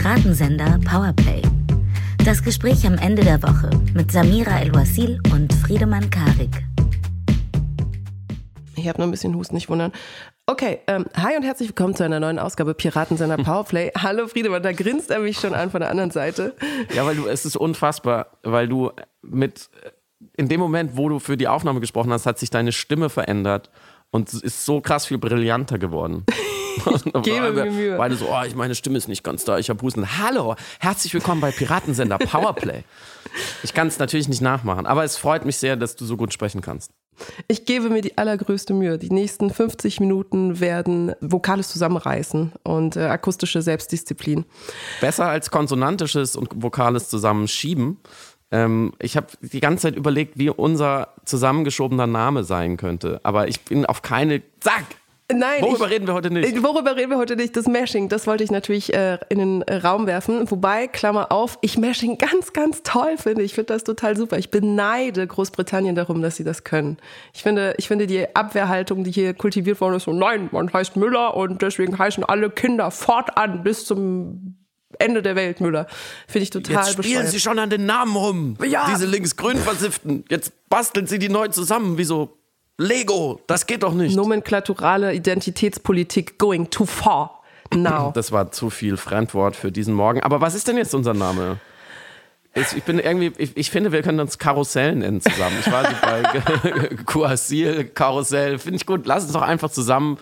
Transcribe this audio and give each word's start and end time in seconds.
Piratensender 0.00 0.78
Powerplay. 0.88 1.42
Das 2.24 2.44
Gespräch 2.44 2.86
am 2.86 2.94
Ende 2.98 3.24
der 3.24 3.42
Woche 3.42 3.68
mit 3.94 4.12
Samira 4.12 4.60
El-Wasil 4.60 5.20
und 5.32 5.52
Friedemann 5.52 6.08
Karik. 6.08 6.64
Ich 8.76 8.86
habe 8.86 8.98
nur 8.98 9.08
ein 9.08 9.10
bisschen 9.10 9.34
Husten, 9.34 9.56
nicht 9.56 9.68
wundern. 9.68 9.90
Okay, 10.46 10.78
ähm, 10.86 11.06
hi 11.16 11.36
und 11.36 11.42
herzlich 11.42 11.70
willkommen 11.70 11.96
zu 11.96 12.04
einer 12.04 12.20
neuen 12.20 12.38
Ausgabe 12.38 12.74
Piratensender 12.74 13.38
Powerplay. 13.38 13.90
Hallo 13.98 14.28
Friedemann, 14.28 14.62
da 14.62 14.70
grinst 14.70 15.10
er 15.10 15.18
mich 15.18 15.36
schon 15.40 15.52
an 15.52 15.72
von 15.72 15.80
der 15.80 15.90
anderen 15.90 16.12
Seite. 16.12 16.54
Ja, 16.94 17.04
weil 17.04 17.16
du, 17.16 17.26
es 17.26 17.44
ist 17.44 17.56
unfassbar, 17.56 18.38
weil 18.44 18.68
du 18.68 18.92
mit, 19.22 19.68
in 20.36 20.48
dem 20.48 20.60
Moment, 20.60 20.96
wo 20.96 21.08
du 21.08 21.18
für 21.18 21.36
die 21.36 21.48
Aufnahme 21.48 21.80
gesprochen 21.80 22.12
hast, 22.12 22.24
hat 22.24 22.38
sich 22.38 22.50
deine 22.50 22.70
Stimme 22.70 23.10
verändert 23.10 23.68
und 24.10 24.32
ist 24.32 24.64
so 24.64 24.80
krass 24.80 25.06
viel 25.06 25.18
brillanter 25.18 25.78
geworden. 25.78 26.24
Gebe 27.22 27.52
mir 27.52 27.70
Mühe. 27.70 27.96
Beide 27.96 28.16
so, 28.16 28.26
oh, 28.30 28.42
ich, 28.46 28.54
meine 28.54 28.74
Stimme 28.74 28.98
ist 28.98 29.08
nicht 29.08 29.24
ganz 29.24 29.44
da, 29.44 29.58
ich 29.58 29.70
habe 29.70 29.82
Husten. 29.82 30.18
Hallo, 30.18 30.54
herzlich 30.78 31.12
willkommen 31.14 31.40
bei 31.40 31.50
Piratensender 31.50 32.18
Powerplay. 32.18 32.84
Ich 33.62 33.74
kann 33.74 33.88
es 33.88 33.98
natürlich 33.98 34.28
nicht 34.28 34.40
nachmachen, 34.40 34.86
aber 34.86 35.04
es 35.04 35.16
freut 35.16 35.44
mich 35.44 35.58
sehr, 35.58 35.76
dass 35.76 35.96
du 35.96 36.04
so 36.04 36.16
gut 36.16 36.32
sprechen 36.32 36.60
kannst. 36.60 36.92
Ich 37.48 37.64
gebe 37.64 37.90
mir 37.90 38.00
die 38.00 38.16
allergrößte 38.16 38.72
Mühe. 38.72 38.96
Die 38.96 39.10
nächsten 39.10 39.50
50 39.50 39.98
Minuten 39.98 40.60
werden 40.60 41.14
vokales 41.20 41.68
Zusammenreißen 41.68 42.52
und 42.62 42.96
äh, 42.96 43.06
akustische 43.06 43.60
Selbstdisziplin. 43.60 44.44
Besser 45.00 45.26
als 45.26 45.50
konsonantisches 45.50 46.36
und 46.36 46.62
vokales 46.62 47.08
Zusammenschieben. 47.08 47.98
Ähm, 48.50 48.92
ich 48.98 49.16
habe 49.16 49.26
die 49.40 49.60
ganze 49.60 49.82
Zeit 49.82 49.96
überlegt, 49.96 50.38
wie 50.38 50.50
unser 50.50 51.08
zusammengeschobener 51.24 52.06
Name 52.06 52.44
sein 52.44 52.76
könnte, 52.76 53.20
aber 53.22 53.48
ich 53.48 53.60
bin 53.62 53.84
auf 53.86 54.02
keine. 54.02 54.42
Zack! 54.60 54.84
Nein. 55.30 55.60
Worüber 55.60 55.86
ich, 55.86 55.92
reden 55.92 56.06
wir 56.06 56.14
heute 56.14 56.30
nicht? 56.30 56.62
Worüber 56.62 56.96
reden 56.96 57.10
wir 57.10 57.18
heute 57.18 57.36
nicht? 57.36 57.54
Das 57.54 57.66
Mashing, 57.66 58.08
das 58.08 58.26
wollte 58.26 58.44
ich 58.44 58.50
natürlich 58.50 58.94
äh, 58.94 59.18
in 59.28 59.38
den 59.38 59.62
Raum 59.62 60.06
werfen. 60.06 60.50
Wobei, 60.50 60.86
Klammer 60.86 61.30
auf, 61.30 61.58
ich 61.60 61.76
Mashing 61.76 62.16
ganz, 62.16 62.54
ganz 62.54 62.82
toll 62.82 63.18
finde. 63.18 63.42
Ich 63.42 63.52
finde 63.52 63.74
das 63.74 63.84
total 63.84 64.16
super. 64.16 64.38
Ich 64.38 64.50
beneide 64.50 65.26
Großbritannien 65.26 65.94
darum, 65.94 66.22
dass 66.22 66.36
sie 66.36 66.44
das 66.44 66.64
können. 66.64 66.96
Ich 67.34 67.42
finde, 67.42 67.74
ich 67.76 67.88
finde 67.88 68.06
die 68.06 68.34
Abwehrhaltung, 68.34 69.04
die 69.04 69.10
hier 69.10 69.34
kultiviert 69.34 69.82
worden 69.82 69.96
ist, 69.96 70.04
so, 70.04 70.14
nein, 70.14 70.48
man 70.50 70.72
heißt 70.72 70.96
Müller 70.96 71.36
und 71.36 71.60
deswegen 71.60 71.98
heißen 71.98 72.24
alle 72.24 72.48
Kinder 72.48 72.90
fortan 72.90 73.62
bis 73.62 73.84
zum 73.84 74.57
Ende 74.98 75.22
der 75.22 75.36
Welt, 75.36 75.60
Müller. 75.60 75.86
Finde 76.26 76.42
ich 76.44 76.50
total 76.50 76.84
Jetzt 76.84 76.92
spielen 76.92 77.02
bescheuert. 77.02 77.30
sie 77.30 77.40
schon 77.40 77.58
an 77.58 77.70
den 77.70 77.86
Namen 77.86 78.16
rum. 78.16 78.56
Ja. 78.66 78.86
Diese 78.88 79.06
linksgrün 79.06 79.58
versifften. 79.58 80.24
Jetzt 80.28 80.52
basteln 80.68 81.06
sie 81.06 81.18
die 81.18 81.28
neu 81.28 81.48
zusammen, 81.48 81.98
wie 81.98 82.04
so 82.04 82.36
Lego. 82.78 83.40
Das 83.46 83.66
geht 83.66 83.82
doch 83.82 83.94
nicht. 83.94 84.16
Nomenklaturale 84.16 85.14
Identitätspolitik 85.14 86.38
going 86.38 86.70
too 86.70 86.86
far 86.86 87.42
now. 87.74 88.12
Das 88.14 88.32
war 88.32 88.50
zu 88.50 88.70
viel 88.70 88.96
Fremdwort 88.96 89.56
für 89.56 89.72
diesen 89.72 89.94
Morgen. 89.94 90.22
Aber 90.22 90.40
was 90.40 90.54
ist 90.54 90.68
denn 90.68 90.76
jetzt 90.76 90.94
unser 90.94 91.14
Name? 91.14 91.58
Ich, 92.54 92.82
bin 92.82 92.98
irgendwie, 92.98 93.32
ich, 93.38 93.56
ich, 93.56 93.70
finde, 93.70 93.92
wir 93.92 94.02
können 94.02 94.18
uns 94.18 94.38
Karussell 94.38 94.96
nennen 94.96 95.20
zusammen. 95.20 95.56
Ich 95.60 95.70
war 95.70 95.84
bei 96.02 96.96
Kuasil, 97.04 97.84
Karussell, 97.84 98.58
finde 98.58 98.76
ich 98.76 98.86
gut. 98.86 99.06
Lass 99.06 99.24
uns 99.24 99.32
doch 99.32 99.42
einfach 99.42 99.70
zusammen 99.70 100.18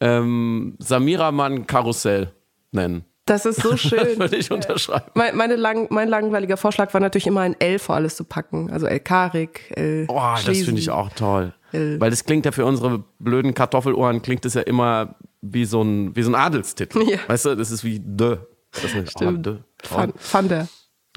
ähm, 0.00 0.76
Samira 0.78 1.32
Mann 1.32 1.66
Karussell 1.66 2.32
nennen. 2.72 3.04
Das 3.26 3.44
ist 3.44 3.60
so 3.60 3.76
schön. 3.76 4.18
Würde 4.18 4.36
ich 4.36 4.50
unterschreiben. 4.50 5.10
Mein, 5.14 5.36
meine 5.36 5.56
lang, 5.56 5.88
mein 5.90 6.08
langweiliger 6.08 6.56
Vorschlag 6.56 6.94
war 6.94 7.00
natürlich 7.00 7.26
immer 7.26 7.40
ein 7.42 7.54
L 7.60 7.78
vor 7.78 7.96
alles 7.96 8.16
zu 8.16 8.24
packen. 8.24 8.70
Also 8.70 8.86
El 8.86 9.00
Karik, 9.00 9.72
El 9.76 10.06
Oh, 10.08 10.14
das 10.16 10.42
Schlesi. 10.42 10.64
finde 10.64 10.80
ich 10.80 10.90
auch 10.90 11.10
toll. 11.10 11.52
El- 11.72 12.00
Weil 12.00 12.10
das 12.10 12.24
klingt 12.24 12.44
ja 12.46 12.52
für 12.52 12.64
unsere 12.64 13.02
blöden 13.18 13.52
Kartoffelohren, 13.52 14.22
klingt 14.22 14.44
das 14.44 14.54
ja 14.54 14.62
immer 14.62 15.16
wie 15.42 15.64
so 15.64 15.82
ein, 15.82 16.14
wie 16.16 16.22
so 16.22 16.30
ein 16.30 16.34
Adelstitel. 16.34 17.02
Ja. 17.10 17.18
Weißt 17.26 17.44
du, 17.44 17.54
das 17.56 17.70
ist 17.70 17.84
wie 17.84 18.00
de. 18.00 18.38
Das 18.72 18.84
ist 18.84 18.94
nicht 18.94 19.10
Stimmt. 19.10 19.46
Oh, 19.46 19.50
de. 19.52 19.56
Van, 19.90 20.12
Van 20.32 20.48
der. 20.48 20.68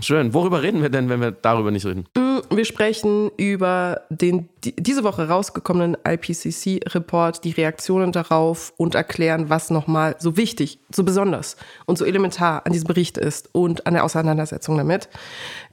Schön. 0.02 0.34
Worüber 0.34 0.62
reden 0.62 0.82
wir 0.82 0.90
denn, 0.90 1.10
wenn 1.10 1.22
wir 1.22 1.32
darüber 1.32 1.72
nicht 1.72 1.86
reden? 1.86 2.06
Wir 2.52 2.66
sprechen 2.66 3.32
über 3.38 4.02
den 4.10 4.50
die, 4.64 4.76
diese 4.76 5.04
Woche 5.04 5.28
rausgekommenen 5.28 5.98
IPCC-Report, 6.06 7.44
die 7.44 7.52
Reaktionen 7.52 8.12
darauf 8.12 8.74
und 8.78 8.96
erklären, 8.96 9.50
was 9.50 9.70
nochmal 9.70 10.16
so 10.20 10.38
wichtig, 10.38 10.80
so 10.94 11.04
besonders 11.04 11.58
und 11.86 11.98
so 11.98 12.06
elementar 12.06 12.66
an 12.66 12.74
diesem 12.74 12.88
Bericht 12.88 13.18
ist 13.18 13.50
und 13.54 13.88
an 13.88 13.94
der 13.94 14.04
Auseinandersetzung 14.04 14.78
damit. 14.78 15.10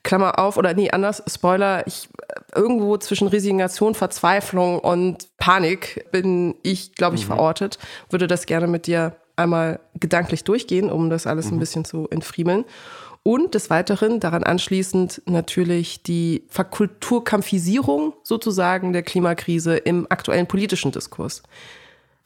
Klammer 0.02 0.38
auf, 0.38 0.56
oder 0.56 0.74
nee, 0.74 0.90
anders, 0.90 1.22
Spoiler, 1.26 1.86
ich, 1.86 2.08
irgendwo 2.54 2.96
zwischen 2.96 3.28
Resignation, 3.28 3.94
Verzweiflung 3.94 4.78
und 4.78 5.28
Panik 5.38 6.06
bin 6.12 6.54
ich, 6.62 6.94
glaube 6.94 7.16
ich, 7.16 7.26
verortet. 7.26 7.78
Würde 8.10 8.26
das 8.26 8.46
gerne 8.46 8.66
mit 8.66 8.86
dir 8.86 9.16
einmal 9.36 9.80
gedanklich 9.94 10.44
durchgehen, 10.44 10.90
um 10.90 11.10
das 11.10 11.26
alles 11.26 11.50
ein 11.50 11.58
bisschen 11.58 11.84
zu 11.84 12.08
entfriemeln. 12.08 12.64
Und 13.26 13.54
des 13.54 13.70
Weiteren 13.70 14.20
daran 14.20 14.44
anschließend 14.44 15.22
natürlich 15.26 16.00
die 16.00 16.44
Verkulturkampfisierung 16.48 18.12
sozusagen 18.22 18.92
der 18.92 19.02
Klimakrise 19.02 19.76
im 19.78 20.06
aktuellen 20.08 20.46
politischen 20.46 20.92
Diskurs. 20.92 21.42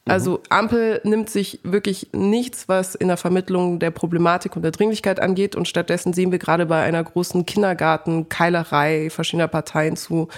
Also 0.04 0.42
Ampel 0.50 1.00
nimmt 1.04 1.30
sich 1.30 1.60
wirklich 1.62 2.08
nichts, 2.12 2.68
was 2.68 2.94
in 2.94 3.08
der 3.08 3.16
Vermittlung 3.16 3.78
der 3.78 3.90
Problematik 3.90 4.56
und 4.56 4.62
der 4.62 4.72
Dringlichkeit 4.72 5.20
angeht. 5.20 5.56
Und 5.56 5.68
stattdessen 5.68 6.12
sehen 6.12 6.32
wir 6.32 6.38
gerade 6.38 6.66
bei 6.66 6.82
einer 6.82 7.02
großen 7.02 7.46
Kindergarten-Keilerei 7.46 9.08
verschiedener 9.08 9.48
Parteien 9.48 9.96
zu. 9.96 10.28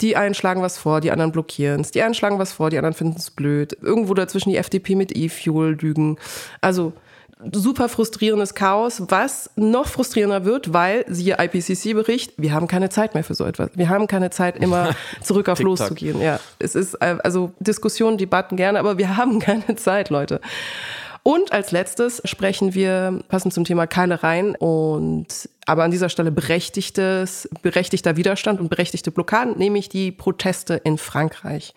Die 0.00 0.16
einen 0.16 0.34
schlagen 0.34 0.60
was 0.60 0.76
vor, 0.76 1.02
die 1.02 1.12
anderen 1.12 1.30
blockieren 1.30 1.82
es. 1.82 1.92
Die 1.92 2.02
einen 2.02 2.14
schlagen 2.14 2.40
was 2.40 2.52
vor, 2.52 2.70
die 2.70 2.78
anderen 2.78 2.94
finden 2.94 3.18
es 3.18 3.30
blöd. 3.30 3.78
Irgendwo 3.80 4.14
dazwischen 4.14 4.50
die 4.50 4.56
FDP 4.56 4.96
mit 4.96 5.16
E-Fuel 5.16 5.78
lügen. 5.80 6.18
Also 6.60 6.94
super 7.52 7.88
frustrierendes 7.88 8.54
Chaos, 8.54 9.02
was 9.08 9.50
noch 9.56 9.86
frustrierender 9.86 10.44
wird, 10.44 10.72
weil, 10.72 11.04
siehe 11.08 11.36
IPCC-Bericht, 11.38 12.34
wir 12.36 12.52
haben 12.52 12.66
keine 12.66 12.88
Zeit 12.88 13.14
mehr 13.14 13.24
für 13.24 13.34
so 13.34 13.44
etwas. 13.44 13.70
Wir 13.74 13.88
haben 13.88 14.06
keine 14.06 14.30
Zeit, 14.30 14.56
immer 14.56 14.90
zurück 15.22 15.48
auf 15.48 15.60
loszugehen. 15.60 16.20
Ja, 16.20 16.40
es 16.58 16.74
ist 16.74 16.94
äh, 16.94 17.16
also 17.22 17.52
Diskussionen, 17.60 18.18
Debatten 18.18 18.56
gerne, 18.56 18.78
aber 18.78 18.98
wir 18.98 19.16
haben 19.16 19.38
keine 19.38 19.76
Zeit, 19.76 20.10
Leute. 20.10 20.40
Und 21.26 21.52
als 21.52 21.72
letztes 21.72 22.20
sprechen 22.26 22.74
wir 22.74 23.20
passend 23.28 23.54
zum 23.54 23.64
Thema 23.64 23.86
Keilereien 23.86 24.56
und 24.56 25.48
aber 25.64 25.82
an 25.82 25.90
dieser 25.90 26.10
Stelle 26.10 26.30
berechtigtes, 26.30 27.48
berechtigter 27.62 28.18
Widerstand 28.18 28.60
und 28.60 28.68
berechtigte 28.68 29.10
Blockaden, 29.10 29.56
nämlich 29.56 29.88
die 29.88 30.12
Proteste 30.12 30.74
in 30.74 30.98
Frankreich, 30.98 31.72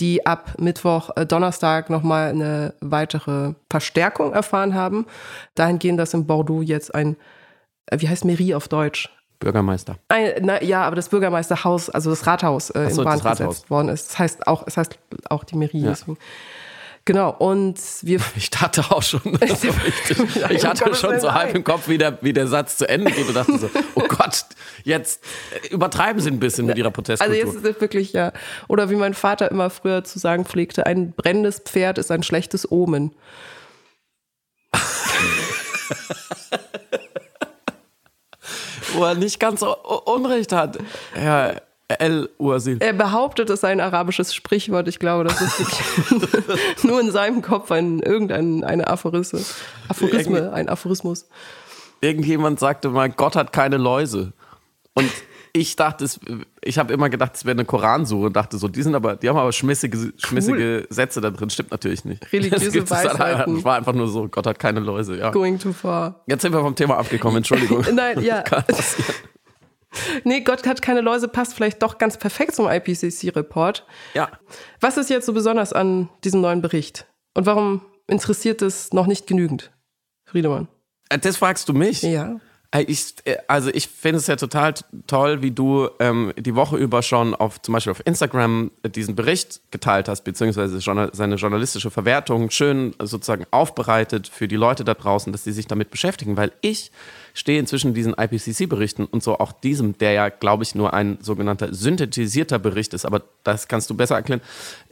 die 0.00 0.24
ab 0.24 0.54
Mittwoch, 0.58 1.10
äh, 1.14 1.26
Donnerstag 1.26 1.90
nochmal 1.90 2.30
eine 2.30 2.72
weitere 2.80 3.52
Verstärkung 3.68 4.32
erfahren 4.32 4.72
haben. 4.72 5.04
Dahingehend, 5.54 6.00
dass 6.00 6.14
in 6.14 6.26
Bordeaux 6.26 6.62
jetzt 6.62 6.94
ein, 6.94 7.16
äh, 7.90 8.00
wie 8.00 8.08
heißt 8.08 8.24
Mairie 8.24 8.54
auf 8.54 8.66
Deutsch? 8.66 9.10
Bürgermeister. 9.40 9.96
Ein, 10.08 10.32
na, 10.40 10.62
ja, 10.62 10.84
aber 10.84 10.96
das 10.96 11.10
Bürgermeisterhaus, 11.10 11.90
also 11.90 12.08
das 12.08 12.26
Rathaus 12.26 12.70
äh, 12.70 12.88
so, 12.88 13.02
in 13.02 13.08
das 13.08 13.20
Brand 13.20 13.38
gesetzt 13.38 13.68
worden 13.68 13.90
ist. 13.90 14.08
Das 14.08 14.18
heißt 14.18 14.46
auch, 14.46 14.66
es 14.66 14.78
heißt 14.78 14.98
auch 15.28 15.44
die 15.44 15.56
Mairie. 15.56 15.82
Ja. 15.82 15.90
Deswegen. 15.90 16.16
Genau, 17.06 17.30
und 17.30 17.80
wir 18.02 18.20
Ich 18.36 18.50
dachte 18.50 18.82
auch 18.90 19.02
schon, 19.02 19.20
ich, 19.40 19.64
ich 19.64 20.64
Um 20.64 20.68
hatte 20.68 20.94
schon 20.94 21.18
so 21.20 21.32
halb 21.32 21.54
im 21.54 21.62
Kopf, 21.62 21.88
wie 21.88 21.98
der, 21.98 22.18
wie 22.20 22.32
der 22.32 22.48
Satz 22.48 22.76
zu 22.76 22.88
Ende 22.88 23.12
geht 23.12 23.28
und 23.28 23.34
dachte 23.34 23.56
so, 23.58 23.70
oh 23.94 24.02
Gott, 24.08 24.44
jetzt 24.82 25.22
übertreiben 25.70 26.20
sie 26.20 26.30
ein 26.30 26.40
bisschen 26.40 26.66
mit 26.66 26.76
ihrer 26.76 26.88
Also 26.88 26.94
Protestkultur. 26.94 27.36
jetzt 27.36 27.54
ist 27.54 27.64
es 27.64 27.80
wirklich 27.80 28.12
ja, 28.12 28.32
oder 28.66 28.90
wie 28.90 28.96
mein 28.96 29.14
Vater 29.14 29.50
immer 29.50 29.70
früher 29.70 30.02
zu 30.02 30.18
sagen 30.18 30.44
pflegte, 30.44 30.84
ein 30.84 31.12
brennendes 31.12 31.60
Pferd 31.60 31.98
ist 31.98 32.10
ein 32.10 32.24
schlechtes 32.24 32.70
Omen. 32.70 33.14
wo 38.94 39.04
er 39.04 39.14
nicht 39.14 39.38
ganz 39.38 39.60
so 39.60 39.76
Unrecht 39.76 40.50
hat. 40.52 40.78
Herr 41.14 41.62
El 41.88 42.28
Ursil. 42.38 42.78
Er 42.80 42.92
behauptet, 42.92 43.48
es 43.48 43.60
sei 43.60 43.70
ein 43.70 43.80
arabisches 43.80 44.34
Sprichwort. 44.34 44.88
Ich 44.88 44.98
glaube, 44.98 45.24
das 45.24 45.40
ist 45.40 46.84
nur 46.84 47.00
in 47.00 47.12
seinem 47.12 47.42
Kopf 47.42 47.70
ein 47.70 48.00
irgendein 48.00 48.64
eine 48.64 48.88
Aphorisme, 48.88 49.40
Aphorisme, 49.88 50.52
ein 50.52 50.68
Aphorismus. 50.68 51.28
Irgendjemand 52.00 52.58
sagte 52.58 52.88
mal, 52.88 53.08
Gott 53.10 53.36
hat 53.36 53.52
keine 53.52 53.76
Läuse. 53.76 54.32
Und 54.94 55.10
ich 55.52 55.76
dachte, 55.76 56.04
es, 56.04 56.20
ich 56.60 56.78
habe 56.78 56.92
immer 56.92 57.08
gedacht, 57.08 57.36
es 57.36 57.44
wäre 57.44 57.56
eine 57.56 57.64
Koransuche 57.64 58.26
und 58.26 58.36
dachte 58.36 58.58
so, 58.58 58.68
die 58.68 58.82
sind 58.82 58.94
aber, 58.94 59.16
die 59.16 59.28
haben 59.28 59.38
aber 59.38 59.52
schmissige, 59.52 60.12
schmissige 60.18 60.86
Sätze 60.90 61.20
da 61.20 61.30
drin. 61.30 61.50
Stimmt 61.50 61.70
natürlich 61.70 62.04
nicht. 62.04 62.32
Religiöse 62.32 62.80
Das 62.80 62.90
Weisheiten. 62.90 63.58
Es 63.58 63.64
war 63.64 63.76
einfach 63.76 63.94
nur 63.94 64.08
so, 64.08 64.28
Gott 64.28 64.46
hat 64.46 64.58
keine 64.58 64.80
Läuse. 64.80 65.16
Ja. 65.16 65.30
Going 65.30 65.58
too 65.58 65.72
far. 65.72 66.22
Jetzt 66.26 66.42
sind 66.42 66.52
wir 66.52 66.60
vom 66.60 66.74
Thema 66.74 66.98
abgekommen, 66.98 67.38
Entschuldigung. 67.38 67.84
Nein, 67.94 68.20
ja. 68.22 68.44
Nee, 70.24 70.40
Gott 70.40 70.66
hat 70.66 70.82
keine 70.82 71.00
Läuse, 71.00 71.28
passt 71.28 71.54
vielleicht 71.54 71.82
doch 71.82 71.98
ganz 71.98 72.16
perfekt 72.16 72.54
zum 72.54 72.68
IPCC-Report. 72.68 73.86
Ja. 74.14 74.30
Was 74.80 74.96
ist 74.96 75.10
jetzt 75.10 75.26
so 75.26 75.32
besonders 75.32 75.72
an 75.72 76.08
diesem 76.24 76.40
neuen 76.40 76.62
Bericht? 76.62 77.06
Und 77.34 77.46
warum 77.46 77.82
interessiert 78.06 78.62
es 78.62 78.92
noch 78.92 79.06
nicht 79.06 79.26
genügend? 79.26 79.72
Friedemann. 80.24 80.68
Äh, 81.08 81.18
Das 81.18 81.36
fragst 81.36 81.68
du 81.68 81.72
mich? 81.72 82.02
Ja. 82.02 82.40
Ich, 82.86 83.14
äh, 83.24 83.36
also 83.46 83.70
ich 83.72 83.88
finde 83.88 84.18
es 84.18 84.26
ja 84.26 84.36
total 84.36 84.74
toll, 85.06 85.40
wie 85.40 85.50
du 85.50 85.88
ähm, 86.00 86.32
die 86.36 86.54
Woche 86.54 86.76
über 86.76 87.02
schon 87.02 87.34
auf 87.34 87.62
zum 87.62 87.72
Beispiel 87.72 87.92
auf 87.92 88.02
Instagram 88.04 88.70
diesen 88.84 89.14
Bericht 89.14 89.60
geteilt 89.70 90.08
hast, 90.08 90.22
beziehungsweise 90.24 90.80
seine 90.80 91.34
journalistische 91.36 91.90
Verwertung 91.90 92.50
schön 92.50 92.94
sozusagen 93.00 93.46
aufbereitet 93.50 94.28
für 94.28 94.48
die 94.48 94.56
Leute 94.56 94.84
da 94.84 94.94
draußen, 94.94 95.32
dass 95.32 95.44
sie 95.44 95.52
sich 95.52 95.66
damit 95.66 95.90
beschäftigen, 95.90 96.36
weil 96.36 96.52
ich 96.60 96.90
stehe 97.36 97.58
inzwischen 97.58 97.92
diesen 97.92 98.14
IPCC-Berichten 98.14 99.04
und 99.04 99.22
so 99.22 99.38
auch 99.38 99.52
diesem, 99.52 99.98
der 99.98 100.12
ja, 100.12 100.30
glaube 100.30 100.62
ich, 100.62 100.74
nur 100.74 100.94
ein 100.94 101.18
sogenannter 101.20 101.72
synthetisierter 101.74 102.58
Bericht 102.58 102.94
ist, 102.94 103.04
aber 103.04 103.22
das 103.44 103.68
kannst 103.68 103.90
du 103.90 103.94
besser 103.94 104.14
erklären. 104.14 104.40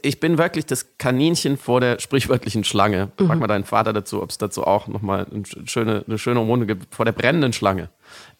Ich 0.03 0.19
bin 0.19 0.37
wirklich 0.37 0.67
das 0.67 0.97
Kaninchen 0.99 1.57
vor 1.57 1.81
der 1.81 1.99
sprichwörtlichen 1.99 2.63
Schlange. 2.63 3.11
Mhm. 3.19 3.27
Frag 3.27 3.39
mal 3.39 3.47
deinen 3.47 3.63
Vater 3.63 3.93
dazu, 3.93 4.21
ob 4.21 4.29
es 4.29 4.37
dazu 4.37 4.63
auch 4.63 4.87
nochmal 4.87 5.25
eine 5.31 5.43
schöne, 5.65 6.03
eine 6.07 6.19
schöne 6.19 6.39
Runde 6.39 6.67
gibt, 6.67 6.93
vor 6.93 7.03
der 7.03 7.13
brennenden 7.13 7.51
Schlange. 7.51 7.89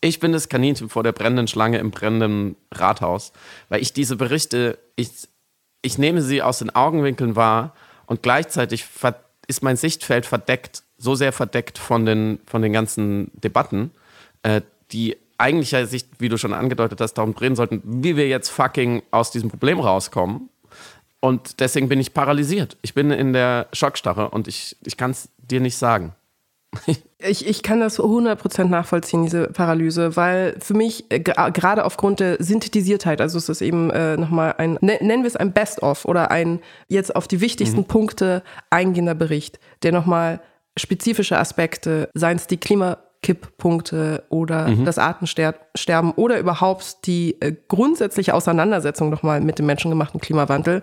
Ich 0.01 0.19
bin 0.19 0.31
das 0.31 0.49
Kaninchen 0.49 0.87
vor 0.87 1.01
der 1.01 1.11
brennenden 1.11 1.47
Schlange 1.47 1.79
im 1.79 1.89
brennenden 1.89 2.57
Rathaus, 2.71 3.33
weil 3.69 3.81
ich 3.81 3.91
diese 3.91 4.17
Berichte, 4.17 4.77
ich, 4.95 5.09
ich 5.81 5.97
nehme 5.97 6.21
sie 6.21 6.43
aus 6.43 6.59
den 6.59 6.69
Augenwinkeln 6.69 7.35
wahr 7.35 7.73
und 8.05 8.21
gleichzeitig 8.21 8.85
ist 9.47 9.63
mein 9.63 9.77
Sichtfeld 9.77 10.27
verdeckt 10.27 10.83
so 10.97 11.15
sehr 11.15 11.31
verdeckt 11.31 11.77
von 11.77 12.05
den, 12.05 12.39
von 12.45 12.61
den 12.61 12.73
ganzen 12.73 13.31
Debatten, 13.33 13.91
äh, 14.43 14.61
die 14.91 15.17
eigentlich 15.37 15.71
ja 15.71 15.85
sich, 15.85 16.05
wie 16.19 16.29
du 16.29 16.37
schon 16.37 16.53
angedeutet 16.53 17.01
hast, 17.01 17.15
darum 17.15 17.35
drehen 17.35 17.55
sollten, 17.55 17.81
wie 17.83 18.15
wir 18.15 18.27
jetzt 18.27 18.49
fucking 18.49 19.03
aus 19.11 19.31
diesem 19.31 19.49
Problem 19.49 19.79
rauskommen. 19.79 20.49
Und 21.19 21.59
deswegen 21.59 21.89
bin 21.89 21.99
ich 21.99 22.13
paralysiert. 22.13 22.77
Ich 22.81 22.93
bin 22.93 23.11
in 23.11 23.33
der 23.33 23.67
Schockstarre 23.73 24.29
und 24.29 24.47
ich, 24.47 24.77
ich 24.85 24.95
kann 24.95 25.11
es 25.11 25.29
dir 25.37 25.59
nicht 25.59 25.77
sagen. 25.77 26.13
ich, 27.17 27.47
ich 27.47 27.63
kann 27.63 27.79
das 27.79 27.99
100% 27.99 28.65
nachvollziehen, 28.65 29.23
diese 29.23 29.47
Paralyse, 29.47 30.15
weil 30.15 30.55
für 30.59 30.73
mich, 30.73 31.05
äh, 31.09 31.19
gerade 31.19 31.85
aufgrund 31.85 32.19
der 32.19 32.41
Synthetisiertheit, 32.43 33.21
also 33.21 33.37
es 33.37 33.49
ist 33.49 33.61
eben 33.61 33.89
äh, 33.91 34.17
nochmal 34.17 34.55
ein, 34.57 34.77
ne, 34.81 34.97
nennen 35.01 35.23
wir 35.23 35.27
es 35.27 35.35
ein 35.35 35.53
Best-of 35.53 36.05
oder 36.05 36.31
ein 36.31 36.59
jetzt 36.87 37.15
auf 37.15 37.27
die 37.27 37.41
wichtigsten 37.41 37.81
mhm. 37.81 37.85
Punkte 37.85 38.43
eingehender 38.69 39.15
Bericht, 39.15 39.59
der 39.83 39.91
nochmal 39.91 40.41
spezifische 40.77 41.37
Aspekte, 41.37 42.09
seien 42.13 42.37
es 42.37 42.47
die 42.47 42.57
Klimakipppunkte 42.57 44.23
oder 44.29 44.67
mhm. 44.67 44.85
das 44.85 44.97
Artensterben 44.97 46.11
oder 46.11 46.39
überhaupt 46.39 47.05
die 47.05 47.39
äh, 47.41 47.53
grundsätzliche 47.67 48.33
Auseinandersetzung 48.33 49.09
nochmal 49.09 49.41
mit 49.41 49.59
dem 49.59 49.65
menschengemachten 49.65 50.19
Klimawandel 50.19 50.81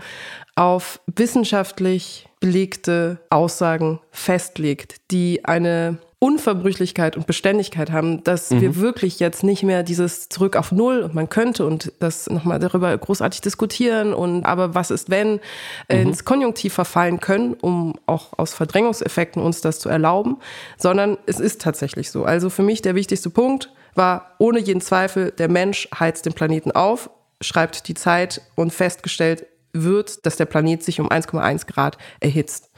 auf 0.55 1.01
wissenschaftlich 1.07 2.29
belegte 2.41 3.21
Aussagen 3.31 4.01
festlegt, 4.11 4.97
die 5.11 5.45
eine 5.45 5.99
Unverbrüchlichkeit 6.23 7.17
und 7.17 7.27
Beständigkeit 7.27 7.91
haben, 7.91 8.23
dass 8.23 8.51
mhm. 8.51 8.61
wir 8.61 8.77
wirklich 8.77 9.19
jetzt 9.19 9.43
nicht 9.43 9.65
mehr 9.65 9.83
dieses 9.83 10.29
zurück 10.29 10.55
auf 10.55 10.71
Null 10.71 11.01
und 11.01 11.15
man 11.15 11.29
könnte 11.29 11.67
und 11.67 11.93
das 11.99 12.31
nochmal 12.31 12.61
darüber 12.61 12.97
großartig 12.97 13.41
diskutieren 13.41 14.15
und 14.15 14.45
aber 14.45 14.73
was 14.73 14.93
ist, 14.93 15.11
wenn 15.11 15.33
mhm. 15.33 15.41
ins 15.89 16.25
Konjunktiv 16.25 16.75
verfallen 16.75 17.19
können, 17.19 17.55
um 17.55 17.95
auch 18.07 18.39
aus 18.39 18.55
Verdrängungseffekten 18.55 19.43
uns 19.43 19.63
das 19.63 19.81
zu 19.81 19.89
erlauben, 19.89 20.37
sondern 20.79 21.19
es 21.27 21.41
ist 21.41 21.61
tatsächlich 21.61 22.13
so. 22.13 22.25
Also 22.25 22.51
für 22.51 22.63
mich 22.63 22.83
der 22.83 22.95
wichtigste 22.95 23.29
Punkt 23.29 23.73
war 23.97 24.37
ohne 24.39 24.61
jeden 24.61 24.81
Zweifel, 24.81 25.33
der 25.33 25.49
Mensch 25.49 25.89
heizt 25.99 26.25
den 26.25 26.35
Planeten 26.35 26.71
auf, 26.71 27.11
schreibt 27.41 27.89
die 27.89 27.95
Zeit 27.95 28.43
und 28.55 28.73
festgestellt 28.73 29.45
wird, 29.73 30.25
dass 30.25 30.37
der 30.37 30.47
Planet 30.47 30.85
sich 30.85 31.01
um 31.01 31.09
1,1 31.09 31.67
Grad 31.67 31.99
erhitzt. 32.21 32.71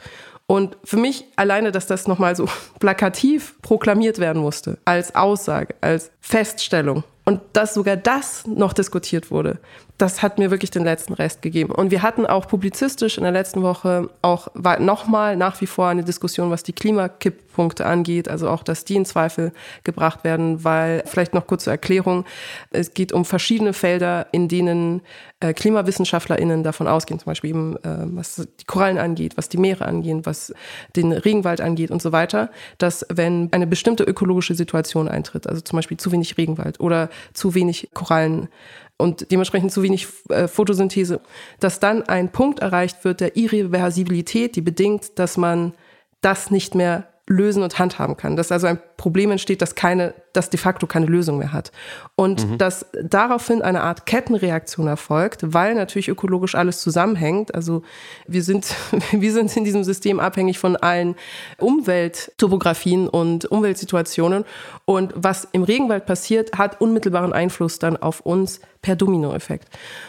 Und 0.47 0.77
für 0.83 0.97
mich 0.97 1.25
alleine, 1.35 1.71
dass 1.71 1.87
das 1.87 2.07
nochmal 2.07 2.35
so 2.35 2.47
plakativ 2.79 3.55
proklamiert 3.61 4.19
werden 4.19 4.41
musste, 4.41 4.77
als 4.85 5.15
Aussage, 5.15 5.75
als 5.81 6.11
Feststellung 6.21 7.03
und 7.25 7.41
dass 7.53 7.73
sogar 7.73 7.97
das 7.97 8.45
noch 8.45 8.71
diskutiert 8.71 9.31
wurde, 9.31 9.57
das 9.97 10.21
hat 10.21 10.37
mir 10.37 10.51
wirklich 10.51 10.69
den 10.71 10.83
letzten 10.83 11.13
Rest 11.13 11.41
gegeben. 11.41 11.71
Und 11.71 11.89
wir 11.89 12.03
hatten 12.03 12.25
auch 12.25 12.47
publizistisch 12.47 13.17
in 13.17 13.23
der 13.23 13.31
letzten 13.31 13.63
Woche 13.63 14.09
auch 14.21 14.49
nochmal 14.79 15.35
nach 15.35 15.59
wie 15.61 15.65
vor 15.65 15.87
eine 15.87 16.03
Diskussion, 16.03 16.51
was 16.51 16.63
die 16.63 16.73
Klimakipppunkte 16.73 17.85
angeht, 17.85 18.27
also 18.27 18.49
auch, 18.49 18.61
dass 18.61 18.85
die 18.85 18.95
in 18.95 19.05
Zweifel 19.05 19.53
gebracht 19.83 20.23
werden, 20.23 20.63
weil 20.63 21.01
vielleicht 21.05 21.33
noch 21.33 21.47
kurze 21.47 21.71
Erklärung, 21.71 22.25
es 22.71 22.93
geht 22.93 23.11
um 23.11 23.25
verschiedene 23.25 23.73
Felder, 23.73 24.27
in 24.31 24.47
denen 24.47 25.01
äh, 25.45 25.53
KlimawissenschaftlerInnen 25.53 26.63
davon 26.63 26.87
ausgehen, 26.87 27.19
zum 27.19 27.27
Beispiel 27.27 27.51
eben, 27.51 27.75
äh, 27.77 28.05
was 28.15 28.35
die 28.35 28.65
Korallen 28.65 28.97
angeht, 28.97 29.37
was 29.37 29.49
die 29.49 29.57
Meere 29.57 29.85
angehen, 29.85 30.25
was 30.25 30.53
den 30.95 31.11
Regenwald 31.11 31.61
angeht 31.61 31.91
und 31.91 32.01
so 32.01 32.11
weiter, 32.11 32.49
dass 32.77 33.05
wenn 33.13 33.49
eine 33.51 33.67
bestimmte 33.67 34.03
ökologische 34.03 34.55
Situation 34.55 35.07
eintritt, 35.07 35.47
also 35.47 35.61
zum 35.61 35.77
Beispiel 35.77 35.97
zu 35.97 36.11
wenig 36.11 36.37
Regenwald 36.37 36.79
oder 36.79 37.09
zu 37.33 37.53
wenig 37.53 37.89
Korallen, 37.93 38.49
und 38.97 39.29
dementsprechend 39.29 39.73
zu 39.73 39.83
wenig 39.83 40.07
äh, 40.29 40.47
Photosynthese, 40.47 41.19
dass 41.59 41.81
dann 41.81 42.03
ein 42.03 42.31
Punkt 42.31 42.59
erreicht 42.59 43.03
wird 43.03 43.19
der 43.19 43.35
Irreversibilität, 43.35 44.55
die 44.55 44.61
bedingt, 44.61 45.19
dass 45.19 45.35
man 45.35 45.73
das 46.21 46.49
nicht 46.49 46.75
mehr 46.75 47.09
lösen 47.27 47.63
und 47.63 47.79
handhaben 47.79 48.17
kann. 48.17 48.35
Dass 48.35 48.51
also 48.51 48.67
ein 48.67 48.79
Problem 48.97 49.31
entsteht, 49.31 49.61
das 49.61 49.73
keine, 49.73 50.13
das 50.33 50.51
de 50.51 50.59
facto 50.59 50.85
keine 50.85 51.07
Lösung 51.07 51.39
mehr 51.39 51.51
hat. 51.51 51.71
Und 52.15 52.47
mhm. 52.47 52.57
dass 52.59 52.85
daraufhin 53.01 53.61
eine 53.61 53.81
Art 53.81 54.05
Kettenreaktion 54.05 54.87
erfolgt, 54.87 55.41
weil 55.53 55.73
natürlich 55.73 56.07
ökologisch 56.07 56.53
alles 56.53 56.81
zusammenhängt. 56.81 57.55
Also 57.55 57.81
wir 58.27 58.43
sind, 58.43 58.75
wir 59.11 59.33
sind 59.33 59.55
in 59.57 59.63
diesem 59.63 59.83
System 59.83 60.19
abhängig 60.19 60.59
von 60.59 60.75
allen 60.75 61.15
Umwelttopografien 61.57 63.07
und 63.07 63.45
Umweltsituationen. 63.45 64.45
Und 64.85 65.13
was 65.15 65.47
im 65.51 65.63
Regenwald 65.63 66.05
passiert, 66.05 66.57
hat 66.57 66.79
unmittelbaren 66.79 67.33
Einfluss 67.33 67.79
dann 67.79 67.97
auf 67.97 68.19
uns 68.19 68.59
per 68.83 68.95
Dominoeffekt. 68.95 69.67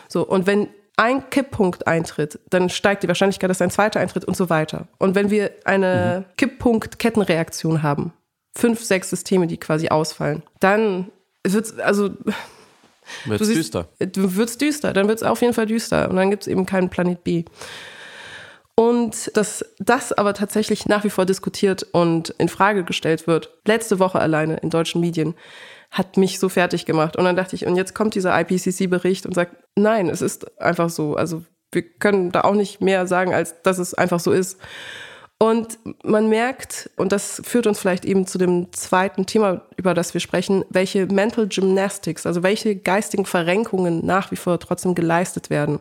So. 0.08 0.26
Und 0.26 0.46
wenn 0.46 0.68
ein 0.96 1.28
Kipppunkt 1.30 1.86
eintritt, 1.86 2.38
dann 2.48 2.70
steigt 2.70 3.02
die 3.02 3.08
Wahrscheinlichkeit, 3.08 3.50
dass 3.50 3.60
ein 3.60 3.70
zweiter 3.70 4.00
eintritt 4.00 4.24
und 4.24 4.36
so 4.36 4.48
weiter. 4.48 4.88
Und 4.98 5.14
wenn 5.14 5.30
wir 5.30 5.50
eine 5.64 6.24
mhm. 6.26 6.36
Kipppunkt-Kettenreaktion 6.36 7.82
haben, 7.82 8.12
fünf, 8.56 8.82
sechs 8.82 9.10
Systeme, 9.10 9.46
die 9.46 9.58
quasi 9.58 9.88
ausfallen, 9.88 10.42
dann 10.60 11.10
wird 11.44 11.66
es, 11.66 11.78
also 11.78 12.10
wird 13.26 13.40
es 13.40 13.48
düster. 13.48 13.88
Wird 13.98 14.48
es 14.48 14.58
düster, 14.58 14.92
dann 14.94 15.06
wird 15.08 15.18
es 15.18 15.22
auf 15.22 15.42
jeden 15.42 15.52
Fall 15.52 15.66
düster. 15.66 16.08
Und 16.08 16.16
dann 16.16 16.30
gibt 16.30 16.44
es 16.44 16.48
eben 16.48 16.64
keinen 16.64 16.88
Planet 16.88 17.22
B. 17.22 17.44
Und 18.74 19.34
dass 19.36 19.64
das 19.78 20.12
aber 20.12 20.34
tatsächlich 20.34 20.86
nach 20.86 21.04
wie 21.04 21.10
vor 21.10 21.24
diskutiert 21.24 21.82
und 21.92 22.30
in 22.38 22.48
Frage 22.48 22.84
gestellt 22.84 23.26
wird, 23.26 23.50
letzte 23.66 23.98
Woche 23.98 24.18
alleine 24.18 24.58
in 24.58 24.70
deutschen 24.70 25.00
Medien, 25.00 25.34
hat 25.96 26.18
mich 26.18 26.38
so 26.38 26.48
fertig 26.48 26.84
gemacht. 26.84 27.16
Und 27.16 27.24
dann 27.24 27.36
dachte 27.36 27.56
ich, 27.56 27.66
und 27.66 27.76
jetzt 27.76 27.94
kommt 27.94 28.14
dieser 28.14 28.38
IPCC-Bericht 28.38 29.24
und 29.24 29.34
sagt, 29.34 29.56
nein, 29.76 30.10
es 30.10 30.20
ist 30.20 30.60
einfach 30.60 30.90
so. 30.90 31.16
Also 31.16 31.42
wir 31.72 31.82
können 31.82 32.32
da 32.32 32.42
auch 32.42 32.54
nicht 32.54 32.82
mehr 32.82 33.06
sagen, 33.06 33.32
als 33.32 33.62
dass 33.62 33.78
es 33.78 33.94
einfach 33.94 34.20
so 34.20 34.32
ist. 34.32 34.58
Und 35.38 35.78
man 36.02 36.28
merkt, 36.28 36.90
und 36.96 37.12
das 37.12 37.42
führt 37.44 37.66
uns 37.66 37.78
vielleicht 37.78 38.04
eben 38.04 38.26
zu 38.26 38.38
dem 38.38 38.72
zweiten 38.72 39.26
Thema, 39.26 39.62
über 39.76 39.94
das 39.94 40.12
wir 40.12 40.20
sprechen, 40.20 40.64
welche 40.70 41.06
Mental 41.06 41.46
Gymnastics, 41.46 42.26
also 42.26 42.42
welche 42.42 42.76
geistigen 42.76 43.26
Verrenkungen 43.26 44.04
nach 44.04 44.30
wie 44.30 44.36
vor 44.36 44.58
trotzdem 44.60 44.94
geleistet 44.94 45.50
werden, 45.50 45.80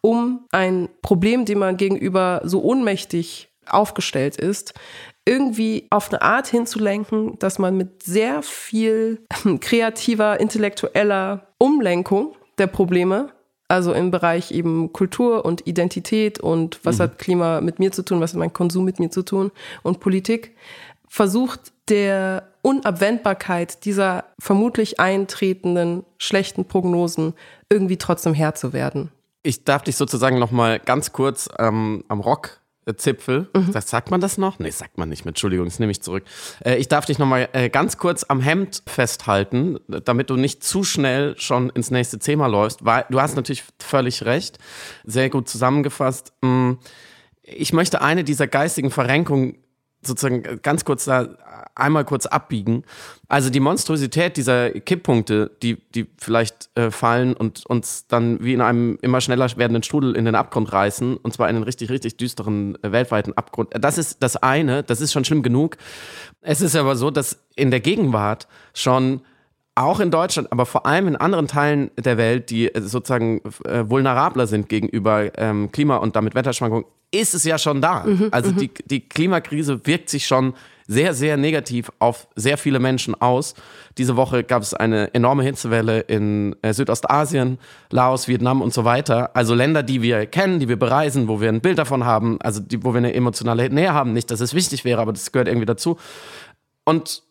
um 0.00 0.46
ein 0.50 0.88
Problem, 1.02 1.44
dem 1.44 1.58
man 1.58 1.76
gegenüber 1.76 2.40
so 2.44 2.62
ohnmächtig 2.62 3.50
aufgestellt 3.66 4.36
ist, 4.36 4.74
irgendwie 5.26 5.86
auf 5.90 6.10
eine 6.10 6.22
Art 6.22 6.46
hinzulenken, 6.46 7.38
dass 7.38 7.58
man 7.58 7.76
mit 7.76 8.02
sehr 8.04 8.42
viel 8.42 9.20
kreativer, 9.60 10.40
intellektueller 10.40 11.46
Umlenkung 11.58 12.34
der 12.58 12.68
Probleme, 12.68 13.30
also 13.68 13.92
im 13.92 14.10
Bereich 14.10 14.52
eben 14.52 14.92
Kultur 14.92 15.44
und 15.44 15.66
Identität 15.66 16.38
und 16.38 16.78
was 16.84 16.98
mhm. 16.98 17.02
hat 17.02 17.18
Klima 17.18 17.60
mit 17.60 17.80
mir 17.80 17.90
zu 17.92 18.04
tun, 18.04 18.20
was 18.20 18.32
hat 18.32 18.38
mein 18.38 18.52
Konsum 18.52 18.84
mit 18.84 19.00
mir 19.00 19.10
zu 19.10 19.22
tun 19.22 19.50
und 19.82 20.00
Politik, 20.00 20.54
versucht 21.08 21.72
der 21.88 22.48
Unabwendbarkeit 22.62 23.84
dieser 23.84 24.24
vermutlich 24.38 24.98
eintretenden 24.98 26.04
schlechten 26.18 26.64
Prognosen 26.64 27.34
irgendwie 27.68 27.96
trotzdem 27.96 28.34
Herr 28.34 28.54
zu 28.54 28.72
werden. 28.72 29.10
Ich 29.42 29.64
darf 29.64 29.82
dich 29.82 29.96
sozusagen 29.96 30.38
noch 30.38 30.50
mal 30.50 30.80
ganz 30.80 31.12
kurz 31.12 31.48
ähm, 31.58 32.04
am 32.08 32.20
Rock 32.20 32.60
Zipfel. 32.94 33.48
Mhm. 33.54 33.72
Sagt 33.72 34.10
man 34.10 34.20
das 34.20 34.38
noch? 34.38 34.58
Nee, 34.58 34.70
sagt 34.70 34.96
man 34.96 35.08
nicht 35.08 35.24
mehr. 35.24 35.30
Entschuldigung, 35.30 35.66
das 35.66 35.80
nehme 35.80 35.90
ich 35.90 36.02
zurück. 36.02 36.24
Äh, 36.64 36.76
ich 36.76 36.88
darf 36.88 37.04
dich 37.04 37.18
nochmal 37.18 37.48
äh, 37.52 37.68
ganz 37.68 37.98
kurz 37.98 38.24
am 38.24 38.40
Hemd 38.40 38.82
festhalten, 38.86 39.78
damit 39.88 40.30
du 40.30 40.36
nicht 40.36 40.62
zu 40.62 40.84
schnell 40.84 41.36
schon 41.38 41.70
ins 41.70 41.90
nächste 41.90 42.18
Thema 42.18 42.46
läufst, 42.46 42.84
weil 42.84 43.04
du 43.10 43.20
hast 43.20 43.34
natürlich 43.34 43.64
völlig 43.80 44.24
recht. 44.24 44.58
Sehr 45.04 45.30
gut 45.30 45.48
zusammengefasst. 45.48 46.32
Mm, 46.42 46.74
ich 47.42 47.72
möchte 47.72 48.02
eine 48.02 48.22
dieser 48.22 48.46
geistigen 48.46 48.90
Verrenkungen 48.90 49.58
sozusagen 50.02 50.60
ganz 50.62 50.84
kurz 50.84 51.04
da 51.04 51.28
einmal 51.74 52.04
kurz 52.04 52.26
abbiegen. 52.26 52.84
Also 53.28 53.50
die 53.50 53.60
Monstrosität 53.60 54.36
dieser 54.36 54.70
Kipppunkte, 54.70 55.50
die, 55.62 55.76
die 55.94 56.06
vielleicht 56.18 56.70
äh, 56.74 56.90
fallen 56.90 57.34
und 57.34 57.66
uns 57.66 58.06
dann 58.06 58.42
wie 58.42 58.54
in 58.54 58.60
einem 58.60 58.98
immer 59.02 59.20
schneller 59.20 59.46
werdenden 59.56 59.82
Strudel 59.82 60.16
in 60.16 60.24
den 60.24 60.34
Abgrund 60.34 60.72
reißen. 60.72 61.16
Und 61.16 61.32
zwar 61.34 61.48
in 61.48 61.56
einen 61.56 61.64
richtig, 61.64 61.90
richtig 61.90 62.16
düsteren 62.16 62.82
äh, 62.82 62.92
weltweiten 62.92 63.34
Abgrund. 63.34 63.70
Das 63.78 63.98
ist 63.98 64.22
das 64.22 64.36
eine, 64.36 64.82
das 64.82 65.00
ist 65.00 65.12
schon 65.12 65.24
schlimm 65.24 65.42
genug. 65.42 65.76
Es 66.40 66.60
ist 66.60 66.76
aber 66.76 66.96
so, 66.96 67.10
dass 67.10 67.38
in 67.54 67.70
der 67.70 67.80
Gegenwart 67.80 68.48
schon 68.74 69.20
auch 69.76 70.00
in 70.00 70.10
Deutschland, 70.10 70.50
aber 70.52 70.64
vor 70.64 70.86
allem 70.86 71.06
in 71.06 71.16
anderen 71.16 71.48
Teilen 71.48 71.90
der 71.98 72.16
Welt, 72.16 72.48
die 72.50 72.74
äh, 72.74 72.80
sozusagen 72.80 73.42
äh, 73.64 73.88
vulnerabler 73.88 74.46
sind 74.46 74.68
gegenüber 74.68 75.30
ähm, 75.38 75.70
Klima- 75.70 75.98
und 75.98 76.16
damit 76.16 76.34
Wetterschwankungen, 76.34 76.86
ist 77.10 77.34
es 77.34 77.44
ja 77.44 77.58
schon 77.58 77.80
da. 77.80 78.04
Mhm, 78.04 78.28
also 78.30 78.50
mhm. 78.50 78.56
die, 78.56 78.70
die 78.84 79.00
Klimakrise 79.08 79.86
wirkt 79.86 80.10
sich 80.10 80.26
schon 80.26 80.54
sehr, 80.88 81.14
sehr 81.14 81.36
negativ 81.36 81.90
auf 81.98 82.28
sehr 82.36 82.58
viele 82.58 82.78
Menschen 82.78 83.14
aus. 83.20 83.54
Diese 83.98 84.16
Woche 84.16 84.44
gab 84.44 84.62
es 84.62 84.72
eine 84.72 85.12
enorme 85.14 85.42
Hitzewelle 85.42 86.00
in 86.00 86.54
äh, 86.62 86.72
Südostasien, 86.72 87.58
Laos, 87.90 88.28
Vietnam 88.28 88.62
und 88.62 88.72
so 88.72 88.84
weiter. 88.84 89.34
Also 89.34 89.54
Länder, 89.54 89.82
die 89.82 90.02
wir 90.02 90.26
kennen, 90.26 90.60
die 90.60 90.68
wir 90.68 90.78
bereisen, 90.78 91.28
wo 91.28 91.40
wir 91.40 91.48
ein 91.48 91.60
Bild 91.60 91.78
davon 91.78 92.04
haben, 92.04 92.40
also 92.40 92.60
die, 92.60 92.84
wo 92.84 92.92
wir 92.92 92.98
eine 92.98 93.14
emotionale 93.14 93.68
Nähe 93.68 93.92
haben. 93.92 94.12
Nicht, 94.12 94.30
dass 94.30 94.40
es 94.40 94.54
wichtig 94.54 94.84
wäre, 94.84 95.00
aber 95.00 95.12
das 95.12 95.32
gehört 95.32 95.48
irgendwie 95.48 95.66
dazu. 95.66 95.98
Und 96.84 97.22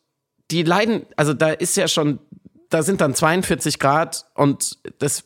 die 0.52 0.64
leiden, 0.64 1.04
also 1.16 1.34
da 1.34 1.50
ist 1.50 1.78
ja 1.78 1.88
schon, 1.88 2.20
da 2.76 2.84
sind 2.84 3.00
dann 3.00 3.16
42 3.16 3.80
Grad 3.80 4.26
und 4.34 4.80
das 5.00 5.24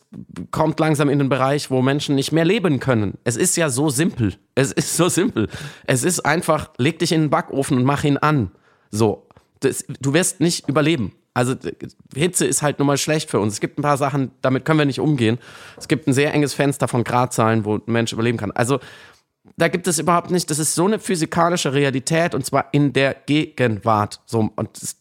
kommt 0.52 0.78
langsam 0.78 1.08
in 1.08 1.18
den 1.18 1.28
Bereich, 1.28 1.68
wo 1.68 1.82
Menschen 1.82 2.14
nicht 2.14 2.30
mehr 2.30 2.44
leben 2.44 2.78
können. 2.78 3.18
Es 3.24 3.34
ist 3.36 3.56
ja 3.56 3.70
so 3.70 3.90
simpel. 3.90 4.36
Es 4.54 4.70
ist 4.70 4.96
so 4.96 5.08
simpel. 5.08 5.48
Es 5.84 6.04
ist 6.04 6.20
einfach, 6.20 6.70
leg 6.78 7.00
dich 7.00 7.10
in 7.10 7.22
den 7.22 7.30
Backofen 7.30 7.76
und 7.76 7.82
mach 7.82 8.04
ihn 8.04 8.18
an. 8.18 8.52
So. 8.92 9.26
Das, 9.58 9.84
du 10.00 10.14
wirst 10.14 10.38
nicht 10.38 10.68
überleben. 10.68 11.12
Also 11.34 11.56
Hitze 12.14 12.46
ist 12.46 12.62
halt 12.62 12.78
nun 12.78 12.86
mal 12.86 12.96
schlecht 12.96 13.28
für 13.28 13.40
uns. 13.40 13.54
Es 13.54 13.60
gibt 13.60 13.80
ein 13.80 13.82
paar 13.82 13.96
Sachen, 13.96 14.30
damit 14.42 14.64
können 14.64 14.78
wir 14.78 14.86
nicht 14.86 15.00
umgehen. 15.00 15.38
Es 15.76 15.88
gibt 15.88 16.06
ein 16.06 16.12
sehr 16.12 16.32
enges 16.32 16.54
Fenster 16.54 16.86
von 16.86 17.02
Gradzahlen, 17.02 17.64
wo 17.64 17.78
ein 17.78 17.82
Mensch 17.86 18.12
überleben 18.12 18.38
kann. 18.38 18.52
Also 18.52 18.78
da 19.56 19.68
gibt 19.68 19.86
es 19.86 19.98
überhaupt 19.98 20.30
nicht, 20.30 20.50
das 20.50 20.58
ist 20.58 20.74
so 20.74 20.86
eine 20.86 20.98
physikalische 20.98 21.72
Realität 21.72 22.34
und 22.34 22.44
zwar 22.44 22.66
in 22.72 22.92
der 22.92 23.14
Gegenwart. 23.26 24.20
So, 24.26 24.50
und 24.54 24.68
das, 24.80 24.96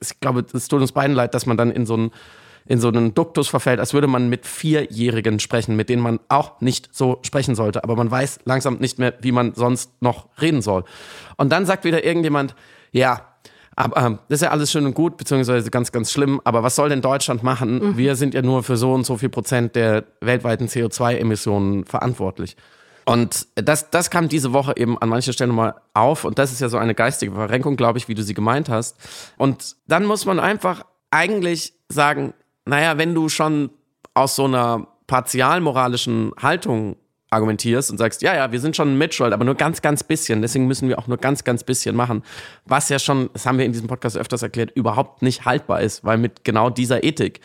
ich 0.00 0.20
glaube, 0.20 0.44
es 0.52 0.68
tut 0.68 0.80
uns 0.80 0.92
beiden 0.92 1.16
leid, 1.16 1.34
dass 1.34 1.46
man 1.46 1.56
dann 1.56 1.70
in 1.70 1.86
so 1.86 1.94
einen, 1.94 2.10
in 2.66 2.80
so 2.80 2.88
einen 2.88 3.14
Duktus 3.14 3.48
verfällt, 3.48 3.80
als 3.80 3.92
würde 3.92 4.06
man 4.06 4.28
mit 4.28 4.46
Vierjährigen 4.46 5.40
sprechen, 5.40 5.76
mit 5.76 5.88
denen 5.88 6.02
man 6.02 6.20
auch 6.28 6.60
nicht 6.60 6.90
so 6.92 7.18
sprechen 7.22 7.54
sollte. 7.54 7.84
Aber 7.84 7.96
man 7.96 8.10
weiß 8.10 8.40
langsam 8.44 8.76
nicht 8.76 8.98
mehr, 8.98 9.14
wie 9.20 9.32
man 9.32 9.54
sonst 9.54 9.90
noch 10.00 10.28
reden 10.40 10.62
soll. 10.62 10.84
Und 11.36 11.50
dann 11.50 11.66
sagt 11.66 11.84
wieder 11.84 12.04
irgendjemand, 12.04 12.54
ja, 12.92 13.34
aber 13.76 14.00
ähm, 14.00 14.18
das 14.28 14.36
ist 14.36 14.42
ja 14.42 14.50
alles 14.50 14.70
schön 14.70 14.86
und 14.86 14.94
gut, 14.94 15.16
beziehungsweise 15.16 15.68
ganz, 15.70 15.90
ganz 15.90 16.12
schlimm. 16.12 16.40
Aber 16.44 16.62
was 16.62 16.76
soll 16.76 16.88
denn 16.88 17.02
Deutschland 17.02 17.42
machen? 17.42 17.80
Mhm. 17.80 17.96
Wir 17.96 18.16
sind 18.16 18.34
ja 18.34 18.42
nur 18.42 18.62
für 18.62 18.76
so 18.76 18.92
und 18.92 19.04
so 19.04 19.16
viel 19.16 19.28
Prozent 19.28 19.74
der 19.74 20.04
weltweiten 20.20 20.68
CO2-Emissionen 20.68 21.84
verantwortlich. 21.84 22.56
Und 23.04 23.46
das, 23.54 23.90
das 23.90 24.10
kam 24.10 24.28
diese 24.28 24.52
Woche 24.52 24.74
eben 24.76 24.98
an 24.98 25.08
mancher 25.08 25.32
Stelle 25.32 25.52
mal 25.52 25.74
auf. 25.92 26.24
Und 26.24 26.38
das 26.38 26.52
ist 26.52 26.60
ja 26.60 26.68
so 26.68 26.78
eine 26.78 26.94
geistige 26.94 27.32
Verrenkung, 27.32 27.76
glaube 27.76 27.98
ich, 27.98 28.08
wie 28.08 28.14
du 28.14 28.22
sie 28.22 28.34
gemeint 28.34 28.68
hast. 28.68 28.96
Und 29.36 29.76
dann 29.86 30.04
muss 30.04 30.24
man 30.24 30.40
einfach 30.40 30.84
eigentlich 31.10 31.74
sagen, 31.88 32.32
naja, 32.64 32.98
wenn 32.98 33.14
du 33.14 33.28
schon 33.28 33.70
aus 34.14 34.36
so 34.36 34.44
einer 34.44 34.86
partialmoralischen 35.06 36.32
Haltung 36.40 36.96
argumentierst 37.34 37.90
und 37.90 37.98
sagst, 37.98 38.22
ja, 38.22 38.34
ja, 38.34 38.52
wir 38.52 38.60
sind 38.60 38.76
schon 38.76 38.96
mitschuld, 38.96 39.32
aber 39.32 39.44
nur 39.44 39.56
ganz, 39.56 39.82
ganz 39.82 40.04
bisschen. 40.04 40.40
Deswegen 40.40 40.66
müssen 40.66 40.88
wir 40.88 40.98
auch 40.98 41.08
nur 41.08 41.18
ganz, 41.18 41.44
ganz 41.44 41.64
bisschen 41.64 41.96
machen. 41.96 42.22
Was 42.64 42.88
ja 42.88 42.98
schon, 42.98 43.28
das 43.32 43.44
haben 43.44 43.58
wir 43.58 43.64
in 43.64 43.72
diesem 43.72 43.88
Podcast 43.88 44.16
öfters 44.16 44.42
erklärt, 44.42 44.70
überhaupt 44.74 45.20
nicht 45.20 45.44
haltbar 45.44 45.80
ist, 45.80 46.04
weil 46.04 46.16
mit 46.16 46.44
genau 46.44 46.70
dieser 46.70 47.02
Ethik 47.04 47.40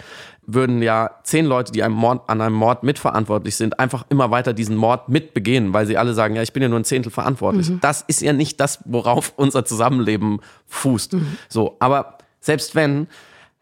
würden 0.53 0.81
ja 0.81 1.11
zehn 1.23 1.45
Leute, 1.45 1.71
die 1.71 1.83
einem 1.83 1.95
Mord, 1.95 2.29
an 2.29 2.41
einem 2.41 2.55
Mord 2.55 2.83
mitverantwortlich 2.83 3.55
sind, 3.55 3.79
einfach 3.79 4.05
immer 4.09 4.31
weiter 4.31 4.53
diesen 4.53 4.75
Mord 4.75 5.09
mitbegehen, 5.09 5.73
weil 5.73 5.85
sie 5.85 5.97
alle 5.97 6.13
sagen, 6.13 6.35
ja, 6.35 6.41
ich 6.41 6.53
bin 6.53 6.63
ja 6.63 6.69
nur 6.69 6.79
ein 6.79 6.85
Zehntel 6.85 7.11
verantwortlich. 7.11 7.69
Mhm. 7.69 7.79
Das 7.81 8.01
ist 8.01 8.21
ja 8.21 8.33
nicht 8.33 8.59
das, 8.59 8.79
worauf 8.85 9.33
unser 9.37 9.65
Zusammenleben 9.65 10.39
fußt. 10.67 11.13
Mhm. 11.13 11.37
So, 11.47 11.77
aber 11.79 12.17
selbst 12.39 12.75
wenn, 12.75 13.07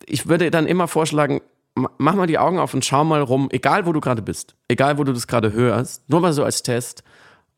ich 0.06 0.27
würde 0.27 0.51
dann 0.51 0.67
immer 0.67 0.88
vorschlagen, 0.88 1.41
mach 1.98 2.15
mal 2.15 2.27
die 2.27 2.39
Augen 2.39 2.60
auf 2.60 2.74
und 2.74 2.86
schau 2.86 3.03
mal 3.03 3.22
rum, 3.22 3.50
egal 3.51 3.86
wo 3.86 3.94
du 3.94 4.00
gerade 4.00 4.22
bist, 4.22 4.56
egal 4.67 4.98
wo 4.98 5.03
du 5.03 5.13
das 5.13 5.27
gerade 5.27 5.53
hörst, 5.53 6.10
nur 6.10 6.22
mal 6.22 6.34
so 6.34 6.44
als 6.44 6.63
Test, 6.63 7.03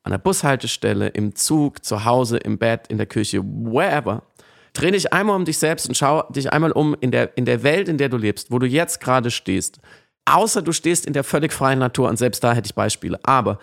an 0.03 0.12
der 0.12 0.17
Bushaltestelle, 0.17 1.09
im 1.09 1.36
Zug, 1.36 1.83
zu 1.83 2.05
Hause, 2.05 2.38
im 2.38 2.57
Bett, 2.57 2.88
in 2.88 2.98
der 2.98 3.05
Küche, 3.05 3.43
wherever. 3.43 4.24
Dreh 4.73 4.91
dich 4.91 5.13
einmal 5.13 5.35
um 5.35 5.45
dich 5.45 5.57
selbst 5.57 5.88
und 5.88 5.95
schau 5.95 6.23
dich 6.29 6.51
einmal 6.51 6.71
um 6.71 6.95
in 6.99 7.11
der, 7.11 7.38
in 7.38 7.45
der 7.45 7.63
Welt, 7.63 7.88
in 7.89 7.97
der 7.97 8.09
du 8.09 8.17
lebst, 8.17 8.51
wo 8.51 8.59
du 8.59 8.67
jetzt 8.67 8.99
gerade 9.01 9.31
stehst. 9.31 9.79
Außer 10.25 10.61
du 10.61 10.71
stehst 10.71 11.05
in 11.05 11.13
der 11.13 11.23
völlig 11.23 11.53
freien 11.53 11.79
Natur 11.79 12.07
und 12.09 12.17
selbst 12.17 12.43
da 12.43 12.53
hätte 12.53 12.67
ich 12.67 12.75
Beispiele. 12.75 13.19
Aber 13.23 13.59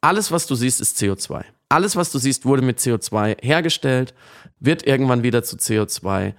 alles, 0.00 0.30
was 0.32 0.46
du 0.46 0.54
siehst, 0.54 0.80
ist 0.80 0.98
CO2. 0.98 1.44
Alles, 1.68 1.96
was 1.96 2.10
du 2.10 2.18
siehst, 2.18 2.44
wurde 2.44 2.62
mit 2.62 2.78
CO2 2.78 3.42
hergestellt, 3.42 4.14
wird 4.58 4.86
irgendwann 4.86 5.22
wieder 5.22 5.42
zu 5.42 5.56
CO2. 5.56 6.34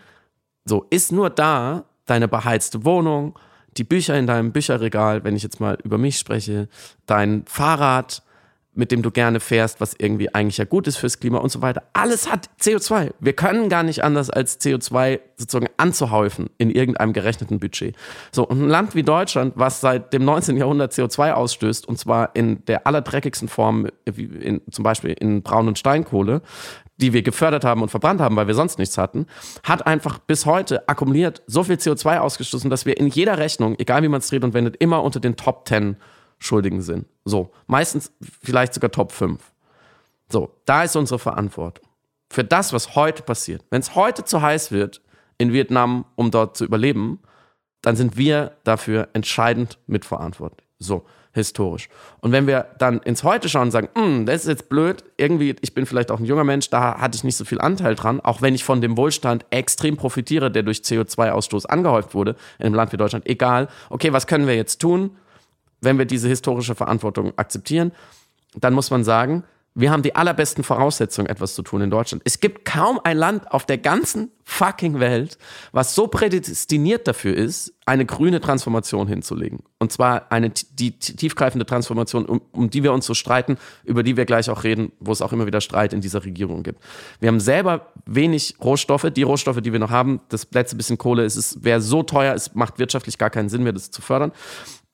So, 0.65 0.85
ist 0.89 1.11
nur 1.11 1.29
da 1.29 1.85
deine 2.05 2.27
beheizte 2.27 2.85
Wohnung, 2.85 3.37
die 3.77 3.83
Bücher 3.83 4.17
in 4.17 4.27
deinem 4.27 4.51
Bücherregal, 4.51 5.23
wenn 5.23 5.35
ich 5.35 5.43
jetzt 5.43 5.59
mal 5.59 5.77
über 5.83 5.97
mich 5.97 6.17
spreche, 6.17 6.67
dein 7.05 7.45
Fahrrad, 7.47 8.23
mit 8.73 8.91
dem 8.91 9.01
du 9.01 9.11
gerne 9.11 9.39
fährst, 9.39 9.81
was 9.81 9.95
irgendwie 9.97 10.33
eigentlich 10.33 10.57
ja 10.57 10.65
gut 10.65 10.87
ist 10.87 10.97
fürs 10.97 11.19
Klima 11.19 11.39
und 11.39 11.51
so 11.51 11.61
weiter. 11.61 11.83
Alles 11.93 12.31
hat 12.31 12.49
CO2. 12.61 13.11
Wir 13.19 13.33
können 13.33 13.67
gar 13.67 13.83
nicht 13.83 14.03
anders 14.03 14.29
als 14.29 14.61
CO2 14.61 15.19
sozusagen 15.35 15.67
anzuhäufen 15.77 16.49
in 16.57 16.69
irgendeinem 16.69 17.11
gerechneten 17.11 17.59
Budget. 17.59 17.95
So, 18.31 18.47
und 18.47 18.61
ein 18.61 18.69
Land 18.69 18.95
wie 18.95 19.03
Deutschland, 19.03 19.53
was 19.57 19.81
seit 19.81 20.13
dem 20.13 20.23
19. 20.23 20.55
Jahrhundert 20.55 20.93
CO2 20.93 21.33
ausstößt, 21.33 21.85
und 21.87 21.97
zwar 21.97 22.33
in 22.33 22.63
der 22.65 22.87
allerdreckigsten 22.87 23.49
Form, 23.49 23.87
wie 24.05 24.23
in, 24.23 24.61
zum 24.71 24.83
Beispiel 24.83 25.11
in 25.19 25.43
Braun- 25.43 25.67
und 25.67 25.77
Steinkohle, 25.77 26.41
die 26.95 27.11
wir 27.11 27.23
gefördert 27.23 27.65
haben 27.65 27.81
und 27.81 27.89
verbrannt 27.89 28.21
haben, 28.21 28.35
weil 28.35 28.47
wir 28.47 28.53
sonst 28.53 28.77
nichts 28.77 28.97
hatten, 28.97 29.25
hat 29.63 29.85
einfach 29.85 30.19
bis 30.19 30.45
heute 30.45 30.87
akkumuliert 30.87 31.41
so 31.47 31.63
viel 31.63 31.75
CO2 31.75 32.19
ausgestoßen, 32.19 32.69
dass 32.69 32.85
wir 32.85 32.97
in 32.97 33.07
jeder 33.07 33.37
Rechnung, 33.37 33.75
egal 33.79 34.03
wie 34.03 34.07
man 34.07 34.19
es 34.19 34.29
dreht 34.29 34.43
und 34.43 34.53
wendet, 34.53 34.77
immer 34.77 35.03
unter 35.03 35.19
den 35.19 35.35
Top 35.35 35.67
10 35.67 35.97
Schuldigen 36.41 36.81
sind. 36.81 37.05
So, 37.23 37.51
meistens 37.67 38.11
vielleicht 38.43 38.73
sogar 38.73 38.91
Top 38.91 39.11
5. 39.11 39.39
So, 40.29 40.51
da 40.65 40.83
ist 40.83 40.95
unsere 40.95 41.19
Verantwortung. 41.19 41.85
Für 42.29 42.43
das, 42.43 42.73
was 42.73 42.95
heute 42.95 43.21
passiert. 43.23 43.63
Wenn 43.69 43.81
es 43.81 43.95
heute 43.95 44.25
zu 44.25 44.41
heiß 44.41 44.71
wird 44.71 45.01
in 45.37 45.53
Vietnam, 45.53 46.05
um 46.15 46.31
dort 46.31 46.57
zu 46.57 46.65
überleben, 46.65 47.19
dann 47.81 47.95
sind 47.95 48.17
wir 48.17 48.57
dafür 48.63 49.09
entscheidend 49.13 49.77
mitverantwortlich. 49.87 50.67
So 50.79 51.05
historisch. 51.33 51.89
Und 52.19 52.31
wenn 52.31 52.47
wir 52.47 52.67
dann 52.77 52.99
ins 52.99 53.23
Heute 53.23 53.47
schauen 53.47 53.63
und 53.63 53.71
sagen, 53.71 53.89
hm, 53.95 54.25
das 54.25 54.41
ist 54.41 54.47
jetzt 54.47 54.69
blöd, 54.69 55.03
irgendwie, 55.17 55.55
ich 55.61 55.73
bin 55.73 55.85
vielleicht 55.85 56.11
auch 56.11 56.19
ein 56.19 56.25
junger 56.25 56.43
Mensch, 56.43 56.69
da 56.69 56.99
hatte 56.99 57.15
ich 57.15 57.23
nicht 57.23 57.37
so 57.37 57.45
viel 57.45 57.61
Anteil 57.61 57.95
dran, 57.95 58.19
auch 58.19 58.41
wenn 58.41 58.53
ich 58.53 58.63
von 58.63 58.81
dem 58.81 58.97
Wohlstand 58.97 59.45
extrem 59.49 59.95
profitiere, 59.95 60.51
der 60.51 60.63
durch 60.63 60.79
CO2-Ausstoß 60.79 61.67
angehäuft 61.67 62.13
wurde, 62.13 62.35
in 62.59 62.65
einem 62.65 62.75
Land 62.75 62.91
wie 62.91 62.97
Deutschland, 62.97 63.27
egal, 63.27 63.69
okay, 63.89 64.11
was 64.11 64.27
können 64.27 64.47
wir 64.47 64.55
jetzt 64.55 64.79
tun, 64.81 65.15
wenn 65.81 65.97
wir 65.97 66.05
diese 66.05 66.27
historische 66.27 66.75
Verantwortung 66.75 67.33
akzeptieren? 67.37 67.91
Dann 68.55 68.73
muss 68.73 68.91
man 68.91 69.03
sagen, 69.03 69.43
wir 69.73 69.89
haben 69.89 70.03
die 70.03 70.15
allerbesten 70.15 70.65
Voraussetzungen, 70.65 71.29
etwas 71.29 71.55
zu 71.55 71.61
tun 71.61 71.81
in 71.81 71.89
Deutschland. 71.89 72.21
Es 72.25 72.41
gibt 72.41 72.65
kaum 72.65 72.99
ein 73.05 73.17
Land 73.17 73.49
auf 73.51 73.65
der 73.65 73.77
ganzen 73.77 74.29
fucking 74.43 74.99
Welt, 74.99 75.37
was 75.71 75.95
so 75.95 76.07
prädestiniert 76.07 77.07
dafür 77.07 77.33
ist, 77.37 77.73
eine 77.85 78.05
grüne 78.05 78.41
Transformation 78.41 79.07
hinzulegen. 79.07 79.59
Und 79.79 79.93
zwar 79.93 80.29
eine 80.29 80.49
die 80.49 80.99
tiefgreifende 80.99 81.65
Transformation, 81.65 82.25
um, 82.25 82.41
um 82.51 82.69
die 82.69 82.83
wir 82.83 82.91
uns 82.91 83.05
so 83.05 83.13
streiten, 83.13 83.57
über 83.85 84.03
die 84.03 84.17
wir 84.17 84.25
gleich 84.25 84.49
auch 84.49 84.65
reden, 84.65 84.91
wo 84.99 85.13
es 85.13 85.21
auch 85.21 85.31
immer 85.31 85.45
wieder 85.45 85.61
Streit 85.61 85.93
in 85.93 86.01
dieser 86.01 86.25
Regierung 86.25 86.63
gibt. 86.63 86.83
Wir 87.21 87.29
haben 87.29 87.39
selber 87.39 87.93
wenig 88.05 88.55
Rohstoffe. 88.61 89.09
Die 89.15 89.23
Rohstoffe, 89.23 89.61
die 89.61 89.71
wir 89.71 89.79
noch 89.79 89.89
haben, 89.89 90.19
das 90.27 90.47
letzte 90.51 90.75
bisschen 90.75 90.97
Kohle, 90.97 91.23
es 91.23 91.63
wäre 91.63 91.79
so 91.79 92.03
teuer, 92.03 92.33
es 92.33 92.53
macht 92.55 92.77
wirtschaftlich 92.77 93.17
gar 93.17 93.29
keinen 93.29 93.47
Sinn 93.47 93.63
mehr, 93.63 93.73
das 93.73 93.89
zu 93.89 94.01
fördern. 94.01 94.33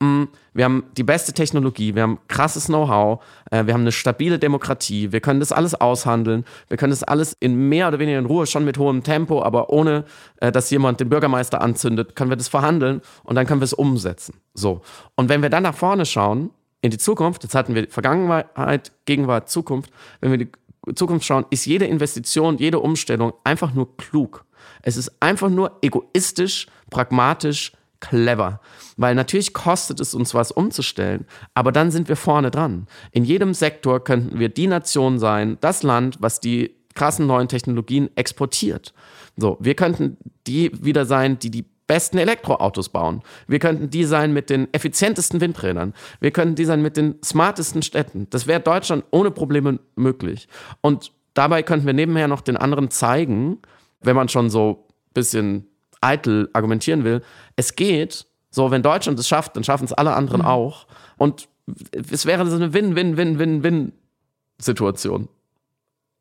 Wir 0.00 0.64
haben 0.64 0.84
die 0.96 1.02
beste 1.02 1.32
Technologie, 1.32 1.96
wir 1.96 2.02
haben 2.02 2.20
krasses 2.28 2.66
Know-how, 2.66 3.20
äh, 3.50 3.66
wir 3.66 3.74
haben 3.74 3.80
eine 3.80 3.90
stabile 3.90 4.38
Demokratie, 4.38 5.10
wir 5.10 5.20
können 5.20 5.40
das 5.40 5.50
alles 5.50 5.74
aushandeln, 5.74 6.44
wir 6.68 6.76
können 6.76 6.90
das 6.90 7.02
alles 7.02 7.36
in 7.40 7.68
mehr 7.68 7.88
oder 7.88 7.98
weniger 7.98 8.18
in 8.18 8.26
Ruhe, 8.26 8.46
schon 8.46 8.64
mit 8.64 8.78
hohem 8.78 9.02
Tempo, 9.02 9.42
aber 9.42 9.70
ohne, 9.70 10.04
äh, 10.36 10.52
dass 10.52 10.70
jemand 10.70 11.00
den 11.00 11.08
Bürgermeister 11.08 11.60
anzündet, 11.60 12.14
können 12.14 12.30
wir 12.30 12.36
das 12.36 12.46
verhandeln 12.46 13.02
und 13.24 13.34
dann 13.34 13.46
können 13.46 13.60
wir 13.60 13.64
es 13.64 13.72
umsetzen. 13.72 14.34
So. 14.54 14.82
Und 15.16 15.28
wenn 15.28 15.42
wir 15.42 15.50
dann 15.50 15.64
nach 15.64 15.74
vorne 15.74 16.06
schauen, 16.06 16.50
in 16.80 16.92
die 16.92 16.98
Zukunft, 16.98 17.42
jetzt 17.42 17.56
hatten 17.56 17.74
wir 17.74 17.88
Vergangenheit, 17.88 18.92
Gegenwart, 19.04 19.48
Zukunft, 19.48 19.90
wenn 20.20 20.30
wir 20.30 20.38
die 20.38 20.94
Zukunft 20.94 21.26
schauen, 21.26 21.44
ist 21.50 21.66
jede 21.66 21.86
Investition, 21.86 22.56
jede 22.58 22.78
Umstellung 22.78 23.32
einfach 23.42 23.74
nur 23.74 23.96
klug. 23.96 24.44
Es 24.82 24.96
ist 24.96 25.20
einfach 25.20 25.48
nur 25.48 25.78
egoistisch, 25.82 26.68
pragmatisch, 26.88 27.72
clever. 28.00 28.60
Weil 28.96 29.14
natürlich 29.14 29.52
kostet 29.52 30.00
es 30.00 30.14
uns 30.14 30.34
was 30.34 30.52
umzustellen, 30.52 31.26
aber 31.54 31.72
dann 31.72 31.90
sind 31.90 32.08
wir 32.08 32.16
vorne 32.16 32.50
dran. 32.50 32.86
In 33.12 33.24
jedem 33.24 33.54
Sektor 33.54 34.02
könnten 34.02 34.38
wir 34.38 34.48
die 34.48 34.66
Nation 34.66 35.18
sein, 35.18 35.58
das 35.60 35.82
Land, 35.82 36.18
was 36.20 36.40
die 36.40 36.76
krassen 36.94 37.26
neuen 37.26 37.48
Technologien 37.48 38.10
exportiert. 38.16 38.92
So, 39.36 39.56
wir 39.60 39.74
könnten 39.74 40.16
die 40.46 40.72
wieder 40.84 41.06
sein, 41.06 41.38
die 41.38 41.50
die 41.50 41.64
besten 41.86 42.18
Elektroautos 42.18 42.90
bauen. 42.90 43.22
Wir 43.46 43.58
könnten 43.58 43.90
die 43.90 44.04
sein 44.04 44.32
mit 44.32 44.50
den 44.50 44.72
effizientesten 44.72 45.40
Windrädern. 45.40 45.94
Wir 46.20 46.30
könnten 46.30 46.54
die 46.54 46.64
sein 46.66 46.82
mit 46.82 46.96
den 46.96 47.16
smartesten 47.24 47.82
Städten. 47.82 48.26
Das 48.30 48.46
wäre 48.46 48.60
Deutschland 48.60 49.04
ohne 49.10 49.30
Probleme 49.30 49.80
möglich. 49.96 50.48
Und 50.82 51.12
dabei 51.34 51.62
könnten 51.62 51.86
wir 51.86 51.94
nebenher 51.94 52.28
noch 52.28 52.42
den 52.42 52.56
anderen 52.56 52.90
zeigen, 52.90 53.58
wenn 54.00 54.16
man 54.16 54.28
schon 54.28 54.50
so 54.50 54.86
ein 54.86 55.12
bisschen 55.14 55.66
eitel 56.00 56.48
argumentieren 56.52 57.04
will, 57.04 57.22
es 57.56 57.76
geht, 57.76 58.26
so 58.50 58.70
wenn 58.70 58.82
Deutschland 58.82 59.18
es 59.18 59.28
schafft, 59.28 59.56
dann 59.56 59.64
schaffen 59.64 59.84
es 59.84 59.92
alle 59.92 60.14
anderen 60.14 60.40
mhm. 60.42 60.46
auch. 60.46 60.86
Und 61.16 61.48
es 61.92 62.26
wäre 62.26 62.46
so 62.46 62.56
eine 62.56 62.72
Win-Win-Win-Win-Win-Situation. 62.72 65.28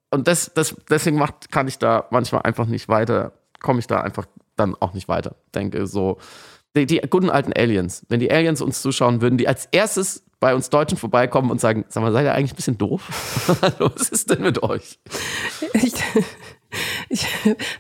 Und 0.10 0.28
das, 0.28 0.52
das, 0.54 0.76
deswegen 0.90 1.18
macht, 1.18 1.52
kann 1.52 1.68
ich 1.68 1.80
da 1.80 2.08
manchmal 2.12 2.44
einfach 2.44 2.66
nicht 2.66 2.90
weiter, 2.90 3.34
komme 3.60 3.80
ich 3.80 3.88
da 3.88 4.02
einfach 4.02 4.26
dann 4.56 4.76
auch 4.76 4.94
nicht 4.94 5.08
weiter. 5.08 5.36
Denke 5.54 5.88
so, 5.88 6.18
die, 6.76 6.86
die 6.86 7.02
guten 7.10 7.30
alten 7.30 7.54
Aliens, 7.54 8.06
wenn 8.10 8.20
die 8.20 8.30
Aliens 8.32 8.62
uns 8.62 8.82
zuschauen 8.82 9.22
würden, 9.22 9.38
die 9.38 9.48
als 9.48 9.68
erstes 9.72 10.26
bei 10.40 10.54
uns 10.54 10.70
Deutschen 10.70 10.98
vorbeikommen 10.98 11.50
und 11.50 11.60
sagen, 11.60 11.86
sag 11.90 12.04
mal, 12.04 12.12
seid 12.12 12.26
ihr 12.26 12.34
eigentlich 12.34 12.54
ein 12.54 12.58
bisschen 12.58 12.78
doof? 12.78 13.02
was 13.80 14.10
ist 14.10 14.30
denn 14.30 14.42
mit 14.42 14.62
euch? 14.62 15.00
Ich, 15.74 15.94
ich, 17.10 17.26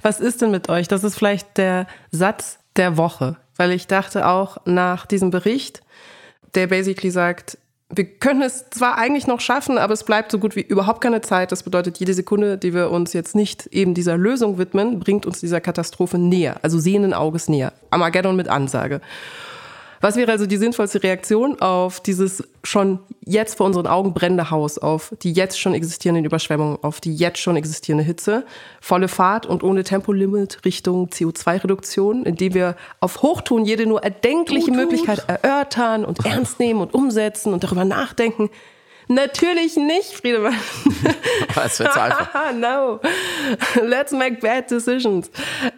was 0.01 0.19
ist 0.19 0.41
denn 0.41 0.51
mit 0.51 0.69
euch? 0.69 0.87
Das 0.87 1.03
ist 1.03 1.15
vielleicht 1.15 1.57
der 1.57 1.87
Satz 2.11 2.59
der 2.75 2.97
Woche, 2.97 3.37
weil 3.55 3.71
ich 3.71 3.87
dachte 3.87 4.27
auch 4.27 4.57
nach 4.65 5.05
diesem 5.05 5.31
Bericht, 5.31 5.81
der 6.55 6.67
basically 6.67 7.11
sagt, 7.11 7.57
wir 7.89 8.05
können 8.05 8.41
es 8.41 8.69
zwar 8.69 8.97
eigentlich 8.97 9.27
noch 9.27 9.39
schaffen, 9.39 9.77
aber 9.77 9.93
es 9.93 10.03
bleibt 10.03 10.31
so 10.31 10.39
gut 10.39 10.55
wie 10.57 10.61
überhaupt 10.61 10.99
keine 10.99 11.21
Zeit. 11.21 11.51
Das 11.51 11.63
bedeutet, 11.63 11.99
jede 11.99 12.13
Sekunde, 12.13 12.57
die 12.57 12.73
wir 12.73 12.91
uns 12.91 13.13
jetzt 13.13 13.33
nicht 13.33 13.67
eben 13.67 13.93
dieser 13.93 14.17
Lösung 14.17 14.57
widmen, 14.57 14.99
bringt 14.99 15.25
uns 15.25 15.39
dieser 15.39 15.61
Katastrophe 15.61 16.17
näher, 16.17 16.57
also 16.63 16.79
sehenden 16.79 17.13
Auges 17.13 17.47
näher. 17.47 17.71
Armageddon 17.89 18.35
mit 18.35 18.49
Ansage. 18.49 18.99
Was 20.01 20.15
wäre 20.15 20.31
also 20.31 20.45
die 20.45 20.57
sinnvollste 20.57 21.01
Reaktion 21.01 21.59
auf 21.59 21.99
dieses 21.99 22.43
schon 22.63 22.99
jetzt 23.25 23.57
vor 23.57 23.65
unseren 23.65 23.87
Augen 23.87 24.13
brennende 24.13 24.51
Haus, 24.51 24.77
auf 24.77 25.13
die 25.21 25.31
jetzt 25.31 25.59
schon 25.59 25.73
existierenden 25.73 26.25
Überschwemmungen, 26.25 26.77
auf 26.81 27.01
die 27.01 27.15
jetzt 27.15 27.39
schon 27.39 27.55
existierende 27.55 28.03
Hitze? 28.03 28.45
Volle 28.81 29.07
Fahrt 29.07 29.45
und 29.45 29.63
ohne 29.63 29.83
Tempolimit 29.83 30.63
Richtung 30.65 31.07
CO2-Reduktion, 31.07 32.25
indem 32.25 32.53
wir 32.53 32.75
auf 32.99 33.21
Hochtun 33.21 33.65
jede 33.65 33.85
nur 33.85 34.03
erdenkliche 34.03 34.67
tut, 34.67 34.75
Möglichkeit 34.75 35.23
erörtern 35.27 36.05
und 36.05 36.25
ernst 36.25 36.59
nehmen 36.59 36.81
und 36.81 36.93
umsetzen 36.93 37.53
und 37.53 37.63
darüber 37.63 37.85
nachdenken, 37.85 38.49
Natürlich 39.07 39.77
nicht, 39.77 40.11
Friedemann. 40.13 40.53
Wird 41.55 41.71
zu 41.71 42.01
einfach. 42.01 42.53
no. 42.59 42.99
Let's 43.81 44.11
make 44.11 44.37
bad 44.41 44.69
decisions. 44.69 45.31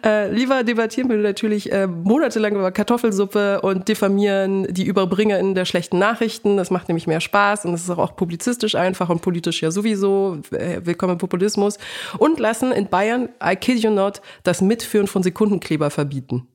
Äh, 0.04 0.30
lieber 0.32 0.64
debattieren 0.64 1.08
wir 1.08 1.16
natürlich 1.16 1.72
äh, 1.72 1.86
monatelang 1.86 2.54
über 2.56 2.72
Kartoffelsuppe 2.72 3.60
und 3.60 3.88
diffamieren 3.88 4.66
die 4.72 4.84
Überbringer 4.84 5.40
der 5.54 5.64
schlechten 5.64 5.98
Nachrichten. 5.98 6.56
Das 6.56 6.70
macht 6.70 6.88
nämlich 6.88 7.06
mehr 7.06 7.20
Spaß 7.20 7.64
und 7.66 7.74
es 7.74 7.82
ist 7.82 7.90
auch, 7.90 7.98
auch 7.98 8.16
publizistisch 8.16 8.74
einfach 8.74 9.08
und 9.08 9.22
politisch 9.22 9.62
ja 9.62 9.70
sowieso. 9.70 10.38
Äh, 10.50 10.80
willkommen 10.84 11.12
im 11.12 11.18
Populismus. 11.18 11.78
Und 12.18 12.40
lassen 12.40 12.72
in 12.72 12.88
Bayern, 12.88 13.28
I 13.42 13.54
kid 13.54 13.78
you 13.78 13.90
not, 13.90 14.20
das 14.42 14.60
Mitführen 14.60 15.06
von 15.06 15.22
Sekundenkleber 15.22 15.90
verbieten. 15.90 16.48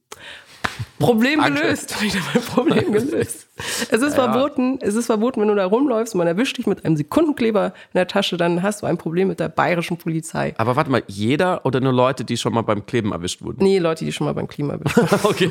Problem 1.00 1.42
gelöst. 1.42 1.96
Problem 2.54 2.92
gelöst. 2.92 3.48
Es 3.90 4.02
ist 4.02 4.18
ja. 4.18 4.32
verboten, 4.32 4.80
es 4.82 4.96
ist 4.96 5.06
verboten, 5.06 5.42
wenn 5.42 5.48
du 5.48 5.56
da 5.56 5.66
rumläufst 5.66 6.14
und 6.14 6.20
man 6.20 6.28
erwischt 6.28 6.58
dich 6.58 6.68
mit 6.68 6.84
einem 6.84 6.98
Sekundenkleber 6.98 7.68
in 7.68 7.98
der 7.98 8.08
Tasche, 8.08 8.38
dann 8.38 8.62
hast 8.64 8.82
du 8.82 8.86
ein 8.86 8.98
Problem 8.98 9.30
mit 9.30 9.40
der 9.40 9.50
bayerischen 9.50 9.98
Polizei. 9.98 10.54
Aber 10.58 10.76
warte 10.76 10.92
mal, 10.92 11.04
jeder 11.08 11.66
oder 11.66 11.80
nur 11.80 11.94
Leute, 11.94 12.26
die 12.26 12.38
schon 12.38 12.54
mal 12.54 12.64
beim 12.64 12.86
Kleben 12.86 13.12
erwischt 13.12 13.42
wurden? 13.42 13.64
Nee, 13.64 13.80
Leute, 13.80 14.04
die 14.04 14.12
schon 14.12 14.26
mal 14.26 14.34
beim 14.34 14.48
Kleben 14.48 14.72
erwischt 14.72 14.98
wurden. 14.98 15.20
okay, 15.24 15.50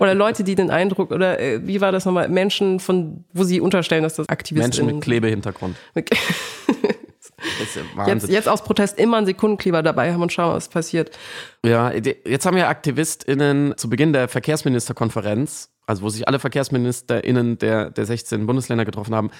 Oder 0.00 0.14
Leute, 0.14 0.42
die 0.44 0.54
den 0.54 0.70
Eindruck, 0.70 1.10
oder 1.10 1.38
äh, 1.38 1.66
wie 1.66 1.80
war 1.80 1.92
das 1.92 2.04
nochmal, 2.04 2.28
Menschen, 2.28 2.80
von 2.80 3.24
wo 3.32 3.44
sie 3.44 3.60
unterstellen, 3.60 4.02
dass 4.02 4.14
das 4.14 4.28
Aktivisten. 4.28 4.70
Menschen 4.70 4.86
mit 4.86 5.04
Klebehintergrund. 5.04 5.76
Jetzt, 8.06 8.28
jetzt 8.28 8.48
aus 8.48 8.62
Protest 8.64 8.98
immer 8.98 9.18
einen 9.18 9.26
Sekundenkleber 9.26 9.82
dabei 9.82 10.12
haben 10.12 10.22
und 10.22 10.32
schauen, 10.32 10.54
was 10.54 10.68
passiert. 10.68 11.16
Ja, 11.64 11.92
jetzt 11.92 12.46
haben 12.46 12.56
ja 12.56 12.68
AktivistInnen 12.68 13.74
zu 13.76 13.88
Beginn 13.88 14.12
der 14.12 14.28
Verkehrsministerkonferenz, 14.28 15.70
also 15.86 16.02
wo 16.02 16.08
sich 16.08 16.26
alle 16.26 16.38
VerkehrsministerInnen 16.38 17.58
der, 17.58 17.90
der 17.90 18.06
16 18.06 18.46
Bundesländer 18.46 18.84
getroffen 18.84 19.14
haben, 19.14 19.30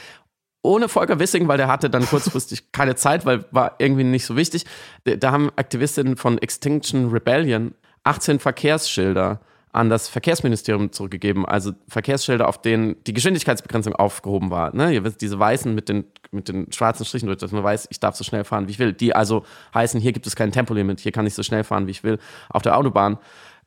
ohne 0.62 0.88
Volker 0.88 1.18
Wissing, 1.18 1.46
weil 1.46 1.58
der 1.58 1.68
hatte 1.68 1.90
dann 1.90 2.06
kurzfristig 2.06 2.73
keine 2.73 2.96
Zeit, 2.96 3.26
weil 3.26 3.45
war 3.50 3.76
irgendwie 3.78 4.04
nicht 4.04 4.26
so 4.26 4.36
wichtig. 4.36 4.64
Da 5.04 5.30
haben 5.30 5.50
Aktivistinnen 5.56 6.17
von 6.17 6.38
Extinction 6.38 7.10
Rebellion 7.10 7.75
18 8.04 8.38
Verkehrsschilder 8.38 9.40
an 9.75 9.91
das 9.91 10.08
Verkehrsministerium 10.08 10.93
zurückgegeben. 10.93 11.45
Also 11.45 11.73
Verkehrsschilder, 11.89 12.49
auf 12.49 12.63
denen 12.63 12.97
die 13.06 13.13
Geschwindigkeitsbegrenzung 13.13 13.95
aufgehoben 13.95 14.50
war. 14.50 14.75
Ne? 14.75 14.93
Ihr 14.93 15.02
wisst, 15.02 15.21
diese 15.21 15.39
weißen 15.39 15.75
mit 15.75 15.89
den, 15.89 16.04
mit 16.30 16.49
den 16.49 16.73
schwarzen 16.73 17.04
Strichen, 17.04 17.28
dass 17.37 17.50
man 17.50 17.65
weiß, 17.65 17.89
ich 17.91 17.99
darf 17.99 18.15
so 18.15 18.23
schnell 18.23 18.45
fahren, 18.45 18.69
wie 18.69 18.71
ich 18.71 18.78
will. 18.78 18.93
Die 18.93 19.15
also 19.15 19.45
heißen, 19.75 20.00
hier 20.00 20.13
gibt 20.13 20.26
es 20.28 20.37
kein 20.37 20.52
Tempolimit, 20.52 21.00
hier 21.00 21.10
kann 21.10 21.26
ich 21.26 21.34
so 21.34 21.43
schnell 21.43 21.65
fahren, 21.65 21.89
wie 21.89 21.91
ich 21.91 22.04
will, 22.04 22.19
auf 22.49 22.63
der 22.63 22.78
Autobahn. 22.78 23.19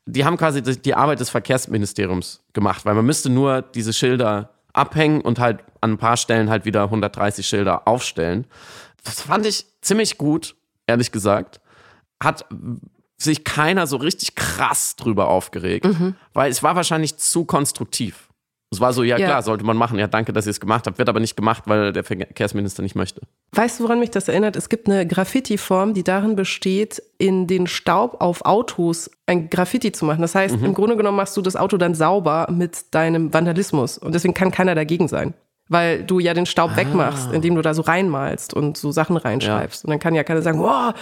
Die 0.06 0.24
haben 0.24 0.38
quasi 0.38 0.62
die 0.62 0.94
Arbeit 0.94 1.20
des 1.20 1.28
Verkehrsministeriums 1.28 2.42
gemacht, 2.54 2.86
weil 2.86 2.94
man 2.94 3.04
müsste 3.04 3.28
nur 3.28 3.60
diese 3.60 3.92
Schilder 3.92 4.50
abhängen 4.72 5.20
und 5.20 5.38
halt 5.38 5.60
an 5.82 5.92
ein 5.92 5.98
paar 5.98 6.16
Stellen 6.16 6.48
halt 6.48 6.64
wieder 6.64 6.84
130 6.84 7.46
Schilder 7.46 7.86
aufstellen. 7.86 8.46
Das 9.04 9.20
fand 9.20 9.44
ich 9.44 9.66
ziemlich 9.82 10.16
gut, 10.16 10.56
ehrlich 10.86 11.12
gesagt. 11.12 11.60
Hat 12.22 12.46
sich 13.18 13.44
keiner 13.44 13.86
so 13.86 13.96
richtig 13.96 14.34
krass 14.34 14.96
drüber 14.96 15.28
aufgeregt, 15.28 15.84
mhm. 15.84 16.14
weil 16.32 16.50
es 16.50 16.62
war 16.62 16.76
wahrscheinlich 16.76 17.16
zu 17.16 17.44
konstruktiv. 17.44 18.28
Es 18.70 18.80
war 18.80 18.92
so, 18.92 19.02
ja, 19.02 19.16
ja, 19.16 19.26
klar, 19.26 19.42
sollte 19.42 19.64
man 19.64 19.78
machen. 19.78 19.98
Ja, 19.98 20.06
danke, 20.08 20.32
dass 20.34 20.46
ihr 20.46 20.50
es 20.50 20.60
gemacht 20.60 20.86
habt. 20.86 20.98
Wird 20.98 21.08
aber 21.08 21.20
nicht 21.20 21.36
gemacht, 21.36 21.62
weil 21.66 21.92
der 21.92 22.04
Verkehrsminister 22.04 22.82
nicht 22.82 22.94
möchte. 22.94 23.22
Weißt 23.52 23.80
du, 23.80 23.84
woran 23.84 23.98
mich 23.98 24.10
das 24.10 24.28
erinnert? 24.28 24.56
Es 24.56 24.68
gibt 24.68 24.88
eine 24.88 25.06
Graffiti-Form, 25.06 25.94
die 25.94 26.04
darin 26.04 26.36
besteht, 26.36 27.02
in 27.16 27.46
den 27.46 27.66
Staub 27.66 28.20
auf 28.20 28.44
Autos 28.44 29.10
ein 29.24 29.48
Graffiti 29.48 29.90
zu 29.92 30.04
machen. 30.04 30.20
Das 30.20 30.34
heißt, 30.34 30.58
mhm. 30.58 30.66
im 30.66 30.74
Grunde 30.74 30.98
genommen 30.98 31.16
machst 31.16 31.34
du 31.34 31.40
das 31.40 31.56
Auto 31.56 31.78
dann 31.78 31.94
sauber 31.94 32.46
mit 32.50 32.94
deinem 32.94 33.32
Vandalismus. 33.32 33.96
Und 33.96 34.14
deswegen 34.14 34.34
kann 34.34 34.50
keiner 34.50 34.74
dagegen 34.74 35.08
sein. 35.08 35.32
Weil 35.70 36.04
du 36.04 36.18
ja 36.18 36.34
den 36.34 36.46
Staub 36.46 36.72
ah. 36.72 36.76
wegmachst, 36.76 37.32
indem 37.32 37.54
du 37.54 37.62
da 37.62 37.72
so 37.72 37.82
reinmalst 37.82 38.52
und 38.52 38.76
so 38.76 38.92
Sachen 38.92 39.16
reinschreibst. 39.16 39.84
Ja. 39.84 39.86
Und 39.86 39.90
dann 39.92 39.98
kann 39.98 40.14
ja 40.14 40.24
keiner 40.24 40.42
sagen, 40.42 40.60
wow, 40.60 40.92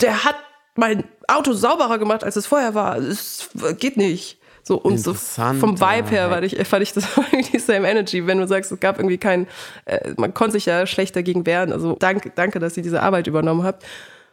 der 0.00 0.24
hat 0.24 0.36
mein 0.76 1.04
Auto 1.28 1.52
sauberer 1.52 1.98
gemacht, 1.98 2.24
als 2.24 2.36
es 2.36 2.46
vorher 2.46 2.74
war. 2.74 2.96
Es 2.96 3.50
geht 3.78 3.96
nicht. 3.96 4.38
So 4.62 4.78
und 4.78 4.98
so 4.98 5.14
vom 5.14 5.80
Vibe 5.80 6.10
her 6.10 6.28
fand 6.28 6.44
ich, 6.44 6.66
fand 6.66 6.82
ich 6.82 6.92
das 6.92 7.06
irgendwie 7.30 7.58
same 7.60 7.88
energy, 7.88 8.26
wenn 8.26 8.38
du 8.38 8.48
sagst, 8.48 8.72
es 8.72 8.80
gab 8.80 8.98
irgendwie 8.98 9.16
kein, 9.16 9.46
äh, 9.84 10.12
man 10.16 10.34
konnte 10.34 10.54
sich 10.54 10.66
ja 10.66 10.86
schlecht 10.86 11.14
dagegen 11.14 11.46
wehren. 11.46 11.72
Also 11.72 11.94
danke, 11.96 12.32
danke, 12.34 12.58
dass 12.58 12.76
ihr 12.76 12.82
diese 12.82 13.00
Arbeit 13.00 13.28
übernommen 13.28 13.62
habt. 13.62 13.84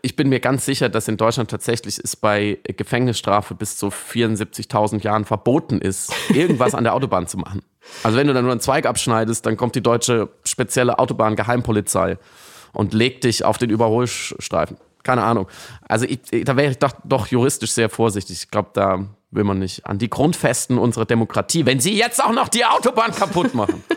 Ich 0.01 0.15
bin 0.15 0.29
mir 0.29 0.39
ganz 0.39 0.65
sicher, 0.65 0.89
dass 0.89 1.07
in 1.07 1.17
Deutschland 1.17 1.51
tatsächlich 1.51 1.99
es 2.03 2.15
bei 2.15 2.57
Gefängnisstrafe 2.63 3.53
bis 3.53 3.77
zu 3.77 3.89
74.000 3.89 5.03
Jahren 5.03 5.23
verboten 5.25 5.79
ist, 5.79 6.11
irgendwas 6.33 6.73
an 6.73 6.83
der 6.83 6.95
Autobahn 6.95 7.27
zu 7.27 7.37
machen. 7.37 7.61
Also 8.01 8.17
wenn 8.17 8.25
du 8.25 8.33
dann 8.33 8.43
nur 8.43 8.53
einen 8.53 8.59
Zweig 8.59 8.87
abschneidest, 8.87 9.45
dann 9.45 9.55
kommt 9.55 9.75
die 9.75 9.83
deutsche 9.83 10.29
spezielle 10.43 10.97
Autobahn-Geheimpolizei 10.97 12.17
und 12.71 12.95
legt 12.95 13.23
dich 13.23 13.45
auf 13.45 13.59
den 13.59 13.69
Überholstreifen 13.69 14.77
keine 15.03 15.23
Ahnung. 15.23 15.47
Also 15.87 16.05
ich, 16.05 16.19
da 16.45 16.55
wäre 16.55 16.71
ich 16.71 16.79
doch, 16.79 16.93
doch 17.03 17.27
juristisch 17.27 17.71
sehr 17.71 17.89
vorsichtig. 17.89 18.43
Ich 18.43 18.51
glaube, 18.51 18.69
da 18.73 19.05
will 19.31 19.43
man 19.43 19.59
nicht 19.59 19.85
an 19.85 19.97
die 19.97 20.09
Grundfesten 20.09 20.77
unserer 20.77 21.05
Demokratie, 21.05 21.65
wenn 21.65 21.79
sie 21.79 21.97
jetzt 21.97 22.23
auch 22.23 22.31
noch 22.31 22.47
die 22.47 22.65
Autobahn 22.65 23.11
kaputt 23.11 23.53
machen. 23.53 23.83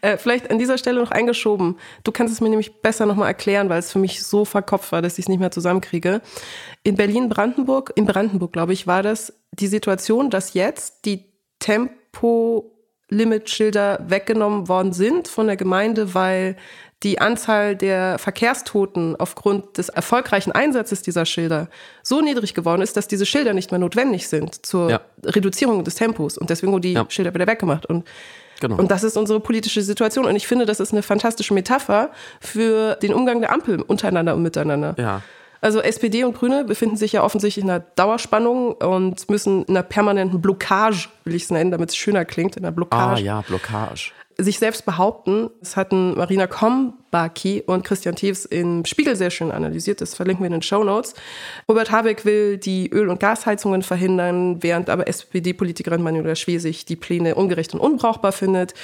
äh, 0.00 0.16
vielleicht 0.16 0.50
an 0.50 0.58
dieser 0.58 0.78
Stelle 0.78 1.00
noch 1.00 1.10
eingeschoben. 1.10 1.76
Du 2.02 2.12
kannst 2.12 2.32
es 2.32 2.40
mir 2.40 2.48
nämlich 2.48 2.80
besser 2.80 3.04
nochmal 3.06 3.28
erklären, 3.28 3.68
weil 3.68 3.80
es 3.80 3.92
für 3.92 3.98
mich 3.98 4.24
so 4.24 4.44
verkopft 4.44 4.92
war, 4.92 5.02
dass 5.02 5.18
ich 5.18 5.24
es 5.24 5.28
nicht 5.28 5.40
mehr 5.40 5.50
zusammenkriege. 5.50 6.22
In 6.82 6.94
Berlin-Brandenburg, 6.96 7.92
in 7.96 8.06
Brandenburg, 8.06 8.52
glaube 8.52 8.72
ich, 8.72 8.86
war 8.86 9.02
das 9.02 9.34
die 9.52 9.66
Situation, 9.66 10.30
dass 10.30 10.54
jetzt 10.54 11.04
die 11.04 11.26
Tempo-Limit-Schilder 11.60 14.06
weggenommen 14.08 14.68
worden 14.68 14.92
sind 14.92 15.28
von 15.28 15.46
der 15.46 15.56
Gemeinde, 15.56 16.14
weil 16.14 16.56
die 17.02 17.20
Anzahl 17.20 17.76
der 17.76 18.18
Verkehrstoten 18.18 19.16
aufgrund 19.16 19.76
des 19.78 19.88
erfolgreichen 19.90 20.52
Einsatzes 20.52 21.02
dieser 21.02 21.26
Schilder 21.26 21.68
so 22.02 22.20
niedrig 22.20 22.54
geworden 22.54 22.82
ist, 22.82 22.96
dass 22.96 23.08
diese 23.08 23.26
Schilder 23.26 23.52
nicht 23.52 23.70
mehr 23.70 23.78
notwendig 23.78 24.28
sind 24.28 24.64
zur 24.64 24.90
ja. 24.90 25.00
Reduzierung 25.24 25.84
des 25.84 25.96
Tempos. 25.96 26.38
Und 26.38 26.50
deswegen 26.50 26.72
wurden 26.72 26.82
die 26.82 26.92
ja. 26.92 27.04
Schilder 27.08 27.34
wieder 27.34 27.46
weggemacht. 27.46 27.84
Und, 27.86 28.06
genau. 28.60 28.76
und 28.76 28.90
das 28.90 29.04
ist 29.04 29.16
unsere 29.16 29.40
politische 29.40 29.82
Situation. 29.82 30.24
Und 30.24 30.36
ich 30.36 30.46
finde, 30.46 30.64
das 30.64 30.80
ist 30.80 30.92
eine 30.92 31.02
fantastische 31.02 31.52
Metapher 31.52 32.10
für 32.40 32.94
den 32.96 33.12
Umgang 33.12 33.40
der 33.40 33.52
Ampel 33.52 33.82
untereinander 33.82 34.34
und 34.34 34.42
miteinander. 34.42 34.94
Ja. 34.96 35.22
Also 35.60 35.80
SPD 35.80 36.24
und 36.24 36.36
Grüne 36.36 36.64
befinden 36.64 36.96
sich 36.96 37.12
ja 37.12 37.22
offensichtlich 37.22 37.64
in 37.64 37.70
einer 37.70 37.84
Dauerspannung 37.96 38.72
und 38.72 39.30
müssen 39.30 39.64
in 39.64 39.76
einer 39.76 39.82
permanenten 39.82 40.42
Blockage, 40.42 41.08
will 41.24 41.34
ich 41.34 41.44
es 41.44 41.50
nennen, 41.50 41.70
damit 41.70 41.88
es 41.88 41.96
schöner 41.96 42.26
klingt, 42.26 42.56
in 42.56 42.64
einer 42.64 42.72
Blockage. 42.72 43.20
Ah 43.20 43.24
ja, 43.24 43.40
Blockage 43.40 44.12
sich 44.38 44.58
selbst 44.58 44.84
behaupten. 44.84 45.50
Das 45.60 45.76
hatten 45.76 46.16
Marina 46.16 46.46
Kombaki 46.46 47.62
und 47.66 47.84
Christian 47.84 48.16
Tews 48.16 48.44
im 48.44 48.84
Spiegel 48.84 49.14
sehr 49.16 49.30
schön 49.30 49.52
analysiert. 49.52 50.00
Das 50.00 50.14
verlinken 50.14 50.42
wir 50.42 50.48
in 50.48 50.54
den 50.54 50.62
Show 50.62 50.82
Notes. 50.82 51.14
Robert 51.68 51.90
Habeck 51.90 52.24
will 52.24 52.58
die 52.58 52.90
Öl- 52.90 53.08
und 53.08 53.20
Gasheizungen 53.20 53.82
verhindern, 53.82 54.62
während 54.62 54.90
aber 54.90 55.06
SPD-Politikerin 55.06 56.02
Manuela 56.02 56.34
Schwesig 56.34 56.84
die 56.84 56.96
Pläne 56.96 57.36
ungerecht 57.36 57.74
und 57.74 57.80
unbrauchbar 57.80 58.32
findet. 58.32 58.74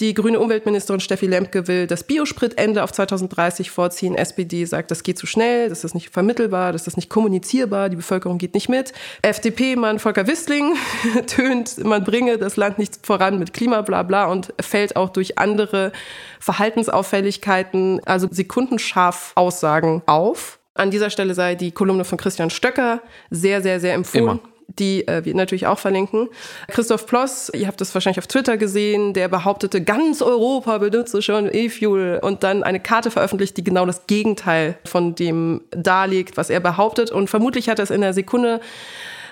Die 0.00 0.12
grüne 0.12 0.38
Umweltministerin 0.38 1.00
Steffi 1.00 1.26
Lemke 1.26 1.66
will 1.66 1.86
das 1.86 2.04
Biospritende 2.04 2.82
auf 2.84 2.92
2030 2.92 3.70
vorziehen. 3.70 4.14
SPD 4.14 4.64
sagt, 4.66 4.90
das 4.90 5.02
geht 5.02 5.18
zu 5.18 5.26
schnell, 5.26 5.68
das 5.68 5.84
ist 5.84 5.94
nicht 5.94 6.10
vermittelbar, 6.10 6.72
das 6.72 6.86
ist 6.86 6.96
nicht 6.96 7.08
kommunizierbar, 7.08 7.88
die 7.88 7.96
Bevölkerung 7.96 8.38
geht 8.38 8.54
nicht 8.54 8.68
mit. 8.68 8.92
FDP-Mann 9.22 9.98
Volker 9.98 10.26
Wissling 10.26 10.74
tönt, 11.26 11.82
man 11.84 12.04
bringe 12.04 12.36
das 12.36 12.56
Land 12.56 12.78
nicht 12.78 12.98
voran 13.02 13.38
mit 13.38 13.54
Klima, 13.54 13.80
bla 13.82 14.02
bla 14.02 14.26
und 14.26 14.52
fällt 14.60 14.89
auch 14.96 15.10
durch 15.10 15.38
andere 15.38 15.92
Verhaltensauffälligkeiten, 16.38 18.00
also 18.04 18.28
sekundenscharf 18.30 19.32
Aussagen 19.34 20.02
auf. 20.06 20.58
An 20.74 20.90
dieser 20.90 21.10
Stelle 21.10 21.34
sei 21.34 21.54
die 21.54 21.72
Kolumne 21.72 22.04
von 22.04 22.18
Christian 22.18 22.50
Stöcker 22.50 23.00
sehr, 23.30 23.62
sehr, 23.62 23.80
sehr 23.80 23.94
empfohlen. 23.94 24.40
Immer 24.40 24.50
die 24.78 25.06
äh, 25.08 25.24
wir 25.24 25.34
natürlich 25.34 25.66
auch 25.66 25.78
verlinken. 25.78 26.28
Christoph 26.68 27.06
Ploss, 27.06 27.50
ihr 27.54 27.66
habt 27.66 27.80
das 27.80 27.94
wahrscheinlich 27.94 28.18
auf 28.18 28.26
Twitter 28.26 28.56
gesehen, 28.56 29.12
der 29.14 29.28
behauptete, 29.28 29.82
ganz 29.82 30.22
Europa 30.22 30.78
benutze 30.78 31.22
schon 31.22 31.52
E-Fuel 31.52 32.20
und 32.22 32.42
dann 32.42 32.62
eine 32.62 32.80
Karte 32.80 33.10
veröffentlicht, 33.10 33.56
die 33.56 33.64
genau 33.64 33.86
das 33.86 34.06
Gegenteil 34.06 34.78
von 34.84 35.14
dem 35.14 35.62
darlegt, 35.70 36.36
was 36.36 36.50
er 36.50 36.60
behauptet. 36.60 37.10
Und 37.10 37.28
vermutlich 37.28 37.68
hat 37.68 37.78
er 37.78 37.84
es 37.84 37.90
in 37.90 38.00
der 38.00 38.14
Sekunde 38.14 38.60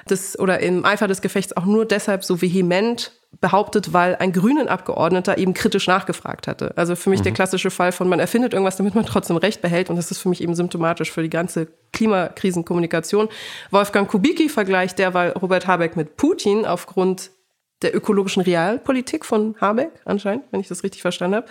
des, 0.08 0.38
oder 0.38 0.60
im 0.60 0.84
Eifer 0.84 1.06
des 1.06 1.20
Gefechts 1.20 1.56
auch 1.56 1.64
nur 1.64 1.84
deshalb 1.84 2.24
so 2.24 2.40
vehement 2.40 3.12
behauptet, 3.40 3.92
weil 3.92 4.16
ein 4.16 4.32
grünen 4.32 4.68
Abgeordneter 4.68 5.38
eben 5.38 5.54
kritisch 5.54 5.86
nachgefragt 5.86 6.48
hatte. 6.48 6.72
Also 6.76 6.96
für 6.96 7.10
mich 7.10 7.20
mhm. 7.20 7.24
der 7.24 7.32
klassische 7.32 7.70
Fall 7.70 7.92
von, 7.92 8.08
man 8.08 8.20
erfindet 8.20 8.52
irgendwas, 8.52 8.76
damit 8.76 8.94
man 8.94 9.04
trotzdem 9.04 9.36
Recht 9.36 9.60
behält. 9.60 9.90
Und 9.90 9.96
das 9.96 10.10
ist 10.10 10.18
für 10.18 10.28
mich 10.28 10.42
eben 10.42 10.54
symptomatisch 10.54 11.12
für 11.12 11.22
die 11.22 11.30
ganze 11.30 11.68
Klimakrisenkommunikation. 11.92 13.28
Wolfgang 13.70 14.08
Kubicki 14.08 14.48
vergleicht 14.48 14.98
derweil 14.98 15.32
Robert 15.32 15.66
Habeck 15.66 15.96
mit 15.96 16.16
Putin 16.16 16.64
aufgrund 16.64 17.30
der 17.82 17.94
ökologischen 17.94 18.42
Realpolitik 18.42 19.24
von 19.24 19.54
Habeck 19.60 19.92
anscheinend, 20.04 20.44
wenn 20.50 20.58
ich 20.60 20.66
das 20.66 20.82
richtig 20.82 21.02
verstanden 21.02 21.36
habe. 21.36 21.46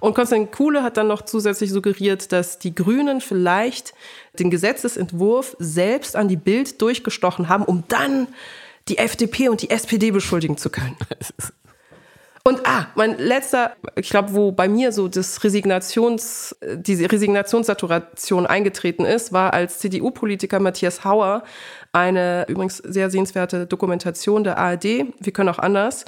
Und 0.00 0.14
Konstantin 0.14 0.52
Kuhle 0.52 0.84
hat 0.84 0.96
dann 0.96 1.08
noch 1.08 1.22
zusätzlich 1.22 1.72
suggeriert, 1.72 2.30
dass 2.30 2.60
die 2.60 2.72
Grünen 2.72 3.20
vielleicht 3.20 3.92
den 4.38 4.50
Gesetzesentwurf 4.50 5.56
selbst 5.58 6.14
an 6.14 6.28
die 6.28 6.36
Bild 6.36 6.80
durchgestochen 6.80 7.48
haben, 7.48 7.64
um 7.64 7.82
dann 7.88 8.28
die 8.88 8.98
FDP 8.98 9.48
und 9.48 9.62
die 9.62 9.70
SPD 9.70 10.10
beschuldigen 10.10 10.56
zu 10.56 10.70
können. 10.70 10.96
Und 12.44 12.66
ah, 12.66 12.88
mein 12.96 13.18
letzter, 13.18 13.76
ich 13.94 14.10
glaube, 14.10 14.34
wo 14.34 14.50
bei 14.50 14.66
mir 14.66 14.90
so 14.90 15.06
das 15.06 15.44
Resignations, 15.44 16.56
diese 16.74 17.10
Resignationssaturation 17.10 18.46
eingetreten 18.46 19.04
ist, 19.04 19.32
war 19.32 19.52
als 19.52 19.78
CDU-Politiker 19.78 20.58
Matthias 20.58 21.04
Hauer 21.04 21.44
eine 21.92 22.44
übrigens 22.48 22.78
sehr 22.78 23.10
sehenswerte 23.10 23.66
Dokumentation 23.66 24.42
der 24.42 24.58
ARD, 24.58 24.84
wir 25.20 25.32
können 25.32 25.50
auch 25.50 25.60
anders, 25.60 26.04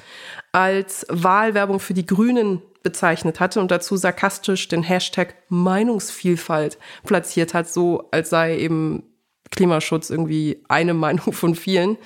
als 0.51 1.07
Wahlwerbung 1.09 1.79
für 1.79 1.95
die 1.95 2.07
Grünen 2.07 2.63
bezeichnet 2.83 3.39
hatte 3.39 3.61
und 3.61 3.71
dazu 3.71 3.97
sarkastisch 3.97 4.67
den 4.67 4.83
Hashtag 4.83 5.37
Meinungsvielfalt 5.49 6.79
platziert 7.05 7.55
hat, 7.55 7.69
so 7.69 8.09
als 8.11 8.31
sei 8.31 8.59
eben 8.59 9.05
Klimaschutz 9.51 10.11
irgendwie 10.11 10.65
eine 10.69 10.95
Meinung 10.95 11.33
von 11.33 11.55
vielen. 11.55 11.97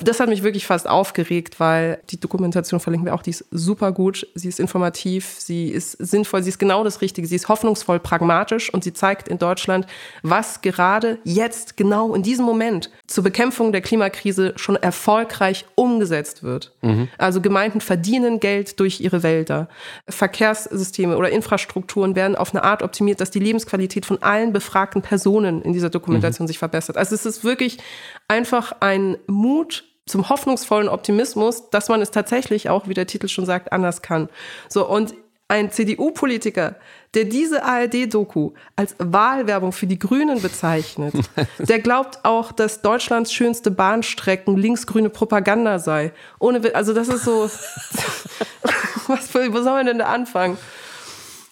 Das 0.00 0.20
hat 0.20 0.28
mich 0.28 0.42
wirklich 0.42 0.66
fast 0.66 0.88
aufgeregt, 0.88 1.60
weil 1.60 2.00
die 2.10 2.18
Dokumentation 2.18 2.80
verlinken 2.80 3.06
wir 3.06 3.14
auch, 3.14 3.22
die 3.22 3.30
ist 3.30 3.44
super 3.50 3.92
gut, 3.92 4.26
sie 4.34 4.48
ist 4.48 4.58
informativ, 4.58 5.34
sie 5.38 5.68
ist 5.68 5.92
sinnvoll, 5.92 6.42
sie 6.42 6.48
ist 6.48 6.58
genau 6.58 6.82
das 6.82 7.00
Richtige, 7.00 7.26
sie 7.26 7.36
ist 7.36 7.48
hoffnungsvoll 7.48 8.00
pragmatisch 8.00 8.72
und 8.72 8.84
sie 8.84 8.92
zeigt 8.92 9.28
in 9.28 9.38
Deutschland, 9.38 9.86
was 10.22 10.62
gerade 10.62 11.18
jetzt, 11.24 11.76
genau 11.76 12.14
in 12.14 12.22
diesem 12.22 12.44
Moment 12.44 12.90
zur 13.06 13.24
Bekämpfung 13.24 13.72
der 13.72 13.82
Klimakrise 13.82 14.54
schon 14.56 14.76
erfolgreich 14.76 15.66
umgesetzt 15.74 16.42
wird. 16.42 16.72
Mhm. 16.80 17.08
Also 17.18 17.40
Gemeinden 17.40 17.80
verdienen 17.80 18.40
Geld 18.40 18.80
durch 18.80 19.00
ihre 19.00 19.22
Wälder. 19.22 19.68
Verkehrssysteme 20.08 21.16
oder 21.16 21.30
Infrastrukturen 21.30 22.16
werden 22.16 22.36
auf 22.36 22.54
eine 22.54 22.64
Art 22.64 22.82
optimiert, 22.82 23.20
dass 23.20 23.30
die 23.30 23.40
Lebensqualität 23.40 24.06
von 24.06 24.22
allen 24.22 24.52
befragten 24.52 25.02
Personen 25.02 25.62
in 25.62 25.72
dieser 25.72 25.90
Dokumentation 25.90 26.46
mhm. 26.46 26.48
sich 26.48 26.58
verbessert. 26.58 26.96
Also 26.96 27.14
es 27.14 27.26
ist 27.26 27.44
wirklich 27.44 27.78
einfach 28.28 28.72
ein 28.80 29.18
Mut 29.26 29.81
zum 30.06 30.28
hoffnungsvollen 30.28 30.88
Optimismus, 30.88 31.70
dass 31.70 31.88
man 31.88 32.00
es 32.02 32.10
tatsächlich 32.10 32.68
auch, 32.68 32.88
wie 32.88 32.94
der 32.94 33.06
Titel 33.06 33.28
schon 33.28 33.46
sagt, 33.46 33.72
anders 33.72 34.02
kann. 34.02 34.28
So, 34.68 34.88
und 34.88 35.14
ein 35.52 35.70
CDU-Politiker, 35.70 36.76
der 37.14 37.24
diese 37.24 37.62
ARD-Doku 37.62 38.52
als 38.74 38.96
Wahlwerbung 38.98 39.72
für 39.72 39.86
die 39.86 39.98
Grünen 39.98 40.40
bezeichnet, 40.40 41.14
der 41.58 41.78
glaubt 41.78 42.24
auch, 42.24 42.52
dass 42.52 42.80
Deutschlands 42.80 43.32
schönste 43.32 43.70
Bahnstrecken 43.70 44.56
linksgrüne 44.56 45.10
Propaganda 45.10 45.78
sei. 45.78 46.12
Ohne, 46.38 46.74
also 46.74 46.94
das 46.94 47.08
ist 47.08 47.24
so, 47.24 47.42
was, 49.08 49.34
wo 49.34 49.62
soll 49.62 49.74
man 49.74 49.86
denn 49.86 49.98
da 49.98 50.06
anfangen? 50.06 50.56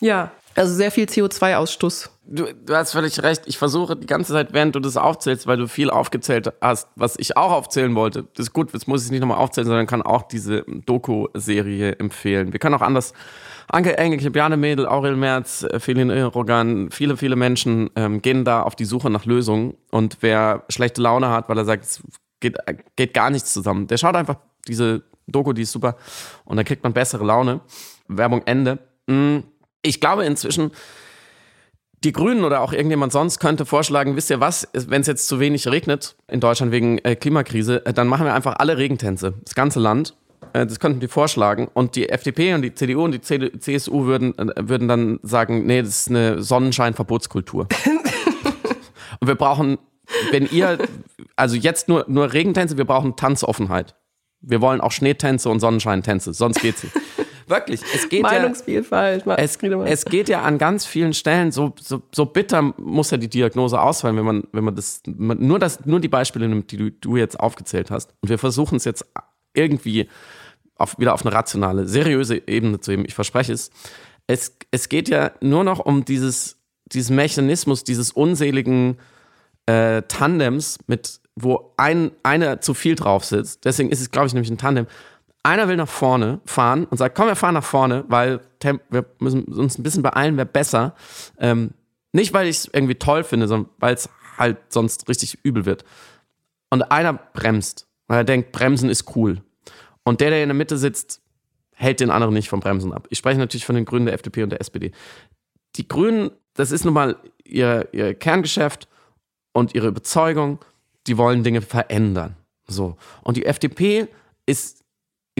Ja, 0.00 0.30
also 0.54 0.74
sehr 0.74 0.90
viel 0.90 1.04
CO2-Ausstoß 1.04 2.08
du, 2.30 2.46
du 2.54 2.74
hast 2.74 2.92
völlig 2.92 3.22
recht. 3.22 3.42
Ich 3.46 3.58
versuche 3.58 3.96
die 3.96 4.06
ganze 4.06 4.32
Zeit, 4.32 4.52
während 4.52 4.74
du 4.74 4.80
das 4.80 4.96
aufzählst, 4.96 5.46
weil 5.46 5.56
du 5.56 5.66
viel 5.66 5.90
aufgezählt 5.90 6.52
hast, 6.60 6.88
was 6.96 7.16
ich 7.18 7.36
auch 7.36 7.52
aufzählen 7.52 7.94
wollte. 7.94 8.26
Das 8.34 8.46
ist 8.46 8.52
gut, 8.52 8.72
jetzt 8.72 8.88
muss 8.88 9.04
ich 9.04 9.10
nicht 9.10 9.20
nochmal 9.20 9.38
aufzählen, 9.38 9.66
sondern 9.66 9.86
kann 9.86 10.02
auch 10.02 10.22
diese 10.22 10.64
Doku-Serie 10.86 11.96
empfehlen. 11.98 12.52
Wir 12.52 12.60
können 12.60 12.74
auch 12.74 12.82
anders. 12.82 13.12
Anke 13.68 13.96
Engelke, 13.98 14.30
Bjarne 14.30 14.56
Mädel, 14.56 14.86
Aurel 14.86 15.16
Merz, 15.16 15.62
äh, 15.62 15.78
Felin 15.78 16.10
Rogan, 16.10 16.90
viele, 16.90 17.16
viele 17.16 17.36
Menschen 17.36 17.90
ähm, 17.94 18.22
gehen 18.22 18.44
da 18.44 18.62
auf 18.62 18.74
die 18.74 18.84
Suche 18.84 19.10
nach 19.10 19.26
Lösungen. 19.26 19.74
Und 19.90 20.18
wer 20.20 20.64
schlechte 20.68 21.02
Laune 21.02 21.30
hat, 21.30 21.48
weil 21.48 21.58
er 21.58 21.64
sagt, 21.64 21.84
es 21.84 22.02
geht, 22.40 22.56
geht 22.96 23.14
gar 23.14 23.30
nichts 23.30 23.52
zusammen, 23.52 23.86
der 23.86 23.98
schaut 23.98 24.16
einfach 24.16 24.36
diese 24.66 25.02
Doku, 25.26 25.52
die 25.52 25.62
ist 25.62 25.72
super. 25.72 25.96
Und 26.44 26.56
dann 26.56 26.64
kriegt 26.64 26.82
man 26.82 26.92
bessere 26.92 27.24
Laune. 27.24 27.60
Werbung 28.08 28.42
Ende. 28.44 28.78
Hm, 29.08 29.44
ich 29.82 30.00
glaube 30.00 30.24
inzwischen, 30.24 30.72
die 32.04 32.12
Grünen 32.12 32.44
oder 32.44 32.62
auch 32.62 32.72
irgendjemand 32.72 33.12
sonst 33.12 33.40
könnte 33.40 33.66
vorschlagen, 33.66 34.16
wisst 34.16 34.30
ihr 34.30 34.40
was, 34.40 34.68
wenn 34.72 35.02
es 35.02 35.06
jetzt 35.06 35.28
zu 35.28 35.38
wenig 35.38 35.68
regnet 35.68 36.16
in 36.28 36.40
Deutschland 36.40 36.72
wegen 36.72 36.98
äh, 36.98 37.14
Klimakrise, 37.14 37.84
äh, 37.84 37.92
dann 37.92 38.08
machen 38.08 38.24
wir 38.24 38.34
einfach 38.34 38.56
alle 38.58 38.78
Regentänze, 38.78 39.34
das 39.44 39.54
ganze 39.54 39.80
Land. 39.80 40.14
Äh, 40.54 40.66
das 40.66 40.80
könnten 40.80 41.00
die 41.00 41.08
vorschlagen. 41.08 41.68
Und 41.72 41.96
die 41.96 42.08
FDP 42.08 42.54
und 42.54 42.62
die 42.62 42.74
CDU 42.74 43.04
und 43.04 43.12
die 43.12 43.20
CSU 43.20 44.06
würden, 44.06 44.36
äh, 44.38 44.68
würden 44.68 44.88
dann 44.88 45.20
sagen, 45.22 45.66
nee, 45.66 45.82
das 45.82 45.90
ist 45.90 46.08
eine 46.08 46.42
Sonnenscheinverbotskultur. 46.42 47.68
und 49.20 49.28
wir 49.28 49.34
brauchen, 49.34 49.78
wenn 50.30 50.46
ihr, 50.46 50.78
also 51.36 51.54
jetzt 51.54 51.88
nur, 51.88 52.06
nur 52.08 52.32
Regentänze, 52.32 52.78
wir 52.78 52.86
brauchen 52.86 53.16
Tanzoffenheit. 53.16 53.94
Wir 54.40 54.62
wollen 54.62 54.80
auch 54.80 54.92
Schneetänze 54.92 55.50
und 55.50 55.60
Sonnenscheintänze, 55.60 56.32
sonst 56.32 56.62
geht's 56.62 56.82
nicht. 56.82 56.96
Wirklich, 57.50 57.80
es 57.92 58.08
geht 58.08 58.22
Meinungsvielfalt. 58.22 59.26
Ja, 59.26 59.34
es, 59.34 59.58
es, 59.60 60.04
geht 60.04 60.28
ja 60.28 60.42
an 60.42 60.56
ganz 60.56 60.86
vielen 60.86 61.12
Stellen, 61.12 61.50
so, 61.50 61.74
so, 61.80 62.00
so 62.14 62.24
bitter 62.24 62.62
muss 62.78 63.10
ja 63.10 63.16
die 63.16 63.28
Diagnose 63.28 63.80
ausfallen, 63.80 64.16
wenn 64.16 64.24
man, 64.24 64.44
wenn 64.52 64.62
man 64.62 64.76
das, 64.76 65.02
nur 65.04 65.58
das, 65.58 65.84
nur 65.84 65.98
die 65.98 66.08
Beispiele 66.08 66.48
nimmt, 66.48 66.70
die 66.70 66.76
du, 66.76 66.90
du 66.92 67.16
jetzt 67.16 67.40
aufgezählt 67.40 67.90
hast. 67.90 68.14
Und 68.20 68.28
wir 68.28 68.38
versuchen 68.38 68.76
es 68.76 68.84
jetzt 68.84 69.04
irgendwie 69.52 70.08
auf, 70.76 70.96
wieder 70.98 71.12
auf 71.12 71.26
eine 71.26 71.34
rationale, 71.34 71.88
seriöse 71.88 72.40
Ebene 72.46 72.78
zu 72.78 72.92
heben. 72.92 73.04
Ich 73.04 73.14
verspreche 73.14 73.52
es. 73.52 73.70
Es, 74.28 74.56
es 74.70 74.88
geht 74.88 75.08
ja 75.08 75.32
nur 75.40 75.64
noch 75.64 75.80
um 75.80 76.04
dieses, 76.04 76.56
dieses 76.86 77.10
Mechanismus, 77.10 77.82
dieses 77.82 78.12
unseligen 78.12 78.96
äh, 79.66 80.02
Tandems, 80.02 80.78
mit, 80.86 81.20
wo 81.34 81.74
ein, 81.76 82.12
einer 82.22 82.60
zu 82.60 82.74
viel 82.74 82.94
drauf 82.94 83.24
sitzt. 83.24 83.64
Deswegen 83.64 83.90
ist 83.90 84.00
es, 84.00 84.12
glaube 84.12 84.28
ich, 84.28 84.34
nämlich 84.34 84.50
ein 84.50 84.58
Tandem 84.58 84.86
einer 85.42 85.68
will 85.68 85.76
nach 85.76 85.88
vorne 85.88 86.40
fahren 86.44 86.84
und 86.84 86.98
sagt, 86.98 87.16
komm, 87.16 87.26
wir 87.26 87.36
fahren 87.36 87.54
nach 87.54 87.64
vorne, 87.64 88.04
weil 88.08 88.40
wir 88.60 89.06
müssen 89.20 89.44
uns 89.44 89.78
ein 89.78 89.82
bisschen 89.82 90.02
beeilen, 90.02 90.36
wäre 90.36 90.46
besser. 90.46 90.94
Ähm, 91.38 91.70
nicht, 92.12 92.34
weil 92.34 92.46
ich 92.46 92.58
es 92.58 92.70
irgendwie 92.72 92.96
toll 92.96 93.24
finde, 93.24 93.48
sondern 93.48 93.70
weil 93.78 93.94
es 93.94 94.08
halt 94.36 94.58
sonst 94.68 95.08
richtig 95.08 95.38
übel 95.42 95.64
wird. 95.64 95.84
Und 96.68 96.82
einer 96.90 97.14
bremst, 97.14 97.86
weil 98.06 98.18
er 98.18 98.24
denkt, 98.24 98.52
Bremsen 98.52 98.90
ist 98.90 99.16
cool. 99.16 99.42
Und 100.04 100.20
der, 100.20 100.30
der 100.30 100.42
in 100.42 100.48
der 100.48 100.56
Mitte 100.56 100.76
sitzt, 100.76 101.20
hält 101.74 102.00
den 102.00 102.10
anderen 102.10 102.34
nicht 102.34 102.48
vom 102.48 102.60
Bremsen 102.60 102.92
ab. 102.92 103.06
Ich 103.10 103.18
spreche 103.18 103.38
natürlich 103.38 103.64
von 103.64 103.74
den 103.74 103.84
Grünen 103.84 104.06
der 104.06 104.14
FDP 104.14 104.42
und 104.42 104.50
der 104.50 104.60
SPD. 104.60 104.92
Die 105.76 105.88
Grünen, 105.88 106.30
das 106.54 106.72
ist 106.72 106.84
nun 106.84 106.94
mal 106.94 107.16
ihr, 107.44 107.88
ihr 107.92 108.14
Kerngeschäft 108.14 108.88
und 109.52 109.74
ihre 109.74 109.88
Überzeugung, 109.88 110.58
die 111.06 111.16
wollen 111.16 111.42
Dinge 111.42 111.62
verändern. 111.62 112.36
So. 112.66 112.96
Und 113.22 113.36
die 113.36 113.46
FDP 113.46 114.08
ist 114.46 114.79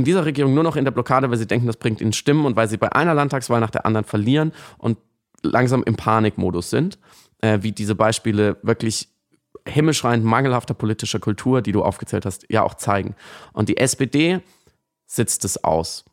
in 0.01 0.05
dieser 0.05 0.25
Regierung 0.25 0.55
nur 0.55 0.65
noch 0.65 0.77
in 0.77 0.85
der 0.85 0.91
Blockade, 0.91 1.31
weil 1.31 1.39
sie 1.39 1.47
denken, 1.47 1.67
das 1.67 1.77
bringt 1.77 2.01
ihnen 2.01 2.13
Stimmen 2.13 2.45
und 2.47 2.57
weil 2.57 2.69
sie 2.69 2.77
bei 2.77 2.93
einer 2.93 3.15
Landtagswahl 3.15 3.61
nach 3.61 3.71
der 3.71 3.87
anderen 3.87 4.05
verlieren 4.05 4.53
und 4.79 4.99
langsam 5.43 5.83
im 5.85 5.97
Panikmodus 5.97 6.71
sind, 6.71 6.99
äh, 7.41 7.59
wie 7.63 7.73
diese 7.73 7.95
Beispiele 7.95 8.57
wirklich 8.63 9.09
himmelschreiend 9.67 10.25
mangelhafter 10.25 10.75
politischer 10.75 11.19
Kultur, 11.19 11.63
die 11.63 11.73
du 11.73 11.83
aufgezählt 11.83 12.27
hast, 12.27 12.47
ja 12.51 12.63
auch 12.63 12.75
zeigen. 12.75 13.15
Und 13.53 13.69
die 13.69 13.77
SPD 13.77 14.41
sitzt 15.07 15.45
es 15.45 15.63
aus. 15.63 16.05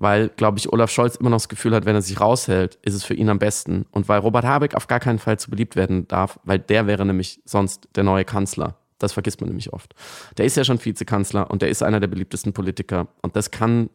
weil, 0.00 0.28
glaube 0.28 0.58
ich, 0.58 0.72
Olaf 0.72 0.92
Scholz 0.92 1.16
immer 1.16 1.28
noch 1.28 1.38
das 1.38 1.48
Gefühl 1.48 1.74
hat, 1.74 1.84
wenn 1.84 1.96
er 1.96 2.02
sich 2.02 2.20
raushält, 2.20 2.78
ist 2.82 2.94
es 2.94 3.02
für 3.02 3.14
ihn 3.14 3.28
am 3.28 3.40
besten. 3.40 3.84
Und 3.90 4.08
weil 4.08 4.20
Robert 4.20 4.44
Habeck 4.44 4.76
auf 4.76 4.86
gar 4.86 5.00
keinen 5.00 5.18
Fall 5.18 5.40
zu 5.40 5.50
beliebt 5.50 5.74
werden 5.74 6.06
darf, 6.06 6.38
weil 6.44 6.60
der 6.60 6.86
wäre 6.86 7.04
nämlich 7.04 7.40
sonst 7.44 7.88
der 7.96 8.04
neue 8.04 8.24
Kanzler. 8.24 8.76
Das 8.98 9.12
vergisst 9.12 9.40
man 9.40 9.48
nämlich 9.48 9.72
oft. 9.72 9.94
Der 10.36 10.44
ist 10.44 10.56
ja 10.56 10.64
schon 10.64 10.84
Vizekanzler 10.84 11.50
und 11.50 11.62
der 11.62 11.68
ist 11.68 11.82
einer 11.82 12.00
der 12.00 12.08
beliebtesten 12.08 12.52
Politiker. 12.52 13.08
Und 13.22 13.36
das 13.36 13.50
kann 13.50 13.90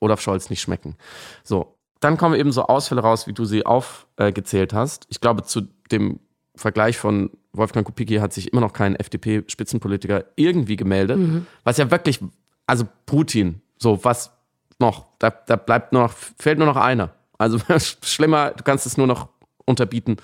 Olaf 0.00 0.20
Scholz 0.20 0.50
nicht 0.50 0.60
schmecken. 0.60 0.96
So, 1.42 1.76
dann 2.00 2.16
kommen 2.16 2.34
eben 2.34 2.52
so 2.52 2.62
Ausfälle 2.64 3.00
raus, 3.00 3.26
wie 3.26 3.32
du 3.32 3.44
sie 3.44 3.66
aufgezählt 3.66 4.72
äh, 4.72 4.76
hast. 4.76 5.06
Ich 5.08 5.20
glaube, 5.20 5.42
zu 5.42 5.62
dem 5.90 6.20
Vergleich 6.54 6.96
von 6.98 7.30
Wolfgang 7.52 7.86
Kubicki 7.86 8.16
hat 8.16 8.32
sich 8.32 8.52
immer 8.52 8.60
noch 8.60 8.72
kein 8.72 8.96
FDP-Spitzenpolitiker 8.96 10.24
irgendwie 10.36 10.76
gemeldet. 10.76 11.18
Mhm. 11.18 11.46
Was 11.64 11.78
ja 11.78 11.90
wirklich, 11.90 12.20
also 12.66 12.86
Putin, 13.06 13.60
so 13.78 14.04
was 14.04 14.30
noch, 14.78 15.06
da, 15.18 15.30
da 15.30 15.56
bleibt 15.56 15.92
nur 15.92 16.02
noch, 16.02 16.12
fehlt 16.38 16.58
nur 16.58 16.66
noch 16.66 16.76
einer. 16.76 17.14
Also 17.38 17.58
schlimmer, 18.02 18.50
du 18.50 18.62
kannst 18.62 18.86
es 18.86 18.96
nur 18.96 19.06
noch 19.06 19.28
unterbieten 19.64 20.16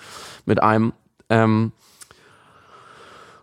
mit 0.46 0.62
einem. 0.62 0.92
Ähm, 1.28 1.72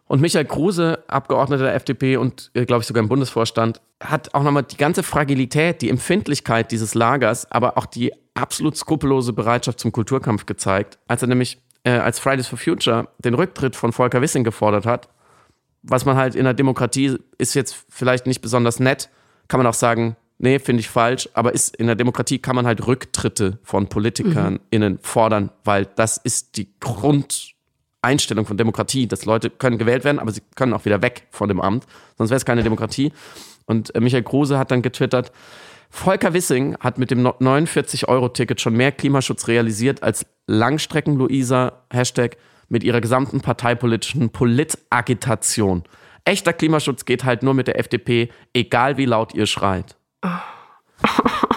und 0.10 0.22
Michael 0.22 0.46
Kruse, 0.46 1.04
Abgeordneter 1.08 1.66
der 1.66 1.76
FDP 1.76 2.18
und, 2.18 2.50
äh, 2.56 2.66
glaube 2.66 2.82
ich, 2.82 2.88
sogar 2.88 3.04
im 3.04 3.10
Bundesvorstand, 3.10 3.80
hat 4.02 4.34
auch 4.34 4.42
nochmal 4.42 4.64
die 4.64 4.76
ganze 4.76 5.04
Fragilität, 5.04 5.84
die 5.84 5.90
Empfindlichkeit 5.90 6.72
dieses 6.72 6.96
Lagers, 6.96 7.50
aber 7.52 7.78
auch 7.78 7.86
die 7.86 8.12
absolut 8.34 8.76
skrupellose 8.76 9.34
Bereitschaft 9.34 9.80
zum 9.80 9.92
Kulturkampf 9.92 10.48
gezeigt, 10.48 10.98
als 11.08 11.22
er 11.22 11.28
nämlich 11.28 11.62
äh, 11.84 11.92
als 11.92 12.18
Fridays 12.18 12.48
for 12.48 12.58
Future 12.58 13.08
den 13.20 13.36
Rücktritt 13.36 13.76
von 13.76 13.92
Volker 13.92 14.20
Wissing 14.20 14.44
gefordert 14.44 14.88
hat. 14.88 15.10
Was 15.84 16.06
man 16.06 16.18
halt 16.18 16.34
in 16.34 16.44
der 16.44 16.56
Demokratie 16.56 17.18
ist 17.38 17.54
jetzt 17.54 17.86
vielleicht 17.88 18.26
nicht 18.26 18.42
besonders 18.42 18.80
nett, 18.80 19.10
kann 19.48 19.60
man 19.60 19.68
auch 19.68 19.76
sagen, 19.76 20.16
nee, 20.40 20.58
finde 20.58 20.80
ich 20.80 20.90
falsch, 20.90 21.30
aber 21.36 21.54
ist 21.54 21.76
in 21.76 21.86
der 21.86 21.96
Demokratie 21.96 22.40
kann 22.40 22.56
man 22.56 22.66
halt 22.66 22.88
Rücktritte 22.88 23.60
von 23.62 23.88
Politikern 23.88 24.54
mhm. 24.54 24.60
innen 24.72 25.00
fordern, 25.04 25.52
weil 25.64 25.86
das 25.86 26.18
ist 26.18 26.58
die 26.58 26.74
Grund 26.80 27.59
Einstellung 28.02 28.46
von 28.46 28.58
Demokratie, 28.58 29.08
dass 29.08 29.26
Leute 29.26 29.50
können 29.50 29.78
gewählt 29.78 30.04
werden, 30.04 30.20
aber 30.20 30.32
sie 30.32 30.42
können 30.56 30.74
auch 30.74 30.86
wieder 30.86 31.02
weg 31.02 31.28
von 31.32 31.50
dem 31.50 31.60
Amt, 31.60 31.86
sonst 32.18 32.30
wäre 32.30 32.38
es 32.38 32.46
keine 32.46 32.64
Demokratie. 32.64 33.12
Und 33.66 33.94
äh, 33.96 34.00
Michael 34.00 34.24
Kruse 34.24 34.58
hat 34.58 34.72
dann 34.72 34.82
getwittert, 34.82 35.32
Volker 35.92 36.34
Wissing 36.34 36.78
hat 36.80 37.00
mit 37.00 37.10
dem 37.12 37.26
49-Euro-Ticket 37.26 38.62
schon 38.62 38.76
mehr 38.76 38.92
Klimaschutz 38.92 39.48
realisiert 39.48 40.04
als 40.04 40.26
Langstrecken-Luisa, 40.48 41.84
Hashtag, 41.92 42.38
mit 42.68 42.84
ihrer 42.84 43.02
gesamten 43.02 43.42
parteipolitischen 43.42 44.30
Politagitation. 44.30 45.84
Echter 46.26 46.54
Klimaschutz 46.54 47.06
geht 47.06 47.24
halt 47.24 47.42
nur 47.42 47.56
mit 47.56 47.68
der 47.68 47.80
FDP, 47.80 48.30
egal 48.54 48.98
wie 48.98 49.06
laut 49.06 49.34
ihr 49.34 49.48
schreit. 49.48 49.96
Oh. 50.24 50.30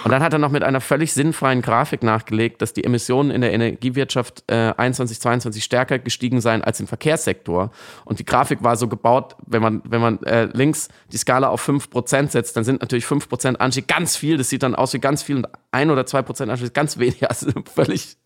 Und 0.04 0.10
dann 0.10 0.22
hat 0.22 0.32
er 0.32 0.38
noch 0.38 0.50
mit 0.50 0.62
einer 0.62 0.80
völlig 0.80 1.12
sinnfreien 1.12 1.62
Grafik 1.62 2.02
nachgelegt, 2.02 2.62
dass 2.62 2.72
die 2.72 2.84
Emissionen 2.84 3.30
in 3.30 3.40
der 3.40 3.52
Energiewirtschaft 3.52 4.44
äh, 4.48 4.72
21, 4.76 5.20
22 5.20 5.62
stärker 5.64 5.98
gestiegen 5.98 6.40
seien 6.40 6.62
als 6.62 6.80
im 6.80 6.86
Verkehrssektor. 6.86 7.70
Und 8.04 8.18
die 8.18 8.24
Grafik 8.24 8.62
war 8.62 8.76
so 8.76 8.88
gebaut, 8.88 9.36
wenn 9.46 9.62
man, 9.62 9.82
wenn 9.84 10.00
man 10.00 10.22
äh, 10.24 10.44
links 10.52 10.88
die 11.12 11.16
Skala 11.16 11.48
auf 11.48 11.66
5% 11.68 12.30
setzt, 12.30 12.56
dann 12.56 12.64
sind 12.64 12.80
natürlich 12.80 13.04
5% 13.04 13.56
Anstieg 13.56 13.88
ganz 13.88 14.16
viel. 14.16 14.36
Das 14.36 14.48
sieht 14.48 14.62
dann 14.62 14.74
aus 14.74 14.92
wie 14.94 14.98
ganz 14.98 15.22
viel 15.22 15.36
und 15.36 15.46
ein 15.70 15.90
oder 15.90 16.06
zwei 16.06 16.22
Prozent 16.22 16.50
Anstieg 16.50 16.74
ganz 16.74 16.98
wenig. 16.98 17.22
Also 17.32 17.50
völlig 17.74 18.18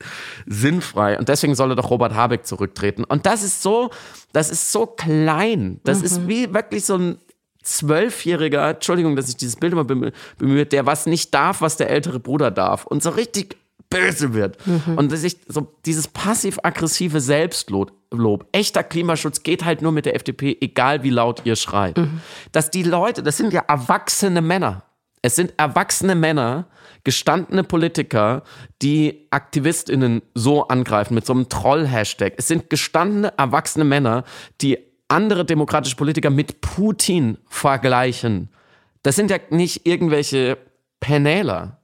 sinnfrei. 0.47 1.17
Und 1.17 1.29
deswegen 1.29 1.55
solle 1.55 1.77
doch 1.77 1.91
Robert 1.91 2.13
Habeck 2.13 2.45
zurücktreten. 2.45 3.05
Und 3.05 3.25
das 3.25 3.45
ist 3.45 3.63
so, 3.63 3.91
das 4.33 4.51
ist 4.51 4.73
so 4.73 4.87
klein. 4.87 5.81
Das 5.85 6.01
mhm. 6.01 6.05
ist 6.05 6.29
wie 6.29 6.53
wirklich 6.53 6.85
so 6.85 6.97
ein 6.97 7.19
Zwölfjähriger, 7.67 8.71
Entschuldigung, 8.71 9.17
dass 9.17 9.29
ich 9.29 9.37
dieses 9.37 9.57
Bild 9.57 9.73
immer 9.73 9.85
bemühe, 9.85 10.67
der 10.67 10.87
was 10.87 11.07
nicht 11.07 11.35
darf, 11.35 11.61
was 11.61 11.77
der 11.77 11.91
ältere 11.91 12.21
Bruder 12.21 12.51
darf 12.53 12.87
und 12.87 13.03
so 13.03 13.11
richtig 13.11 13.57
böse 13.91 14.35
wird. 14.35 14.65
Mhm. 14.67 14.97
Und 14.97 15.11
sich 15.17 15.37
so 15.49 15.75
dieses 15.85 16.09
passiv-aggressive 16.09 17.21
Selbstlob, 17.21 17.93
Lob, 18.13 18.47
echter 18.53 18.85
Klimaschutz 18.85 19.43
geht 19.43 19.65
halt 19.65 19.83
nur 19.83 19.91
mit 19.91 20.07
der 20.07 20.15
FDP, 20.15 20.57
egal 20.61 21.03
wie 21.03 21.11
laut 21.11 21.43
ihr 21.45 21.57
schreit. 21.57 21.99
Mhm. 21.99 22.21
Dass 22.53 22.71
die 22.71 22.85
Leute, 22.85 23.23
das 23.25 23.37
sind 23.37 23.53
ja 23.53 23.65
erwachsene 23.67 24.43
Männer. 24.43 24.85
Es 25.23 25.35
sind 25.35 25.55
erwachsene 25.57 26.15
Männer, 26.15 26.69
gestandene 27.03 27.65
Politiker, 27.65 28.45
die 28.81 29.27
AktivistInnen 29.31 30.23
so 30.35 30.69
angreifen 30.69 31.15
mit 31.15 31.27
so 31.27 31.33
einem 31.33 31.49
Troll-Hashtag. 31.49 32.35
Es 32.37 32.47
sind 32.47 32.71
gestandene, 32.71 33.33
erwachsene 33.37 33.85
Männer, 33.85 34.23
die 34.61 34.79
andere 35.09 35.45
demokratische 35.45 35.97
Politiker 35.97 36.31
mit 36.31 36.61
Putin 36.61 37.39
vergleichen. 37.49 38.51
Das 39.03 39.17
sind 39.17 39.31
ja 39.31 39.39
nicht 39.51 39.87
irgendwelche 39.87 40.59
Penäler. 41.01 41.81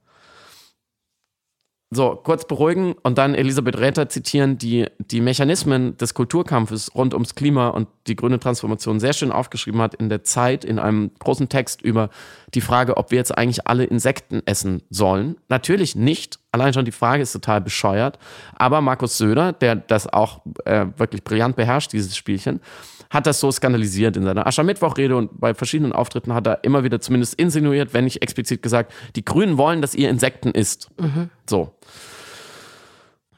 So, 1.95 2.15
kurz 2.15 2.47
beruhigen 2.47 2.93
und 3.03 3.19
dann 3.19 3.35
Elisabeth 3.35 3.77
Räther 3.77 4.09
zitieren, 4.09 4.57
die 4.57 4.87
die 4.97 5.21
Mechanismen 5.21 5.95
des 5.97 6.15
Kulturkampfes 6.15 6.95
rund 6.95 7.13
ums 7.13 7.35
Klima 7.35 7.67
und 7.67 7.87
die 8.07 8.15
grüne 8.15 8.39
Transformation 8.39 8.99
sehr 8.99 9.13
schön 9.13 9.31
aufgeschrieben 9.31 9.79
hat 9.79 9.93
in 9.93 10.09
der 10.09 10.23
Zeit 10.23 10.65
in 10.65 10.79
einem 10.79 11.11
großen 11.19 11.49
Text 11.49 11.83
über 11.83 12.09
die 12.55 12.61
Frage, 12.61 12.97
ob 12.97 13.11
wir 13.11 13.19
jetzt 13.19 13.37
eigentlich 13.37 13.67
alle 13.67 13.83
Insekten 13.83 14.41
essen 14.45 14.81
sollen. 14.89 15.37
Natürlich 15.49 15.95
nicht. 15.95 16.39
Allein 16.53 16.71
schon 16.71 16.85
die 16.85 16.91
Frage 16.91 17.23
ist 17.23 17.33
total 17.33 17.61
bescheuert. 17.61 18.19
Aber 18.55 18.79
Markus 18.79 19.17
Söder, 19.17 19.53
der 19.53 19.75
das 19.75 20.11
auch 20.11 20.41
äh, 20.65 20.85
wirklich 20.97 21.23
brillant 21.23 21.55
beherrscht, 21.55 21.93
dieses 21.93 22.15
Spielchen, 22.15 22.61
hat 23.09 23.25
das 23.25 23.39
so 23.39 23.51
skandalisiert 23.51 24.15
in 24.17 24.23
seiner 24.23 24.45
Aschermittwochrede 24.45 25.15
und 25.15 25.39
bei 25.39 25.55
verschiedenen 25.55 25.93
Auftritten 25.93 26.33
hat 26.33 26.45
er 26.45 26.63
immer 26.63 26.83
wieder 26.83 27.01
zumindest 27.01 27.33
insinuiert, 27.35 27.95
wenn 27.95 28.03
nicht 28.03 28.21
explizit 28.21 28.61
gesagt, 28.61 28.93
die 29.15 29.25
Grünen 29.25 29.57
wollen, 29.57 29.81
dass 29.81 29.95
ihr 29.95 30.11
Insekten 30.11 30.51
isst. 30.51 30.91
Mhm. 30.99 31.31
So. 31.49 31.73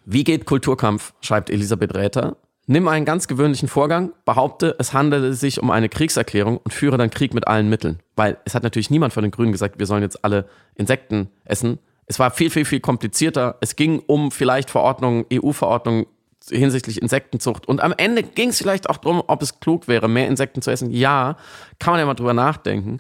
Wie 0.06 0.26
geht 0.26 0.46
Kulturkampf, 0.46 1.14
schreibt 1.22 1.50
Elisabeth 1.50 1.96
Räther. 1.96 2.36
Nimm 2.68 2.90
einen 2.90 3.06
ganz 3.06 3.28
gewöhnlichen 3.28 3.70
Vorgang, 3.70 4.12
behaupte, 4.26 4.76
es 4.78 4.92
handele 4.92 5.34
sich 5.34 5.62
um 5.62 5.72
eine 5.72 5.88
Kriegserklärung 5.88 6.58
und 6.58 6.74
führe 6.74 6.98
dann 6.98 7.12
Krieg 7.12 7.34
mit 7.34 7.48
allen 7.48 7.70
Mitteln. 7.70 8.00
Weil 8.18 8.38
es 8.44 8.56
hat 8.56 8.64
natürlich 8.64 8.90
niemand 8.90 9.14
von 9.14 9.24
den 9.24 9.32
Grünen 9.32 9.52
gesagt, 9.52 9.80
wir 9.80 9.86
sollen 9.86 10.04
jetzt 10.04 10.26
alle 10.26 10.50
Insekten 10.76 11.30
essen. 11.46 11.80
Es 12.08 12.20
war 12.20 12.32
viel, 12.32 12.50
viel, 12.50 12.66
viel 12.66 12.80
komplizierter. 12.80 13.58
Es 13.62 13.76
ging 13.76 14.02
um 14.06 14.32
vielleicht 14.32 14.70
Verordnungen, 14.70 15.26
EU-Verordnungen 15.34 16.06
hinsichtlich 16.50 17.02
Insektenzucht. 17.02 17.68
Und 17.68 17.82
am 17.82 17.94
Ende 17.98 18.24
ging 18.24 18.50
es 18.50 18.60
vielleicht 18.60 18.90
auch 18.90 18.98
darum, 18.98 19.24
ob 19.26 19.42
es 19.42 19.60
klug 19.60 19.88
wäre, 19.88 20.08
mehr 20.08 20.28
Insekten 20.28 20.62
zu 20.62 20.72
essen. 20.72 20.92
Ja, 20.92 21.38
kann 21.80 21.94
man 21.94 22.00
ja 22.00 22.06
mal 22.06 22.14
drüber 22.14 22.34
nachdenken. 22.34 23.00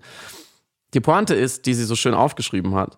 Die 0.93 0.99
Pointe 0.99 1.35
ist, 1.35 1.65
die 1.65 1.73
sie 1.73 1.83
so 1.83 1.95
schön 1.95 2.13
aufgeschrieben 2.13 2.73
hat. 2.73 2.97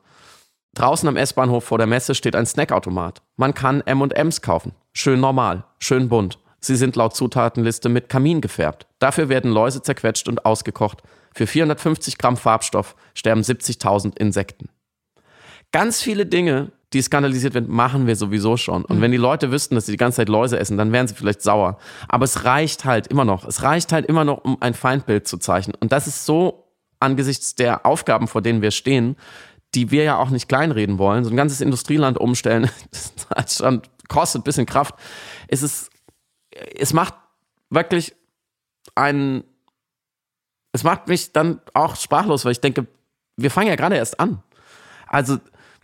Draußen 0.76 1.10
am 1.10 1.18
S-Bahnhof 1.18 1.64
vor 1.64 1.80
der 1.80 1.88
Messe 1.88 2.14
steht 2.14 2.36
ein 2.36 2.46
Snackautomat. 2.46 3.22
Man 3.36 3.54
kann 3.54 3.82
M&M's 3.82 4.42
kaufen. 4.42 4.74
Schön 4.94 5.20
normal, 5.20 5.64
schön 5.80 6.08
bunt. 6.08 6.38
Sie 6.60 6.76
sind 6.76 6.96
laut 6.96 7.16
Zutatenliste 7.16 7.90
mit 7.90 8.10
Kamin 8.10 8.42
gefärbt. 8.42 8.88
Dafür 9.00 9.30
werden 9.30 9.52
Läuse 9.52 9.82
zerquetscht 9.82 10.28
und 10.28 10.46
ausgekocht. 10.46 11.02
Für 11.34 11.48
450 11.48 12.18
Gramm 12.18 12.38
Farbstoff 12.38 12.96
sterben 13.14 13.42
70.000 13.42 14.18
Insekten. 14.18 14.70
Ganz 15.72 16.02
viele 16.02 16.26
Dinge, 16.26 16.72
die 16.94 17.02
skandalisiert 17.02 17.54
werden, 17.54 17.70
machen 17.70 18.08
wir 18.08 18.16
sowieso 18.16 18.56
schon. 18.56 18.86
Und 18.86 18.98
mhm. 18.98 19.02
wenn 19.02 19.12
die 19.12 19.18
Leute 19.18 19.52
wüssten, 19.52 19.76
dass 19.76 19.86
sie 19.86 19.92
die 19.92 19.98
ganze 19.98 20.18
Zeit 20.18 20.30
Läuse 20.30 20.58
essen, 20.58 20.78
dann 20.78 20.92
wären 20.92 21.08
sie 21.08 21.16
vielleicht 21.16 21.42
sauer. 21.42 21.78
Aber 22.08 22.26
es 22.26 22.46
reicht 22.46 22.86
halt 22.86 23.08
immer 23.08 23.26
noch. 23.26 23.46
Es 23.46 23.64
reicht 23.64 23.92
halt 23.92 24.06
immer 24.06 24.24
noch, 24.24 24.44
um 24.44 24.58
ein 24.62 24.74
Feindbild 24.74 25.28
zu 25.28 25.38
zeichnen. 25.38 25.76
Und 25.80 25.92
das 25.92 26.08
ist 26.08 26.26
so 26.26 26.68
angesichts 27.00 27.56
der 27.56 27.86
Aufgaben, 27.86 28.28
vor 28.28 28.42
denen 28.42 28.62
wir 28.62 28.72
stehen, 28.72 29.18
die 29.76 29.92
wir 29.92 30.04
ja 30.04 30.18
auch 30.18 30.30
nicht 30.30 30.48
kleinreden 30.48 30.98
wollen. 30.98 31.24
So 31.24 31.30
ein 31.30 31.38
ganzes 31.38 31.62
Industrieland 31.62 32.18
umstellen, 32.18 32.70
das 33.30 33.64
kostet 34.08 34.42
ein 34.42 34.44
bisschen 34.44 34.66
Kraft. 34.66 34.96
Es 35.48 35.62
ist, 35.62 35.90
es 36.76 36.94
macht 36.94 37.14
wirklich 37.70 38.16
einen, 38.96 39.44
es 40.72 40.84
macht 40.84 41.08
mich 41.08 41.34
dann 41.34 41.62
auch 41.74 41.96
sprachlos, 41.96 42.46
weil 42.46 42.54
ich 42.54 42.62
denke, 42.62 42.88
wir 43.36 43.52
fangen 43.52 43.68
ja 43.68 43.76
gerade 43.76 43.98
erst 43.98 44.20
an. 44.20 44.42
Also, 45.08 45.38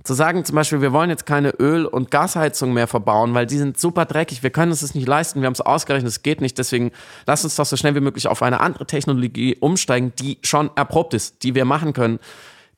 zu 0.04 0.14
sagen 0.14 0.44
zum 0.44 0.56
Beispiel, 0.56 0.82
wir 0.82 0.92
wollen 0.92 1.10
jetzt 1.10 1.26
keine 1.26 1.52
Öl- 1.60 1.86
und 1.86 2.12
Gasheizung 2.12 2.74
mehr 2.74 2.88
verbauen, 2.88 3.34
weil 3.34 3.46
die 3.46 3.58
sind 3.58 3.80
super 3.80 4.06
dreckig, 4.06 4.44
wir 4.44 4.50
können 4.50 4.72
uns 4.72 4.82
das 4.82 4.96
nicht 4.96 5.08
leisten, 5.08 5.42
wir 5.42 5.46
haben 5.46 5.54
es 5.54 5.62
ausgerechnet, 5.62 6.10
es 6.10 6.24
geht 6.24 6.42
nicht, 6.42 6.58
deswegen 6.58 6.92
lass 7.26 7.44
uns 7.44 7.56
doch 7.56 7.66
so 7.66 7.78
schnell 7.78 7.96
wie 7.96 8.02
möglich 8.02 8.28
auf 8.28 8.42
eine 8.42 8.60
andere 8.60 8.86
Technologie 8.86 9.56
umsteigen, 9.60 10.12
die 10.20 10.40
schon 10.44 10.72
erprobt 10.76 11.14
ist, 11.14 11.44
die 11.44 11.56
wir 11.56 11.64
machen 11.64 11.94
können, 11.94 12.20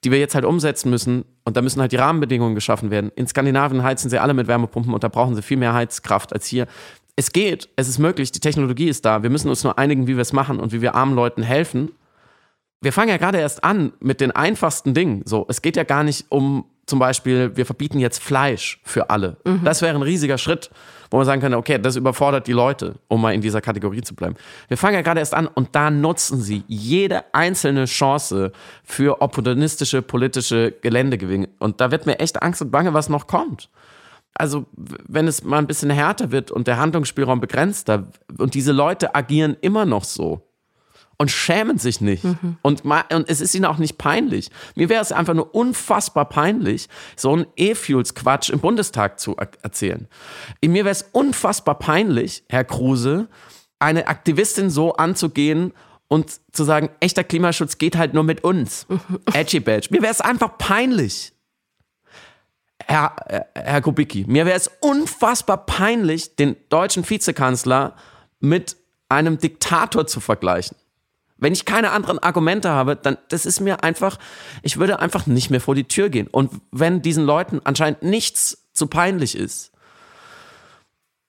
die 0.04 0.12
wir 0.12 0.20
jetzt 0.20 0.36
halt 0.36 0.46
umsetzen 0.46 0.92
müssen 0.92 1.26
und 1.46 1.58
da 1.58 1.64
müssen 1.64 1.82
halt 1.82 1.92
die 1.92 1.98
Rahmenbedingungen 1.98 2.54
geschaffen 2.54 2.92
werden. 2.92 3.12
In 3.16 3.28
Skandinavien 3.28 3.82
heizen 3.82 4.10
sie 4.10 4.20
alle 4.20 4.36
mit 4.36 4.48
Wärmepumpen 4.48 4.94
und 4.94 5.04
da 5.04 5.08
brauchen 5.08 5.36
sie 5.36 5.42
viel 5.42 5.58
mehr 5.58 5.74
Heizkraft 5.74 6.32
als 6.32 6.46
hier. 6.46 6.68
Es 7.16 7.32
geht, 7.32 7.70
es 7.76 7.88
ist 7.88 7.98
möglich, 7.98 8.32
die 8.34 8.40
Technologie 8.40 8.90
ist 8.90 9.04
da, 9.04 9.24
wir 9.24 9.30
müssen 9.32 9.50
uns 9.50 9.64
nur 9.64 9.80
einigen, 9.80 10.06
wie 10.06 10.16
wir 10.16 10.22
es 10.22 10.34
machen 10.34 10.60
und 10.60 10.74
wie 10.74 10.82
wir 10.82 10.94
armen 10.94 11.16
Leuten 11.16 11.42
helfen 11.42 11.92
wir 12.86 12.94
fangen 12.94 13.10
ja 13.10 13.18
gerade 13.18 13.40
erst 13.40 13.64
an 13.64 13.94
mit 14.00 14.22
den 14.22 14.32
einfachsten 14.32 14.94
Dingen. 14.94 15.24
So, 15.26 15.46
es 15.50 15.64
geht 15.64 15.76
ja 15.76 15.84
gar 15.84 16.04
nicht 16.04 16.28
um 16.30 16.66
zum 16.86 17.00
Beispiel, 17.00 17.56
wir 17.56 17.66
verbieten 17.66 18.00
jetzt 18.00 18.22
Fleisch 18.22 18.80
für 18.84 19.10
alle. 19.10 19.38
Mhm. 19.44 19.62
Das 19.64 19.82
wäre 19.82 19.96
ein 19.96 20.02
riesiger 20.02 20.38
Schritt, 20.38 20.70
wo 21.10 21.18
man 21.18 21.26
sagen 21.26 21.42
könnte, 21.42 21.58
okay, 21.58 21.80
das 21.80 21.96
überfordert 21.96 22.48
die 22.48 22.54
Leute, 22.54 22.96
um 23.08 23.22
mal 23.22 23.34
in 23.34 23.42
dieser 23.42 23.62
Kategorie 23.62 24.02
zu 24.02 24.16
bleiben. 24.16 24.36
Wir 24.68 24.78
fangen 24.78 24.96
ja 24.96 25.02
gerade 25.02 25.20
erst 25.20 25.34
an 25.34 25.48
und 25.48 25.76
da 25.76 25.90
nutzen 25.90 26.42
sie 26.42 26.64
jede 26.68 27.24
einzelne 27.34 27.86
Chance 27.86 28.52
für 28.84 29.22
opportunistische 29.22 30.02
politische 30.02 30.74
Geländegewinne. 30.82 31.50
Und 31.60 31.82
da 31.82 31.92
wird 31.92 32.06
mir 32.06 32.20
echt 32.20 32.42
Angst 32.42 32.62
und 32.62 32.72
Bange, 32.72 32.94
was 32.94 33.10
noch 33.10 33.28
kommt. 33.28 33.70
Also, 34.38 34.66
wenn 34.76 35.28
es 35.28 35.44
mal 35.44 35.60
ein 35.60 35.68
bisschen 35.68 35.90
härter 35.90 36.32
wird 36.32 36.52
und 36.52 36.68
der 36.68 36.78
Handlungsspielraum 36.78 37.40
begrenzter 37.40 38.08
und 38.38 38.54
diese 38.54 38.74
Leute 38.74 39.16
agieren 39.16 39.56
immer 39.62 39.86
noch 39.86 40.04
so, 40.04 40.42
und 41.18 41.32
schämen 41.32 41.78
sich 41.78 42.02
nicht. 42.02 42.24
Mhm. 42.24 42.58
Und, 42.62 42.84
und 42.86 43.30
es 43.30 43.42
ist 43.42 43.56
ihnen 43.56 43.66
auch 43.66 43.78
nicht 43.78 43.98
peinlich. 43.98 44.50
Mir 44.76 44.90
wäre 44.90 45.02
es 45.02 45.12
einfach 45.12 45.34
nur 45.34 45.54
unfassbar 45.56 46.26
peinlich, 46.26 46.90
so 47.16 47.34
einen 47.34 47.46
E-Fuels-Quatsch 47.56 48.50
im 48.50 48.60
Bundestag 48.60 49.20
zu 49.20 49.36
erzählen. 49.38 50.08
Mir 50.64 50.86
wäre 50.86 50.92
es 50.92 51.06
unfassbar 51.12 51.80
peinlich, 51.80 52.44
Herr 52.50 52.64
Kruse, 52.64 53.28
eine 53.80 54.08
Aktivistin 54.08 54.70
so 54.70 54.94
anzugehen 54.94 55.74
und 56.08 56.40
zu 56.52 56.64
sagen, 56.64 56.90
echter 57.00 57.24
Klimaschutz 57.24 57.78
geht 57.78 57.98
halt 57.98 58.14
nur 58.14 58.24
mit 58.24 58.44
uns. 58.44 58.86
Edgy 59.34 59.60
Badge. 59.60 59.88
Mir 59.92 60.02
wäre 60.02 60.12
es 60.12 60.22
einfach 60.22 60.58
peinlich. 60.58 61.34
Herr, 62.84 63.16
äh, 63.28 63.42
Herr 63.56 63.82
Kubicki, 63.82 64.26
mir 64.28 64.46
wäre 64.46 64.58
es 64.58 64.70
unfassbar 64.82 65.66
peinlich, 65.66 66.36
den 66.36 66.56
deutschen 66.70 67.10
Vizekanzler 67.10 67.96
mit 68.40 68.76
einem 69.10 69.38
Diktator 69.40 70.06
zu 70.08 70.20
vergleichen. 70.20 70.78
Wenn 71.46 71.54
ich 71.54 71.66
keine 71.66 71.92
anderen 71.92 72.18
Argumente 72.18 72.72
habe, 72.72 72.96
dann 72.96 73.20
das 73.30 73.46
ist 73.46 73.60
mir 73.60 73.84
einfach, 73.84 74.18
ich 74.64 74.80
würde 74.80 74.98
einfach 74.98 75.28
nicht 75.28 75.52
mehr 75.52 75.62
vor 75.62 75.76
die 75.76 75.84
Tür 75.84 76.10
gehen. 76.10 76.26
Und 76.26 76.50
wenn 76.72 77.04
diesen 77.04 77.24
Leuten 77.24 77.62
anscheinend 77.64 78.02
nichts 78.02 78.66
zu 78.74 78.88
peinlich 78.88 79.38
ist, 79.38 79.72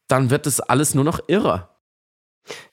dann 0.09 0.31
wird 0.31 0.46
das 0.46 0.61
alles 0.61 0.94
nur 0.94 1.05
noch 1.05 1.20
irrer. 1.26 1.68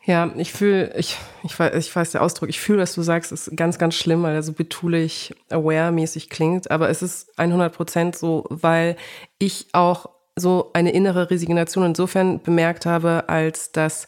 Ja, 0.05 0.31
ich 0.37 0.53
fühle, 0.53 0.95
ich, 0.95 1.17
ich, 1.43 1.59
weiß, 1.59 1.75
ich 1.75 1.93
weiß 1.93 2.11
der 2.11 2.21
Ausdruck, 2.21 2.47
ich 2.47 2.61
fühle, 2.61 2.79
dass 2.79 2.95
du 2.95 3.01
sagst, 3.01 3.33
ist 3.33 3.51
ganz, 3.57 3.77
ganz 3.77 3.95
schlimm, 3.95 4.23
weil 4.23 4.35
er 4.35 4.43
so 4.43 4.53
betulich, 4.53 5.35
aware-mäßig 5.49 6.29
klingt, 6.29 6.71
aber 6.71 6.87
es 6.87 7.01
ist 7.01 7.37
100 7.37 7.75
Prozent 7.75 8.15
so, 8.15 8.45
weil 8.47 8.95
ich 9.37 9.67
auch 9.73 10.07
so 10.37 10.71
eine 10.73 10.91
innere 10.91 11.29
Resignation 11.29 11.83
insofern 11.83 12.41
bemerkt 12.41 12.85
habe, 12.85 13.25
als 13.27 13.73
dass 13.73 14.07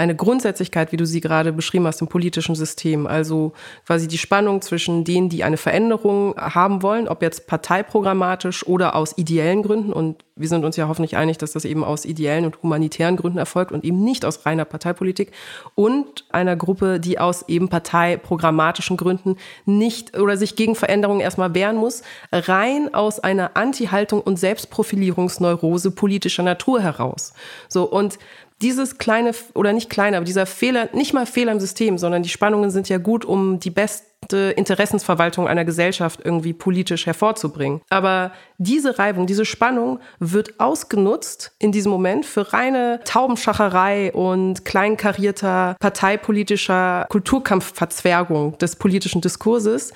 eine 0.00 0.16
Grundsätzlichkeit, 0.16 0.92
wie 0.92 0.96
du 0.96 1.04
sie 1.04 1.20
gerade 1.20 1.52
beschrieben 1.52 1.86
hast, 1.86 2.00
im 2.00 2.08
politischen 2.08 2.54
System. 2.54 3.06
Also 3.06 3.52
quasi 3.86 4.08
die 4.08 4.16
Spannung 4.16 4.62
zwischen 4.62 5.04
denen, 5.04 5.28
die 5.28 5.44
eine 5.44 5.58
Veränderung 5.58 6.34
haben 6.38 6.82
wollen, 6.82 7.06
ob 7.06 7.20
jetzt 7.20 7.46
parteiprogrammatisch 7.46 8.66
oder 8.66 8.94
aus 8.94 9.18
ideellen 9.18 9.62
Gründen. 9.62 9.92
Und 9.92 10.24
wir 10.36 10.48
sind 10.48 10.64
uns 10.64 10.76
ja 10.76 10.88
hoffentlich 10.88 11.18
einig, 11.18 11.36
dass 11.36 11.52
das 11.52 11.66
eben 11.66 11.84
aus 11.84 12.06
ideellen 12.06 12.46
und 12.46 12.62
humanitären 12.62 13.16
Gründen 13.16 13.36
erfolgt 13.36 13.72
und 13.72 13.84
eben 13.84 14.02
nicht 14.02 14.24
aus 14.24 14.46
reiner 14.46 14.64
Parteipolitik. 14.64 15.32
Und 15.74 16.24
einer 16.30 16.56
Gruppe, 16.56 16.98
die 16.98 17.18
aus 17.18 17.46
eben 17.46 17.68
parteiprogrammatischen 17.68 18.96
Gründen 18.96 19.36
nicht 19.66 20.18
oder 20.18 20.38
sich 20.38 20.56
gegen 20.56 20.76
Veränderungen 20.76 21.20
erstmal 21.20 21.54
wehren 21.54 21.76
muss, 21.76 22.02
rein 22.32 22.94
aus 22.94 23.20
einer 23.20 23.50
Anti-Haltung 23.54 24.22
und 24.22 24.38
Selbstprofilierungsneurose 24.38 25.90
politischer 25.90 26.42
Natur 26.42 26.80
heraus. 26.80 27.34
So, 27.68 27.84
und 27.84 28.18
dieses 28.62 28.98
kleine 28.98 29.32
oder 29.54 29.72
nicht 29.72 29.90
kleine, 29.90 30.16
aber 30.16 30.26
dieser 30.26 30.46
Fehler, 30.46 30.88
nicht 30.92 31.14
mal 31.14 31.26
Fehler 31.26 31.52
im 31.52 31.60
System, 31.60 31.98
sondern 31.98 32.22
die 32.22 32.28
Spannungen 32.28 32.70
sind 32.70 32.88
ja 32.88 32.98
gut, 32.98 33.24
um 33.24 33.58
die 33.58 33.70
beste 33.70 34.50
Interessensverwaltung 34.56 35.48
einer 35.48 35.64
Gesellschaft 35.64 36.20
irgendwie 36.22 36.52
politisch 36.52 37.06
hervorzubringen. 37.06 37.80
Aber 37.88 38.32
diese 38.58 38.98
Reibung, 38.98 39.26
diese 39.26 39.44
Spannung 39.44 39.98
wird 40.18 40.60
ausgenutzt 40.60 41.52
in 41.58 41.72
diesem 41.72 41.90
Moment 41.90 42.26
für 42.26 42.52
reine 42.52 43.00
Taubenschacherei 43.04 44.12
und 44.12 44.64
kleinkarierter 44.64 45.76
parteipolitischer 45.80 47.06
Kulturkampfverzwergung 47.08 48.58
des 48.58 48.76
politischen 48.76 49.22
Diskurses, 49.22 49.92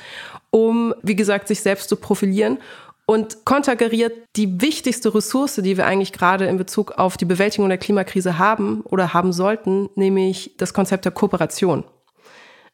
um, 0.50 0.94
wie 1.02 1.16
gesagt, 1.16 1.48
sich 1.48 1.60
selbst 1.60 1.88
zu 1.88 1.96
profilieren 1.96 2.58
und 3.06 3.44
konterkariert 3.44 4.12
die 4.36 4.60
wichtigste 4.60 5.14
Ressource, 5.14 5.56
die 5.56 5.76
wir 5.76 5.86
eigentlich 5.86 6.12
gerade 6.12 6.46
in 6.46 6.56
Bezug 6.56 6.92
auf 6.92 7.16
die 7.16 7.26
Bewältigung 7.26 7.68
der 7.68 7.78
Klimakrise 7.78 8.38
haben 8.38 8.80
oder 8.82 9.12
haben 9.12 9.32
sollten, 9.32 9.90
nämlich 9.94 10.54
das 10.56 10.72
Konzept 10.72 11.04
der 11.04 11.12
Kooperation. 11.12 11.84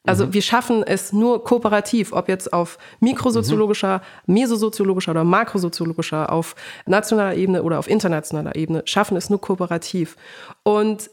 Also 0.05 0.27
mhm. 0.27 0.33
wir 0.33 0.41
schaffen 0.41 0.83
es 0.83 1.13
nur 1.13 1.43
kooperativ, 1.43 2.11
ob 2.13 2.27
jetzt 2.27 2.53
auf 2.53 2.77
mikrosoziologischer, 3.01 4.01
mhm. 4.25 4.33
mesosoziologischer 4.33 5.11
oder 5.11 5.23
makrosoziologischer, 5.23 6.31
auf 6.31 6.55
nationaler 6.85 7.35
Ebene 7.35 7.61
oder 7.63 7.77
auf 7.77 7.87
internationaler 7.87 8.55
Ebene, 8.55 8.81
schaffen 8.85 9.17
es 9.17 9.29
nur 9.29 9.39
kooperativ. 9.39 10.15
Und 10.63 11.09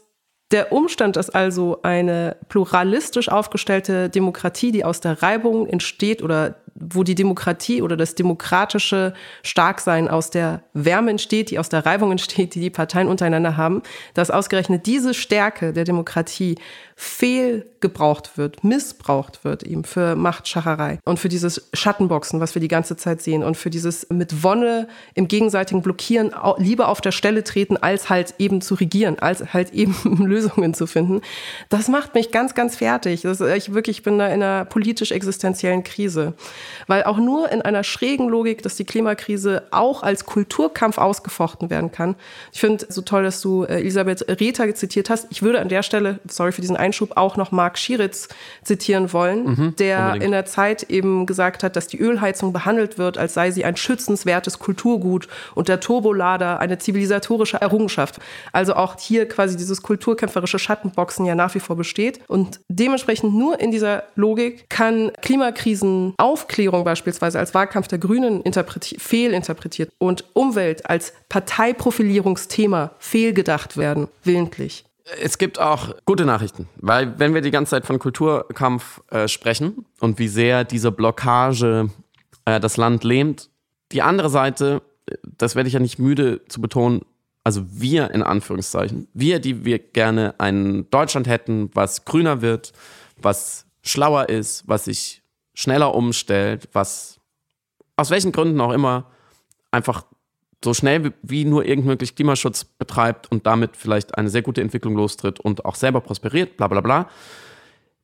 der 0.51 0.71
Umstand, 0.71 1.15
dass 1.15 1.29
also 1.29 1.79
eine 1.83 2.37
pluralistisch 2.47 3.29
aufgestellte 3.29 4.09
Demokratie, 4.09 4.71
die 4.71 4.83
aus 4.83 4.99
der 4.99 5.21
Reibung 5.21 5.67
entsteht 5.67 6.23
oder 6.23 6.55
wo 6.79 7.03
die 7.03 7.15
Demokratie 7.15 7.81
oder 7.81 7.97
das 7.97 8.15
demokratische 8.15 9.13
Starksein 9.43 10.07
aus 10.07 10.29
der 10.29 10.63
Wärme 10.73 11.11
entsteht, 11.11 11.51
die 11.51 11.59
aus 11.59 11.69
der 11.69 11.85
Reibung 11.85 12.11
entsteht, 12.11 12.55
die 12.55 12.59
die 12.59 12.69
Parteien 12.69 13.07
untereinander 13.07 13.57
haben, 13.57 13.81
dass 14.13 14.31
ausgerechnet 14.31 14.85
diese 14.85 15.13
Stärke 15.13 15.73
der 15.73 15.83
Demokratie 15.83 16.55
fehlgebraucht 17.01 18.37
wird, 18.37 18.65
missbraucht 18.65 19.45
wird 19.45 19.63
eben 19.63 19.85
für 19.85 20.17
Machtschacherei 20.17 20.99
und 21.05 21.17
für 21.17 21.29
dieses 21.29 21.69
Schattenboxen, 21.73 22.41
was 22.41 22.55
wir 22.55 22.59
die 22.59 22.67
ganze 22.67 22.97
Zeit 22.97 23.21
sehen 23.21 23.41
und 23.41 23.55
für 23.55 23.69
dieses 23.69 24.09
mit 24.09 24.43
Wonne 24.43 24.89
im 25.13 25.29
gegenseitigen 25.29 25.81
Blockieren 25.81 26.35
lieber 26.57 26.89
auf 26.89 26.99
der 26.99 27.13
Stelle 27.13 27.45
treten, 27.45 27.77
als 27.77 28.09
halt 28.09 28.35
eben 28.37 28.59
zu 28.59 28.75
regieren, 28.75 29.17
als 29.19 29.53
halt 29.53 29.73
eben 29.73 29.95
Lösungen 30.25 30.73
zu 30.73 30.87
finden. 30.87 31.21
Das 31.69 31.87
macht 31.87 32.15
mich 32.15 32.31
ganz, 32.31 32.53
ganz 32.53 32.75
fertig. 32.75 33.21
Das, 33.21 33.39
ich 33.39 33.73
wirklich 33.73 34.03
bin 34.03 34.19
da 34.19 34.27
in 34.27 34.43
einer 34.43 34.65
politisch-existenziellen 34.65 35.85
Krise. 35.85 36.33
Weil 36.87 37.03
auch 37.03 37.17
nur 37.17 37.51
in 37.51 37.61
einer 37.61 37.83
schrägen 37.83 38.29
Logik, 38.29 38.61
dass 38.63 38.75
die 38.75 38.85
Klimakrise 38.85 39.63
auch 39.71 40.03
als 40.03 40.25
Kulturkampf 40.25 40.97
ausgefochten 40.97 41.69
werden 41.69 41.91
kann. 41.91 42.15
Ich 42.51 42.59
finde 42.59 42.85
so 42.89 43.01
toll, 43.01 43.23
dass 43.23 43.41
du 43.41 43.63
äh, 43.63 43.79
Elisabeth 43.79 44.25
Rether 44.27 44.73
zitiert 44.75 45.09
hast. 45.09 45.27
Ich 45.29 45.41
würde 45.41 45.59
an 45.59 45.69
der 45.69 45.83
Stelle, 45.83 46.19
sorry 46.27 46.51
für 46.51 46.61
diesen 46.61 46.77
Einschub, 46.77 47.17
auch 47.17 47.37
noch 47.37 47.51
Marc 47.51 47.77
Schieritz 47.77 48.29
zitieren 48.63 49.13
wollen, 49.13 49.45
mhm, 49.45 49.75
der 49.77 49.99
unbedingt. 49.99 50.23
in 50.23 50.31
der 50.31 50.45
Zeit 50.45 50.83
eben 50.83 51.25
gesagt 51.25 51.63
hat, 51.63 51.75
dass 51.75 51.87
die 51.87 51.99
Ölheizung 51.99 52.53
behandelt 52.53 52.97
wird, 52.97 53.17
als 53.17 53.33
sei 53.33 53.51
sie 53.51 53.65
ein 53.65 53.75
schützenswertes 53.75 54.59
Kulturgut 54.59 55.27
und 55.55 55.67
der 55.67 55.79
Turbolader 55.79 56.59
eine 56.59 56.77
zivilisatorische 56.77 57.61
Errungenschaft. 57.61 58.19
Also 58.51 58.75
auch 58.75 58.97
hier 58.99 59.27
quasi 59.27 59.57
dieses 59.57 59.81
kulturkämpferische 59.81 60.59
Schattenboxen 60.59 61.25
ja 61.25 61.35
nach 61.35 61.55
wie 61.55 61.59
vor 61.59 61.75
besteht. 61.75 62.19
Und 62.27 62.59
dementsprechend 62.67 63.33
nur 63.33 63.59
in 63.59 63.71
dieser 63.71 64.03
Logik 64.15 64.69
kann 64.69 65.11
Klimakrisen 65.21 66.13
Aufklärung 66.59 66.83
beispielsweise 66.83 67.39
als 67.39 67.53
Wahlkampf 67.53 67.87
der 67.87 67.99
Grünen 67.99 68.43
fehlinterpretiert 68.97 69.91
und 69.97 70.25
Umwelt 70.33 70.89
als 70.89 71.13
Parteiprofilierungsthema 71.29 72.91
fehlgedacht 72.99 73.77
werden, 73.77 74.09
willentlich. 74.23 74.83
Es 75.21 75.37
gibt 75.37 75.57
auch 75.57 75.95
gute 76.05 76.25
Nachrichten, 76.25 76.67
weil 76.75 77.17
wenn 77.17 77.33
wir 77.33 77.41
die 77.41 77.51
ganze 77.51 77.71
Zeit 77.71 77.85
von 77.85 77.97
Kulturkampf 77.97 79.01
äh, 79.09 79.29
sprechen 79.29 79.85
und 80.01 80.19
wie 80.19 80.27
sehr 80.27 80.65
diese 80.65 80.91
Blockage 80.91 81.89
äh, 82.43 82.59
das 82.59 82.75
Land 82.75 83.05
lähmt, 83.05 83.49
die 83.93 84.01
andere 84.01 84.29
Seite, 84.29 84.81
das 85.23 85.55
werde 85.55 85.67
ich 85.67 85.73
ja 85.73 85.79
nicht 85.79 85.97
müde 85.97 86.41
zu 86.49 86.59
betonen, 86.59 87.03
also 87.45 87.63
wir 87.71 88.11
in 88.11 88.21
Anführungszeichen, 88.21 89.07
wir, 89.13 89.39
die 89.39 89.63
wir 89.63 89.79
gerne 89.79 90.35
ein 90.39 90.89
Deutschland 90.91 91.27
hätten, 91.27 91.71
was 91.73 92.03
grüner 92.03 92.41
wird, 92.41 92.73
was 93.17 93.65
schlauer 93.81 94.27
ist, 94.27 94.67
was 94.67 94.85
sich 94.85 95.18
schneller 95.59 95.93
umstellt, 95.93 96.69
was 96.71 97.19
aus 97.97 98.11
welchen 98.11 98.31
Gründen 98.31 98.61
auch 98.61 98.71
immer 98.71 99.07
einfach 99.71 100.05
so 100.63 100.73
schnell 100.73 101.13
wie 101.21 101.43
nur 101.43 101.65
irgend 101.65 101.85
möglich 101.85 102.15
Klimaschutz 102.15 102.63
betreibt 102.63 103.29
und 103.29 103.45
damit 103.45 103.75
vielleicht 103.75 104.17
eine 104.17 104.29
sehr 104.29 104.41
gute 104.41 104.61
Entwicklung 104.61 104.95
lostritt 104.95 105.41
und 105.41 105.65
auch 105.65 105.75
selber 105.75 105.99
prosperiert, 105.99 106.55
bla 106.55 106.69
bla 106.69 106.79
bla. 106.79 107.09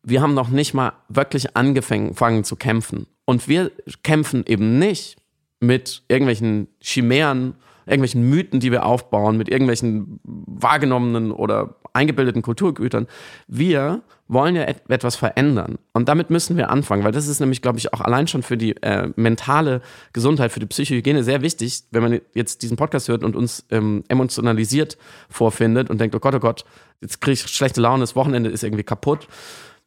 Wir 0.04 0.22
haben 0.22 0.34
noch 0.34 0.50
nicht 0.50 0.74
mal 0.74 0.94
wirklich 1.08 1.56
angefangen 1.56 2.44
zu 2.44 2.58
kämpfen. 2.58 3.08
Und 3.24 3.48
wir 3.48 3.72
kämpfen 4.04 4.44
eben 4.46 4.78
nicht 4.78 5.16
mit 5.62 6.04
irgendwelchen 6.10 6.68
Chimären, 6.82 7.56
irgendwelchen 7.86 8.30
Mythen, 8.30 8.60
die 8.60 8.72
wir 8.72 8.86
aufbauen, 8.86 9.38
mit 9.38 9.48
irgendwelchen 9.48 10.20
wahrgenommenen 10.24 11.32
oder 11.32 11.76
eingebildeten 11.96 12.42
Kulturgütern. 12.42 13.08
Wir 13.48 14.02
wollen 14.28 14.56
ja 14.56 14.64
et 14.64 14.90
etwas 14.90 15.16
verändern. 15.16 15.78
Und 15.94 16.10
damit 16.10 16.30
müssen 16.30 16.58
wir 16.58 16.70
anfangen, 16.70 17.04
weil 17.04 17.12
das 17.12 17.28
ist 17.28 17.40
nämlich, 17.40 17.62
glaube 17.62 17.78
ich, 17.78 17.94
auch 17.94 18.02
allein 18.02 18.28
schon 18.28 18.44
für 18.44 18.58
die 18.58 18.76
äh, 18.82 19.10
mentale 19.16 19.82
Gesundheit, 20.14 20.52
für 20.52 20.60
die 20.60 20.66
Psychohygiene 20.66 21.24
sehr 21.24 21.42
wichtig, 21.42 21.84
wenn 21.92 22.04
man 22.04 22.22
jetzt 22.34 22.62
diesen 22.62 22.78
Podcast 22.78 23.08
hört 23.08 23.24
und 23.24 23.36
uns 23.36 23.66
ähm, 23.70 24.04
emotionalisiert 24.08 24.98
vorfindet 25.30 25.90
und 25.90 26.02
denkt, 26.02 26.16
oh 26.16 26.20
Gott, 26.20 26.36
oh 26.36 26.40
Gott, 26.40 26.66
jetzt 27.02 27.22
kriege 27.22 27.34
ich 27.34 27.42
schlechte 27.42 27.82
Laune, 27.82 28.02
das 28.02 28.16
Wochenende 28.16 28.50
ist 28.50 28.64
irgendwie 28.64 28.84
kaputt. 28.84 29.28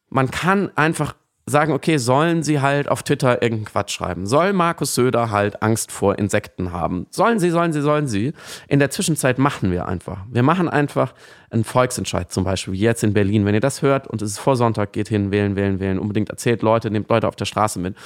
Man 0.08 0.30
kann 0.30 0.70
einfach 0.76 1.14
sagen, 1.48 1.72
okay, 1.72 1.98
sollen 1.98 2.42
sie 2.42 2.60
halt 2.60 2.88
auf 2.88 3.02
Twitter 3.02 3.42
irgendeinen 3.42 3.64
Quatsch 3.66 3.92
schreiben? 3.92 4.26
Soll 4.26 4.52
Markus 4.52 4.94
Söder 4.94 5.30
halt 5.30 5.62
Angst 5.62 5.90
vor 5.90 6.18
Insekten 6.18 6.72
haben? 6.72 7.06
Sollen 7.10 7.38
sie, 7.38 7.50
sollen 7.50 7.72
sie, 7.72 7.80
sollen 7.80 8.06
sie? 8.06 8.32
In 8.68 8.78
der 8.78 8.90
Zwischenzeit 8.90 9.38
machen 9.38 9.70
wir 9.70 9.88
einfach. 9.88 10.24
Wir 10.30 10.42
machen 10.42 10.68
einfach 10.68 11.14
einen 11.50 11.64
Volksentscheid 11.64 12.30
zum 12.30 12.44
Beispiel, 12.44 12.74
wie 12.74 12.80
jetzt 12.80 13.02
in 13.02 13.14
Berlin. 13.14 13.44
Wenn 13.44 13.54
ihr 13.54 13.60
das 13.60 13.82
hört 13.82 14.06
und 14.06 14.22
es 14.22 14.32
ist 14.32 14.38
vor 14.38 14.56
Sonntag, 14.56 14.92
geht 14.92 15.08
hin, 15.08 15.30
wählen, 15.30 15.56
wählen, 15.56 15.80
wählen. 15.80 15.98
Unbedingt 15.98 16.30
erzählt 16.30 16.62
Leute, 16.62 16.90
nehmt 16.90 17.08
Leute 17.08 17.28
auf 17.28 17.36
der 17.36 17.46
Straße 17.46 17.78
mit. 17.78 17.96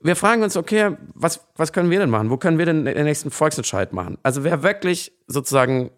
Wir 0.00 0.14
fragen 0.14 0.42
uns, 0.42 0.56
okay, 0.56 0.96
was, 1.14 1.46
was 1.56 1.72
können 1.72 1.90
wir 1.90 1.98
denn 1.98 2.10
machen? 2.10 2.30
Wo 2.30 2.36
können 2.36 2.58
wir 2.58 2.66
denn 2.66 2.84
den 2.84 3.04
nächsten 3.04 3.30
Volksentscheid 3.30 3.92
machen? 3.92 4.16
Also 4.22 4.44
wer 4.44 4.62
wirklich 4.62 5.12
sozusagen 5.26 5.90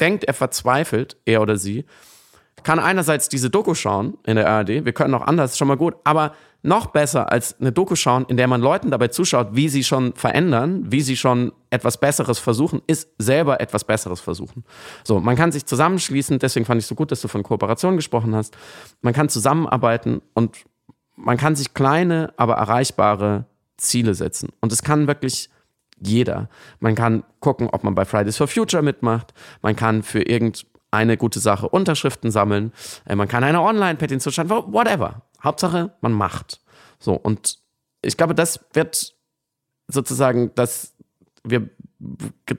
denkt, 0.00 0.24
er 0.24 0.34
verzweifelt, 0.34 1.16
er 1.24 1.40
oder 1.40 1.56
sie, 1.56 1.84
kann 2.62 2.78
einerseits 2.78 3.28
diese 3.28 3.50
Doku 3.50 3.74
schauen 3.74 4.16
in 4.24 4.36
der 4.36 4.48
ARD, 4.48 4.84
wir 4.84 4.92
können 4.92 5.14
auch 5.14 5.26
anders, 5.26 5.58
schon 5.58 5.68
mal 5.68 5.76
gut, 5.76 5.96
aber 6.04 6.32
noch 6.62 6.86
besser 6.86 7.30
als 7.30 7.60
eine 7.60 7.72
Doku 7.72 7.94
schauen, 7.94 8.24
in 8.26 8.38
der 8.38 8.48
man 8.48 8.62
Leuten 8.62 8.90
dabei 8.90 9.08
zuschaut, 9.08 9.48
wie 9.52 9.68
sie 9.68 9.84
schon 9.84 10.14
verändern, 10.14 10.90
wie 10.90 11.02
sie 11.02 11.16
schon 11.16 11.52
etwas 11.68 12.00
Besseres 12.00 12.38
versuchen, 12.38 12.80
ist 12.86 13.10
selber 13.18 13.60
etwas 13.60 13.84
Besseres 13.84 14.20
versuchen. 14.20 14.64
So, 15.04 15.20
man 15.20 15.36
kann 15.36 15.52
sich 15.52 15.66
zusammenschließen, 15.66 16.38
deswegen 16.38 16.64
fand 16.64 16.80
ich 16.80 16.86
so 16.86 16.94
gut, 16.94 17.12
dass 17.12 17.20
du 17.20 17.28
von 17.28 17.42
Kooperation 17.42 17.96
gesprochen 17.96 18.34
hast. 18.34 18.56
Man 19.02 19.12
kann 19.12 19.28
zusammenarbeiten 19.28 20.22
und 20.32 20.64
man 21.16 21.36
kann 21.36 21.54
sich 21.54 21.74
kleine, 21.74 22.32
aber 22.38 22.54
erreichbare 22.54 23.44
Ziele 23.76 24.14
setzen. 24.14 24.48
Und 24.60 24.72
es 24.72 24.82
kann 24.82 25.06
wirklich 25.06 25.50
jeder. 26.00 26.48
Man 26.80 26.94
kann 26.94 27.24
gucken, 27.40 27.68
ob 27.70 27.84
man 27.84 27.94
bei 27.94 28.06
Fridays 28.06 28.38
for 28.38 28.48
Future 28.48 28.82
mitmacht. 28.82 29.34
Man 29.60 29.76
kann 29.76 30.02
für 30.02 30.22
irgendein 30.22 30.62
eine 30.94 31.16
gute 31.16 31.40
Sache 31.40 31.68
Unterschriften 31.68 32.30
sammeln, 32.30 32.72
äh, 33.06 33.14
man 33.14 33.28
kann 33.28 33.44
eine 33.44 33.60
Online-Petition 33.60 34.32
schreiben, 34.32 34.50
whatever. 34.50 35.22
Hauptsache, 35.42 35.92
man 36.00 36.12
macht. 36.12 36.60
So, 36.98 37.14
und 37.14 37.58
ich 38.02 38.16
glaube, 38.16 38.34
das 38.34 38.60
wird 38.72 39.14
sozusagen, 39.88 40.54
dass 40.54 40.94
wir 41.42 41.68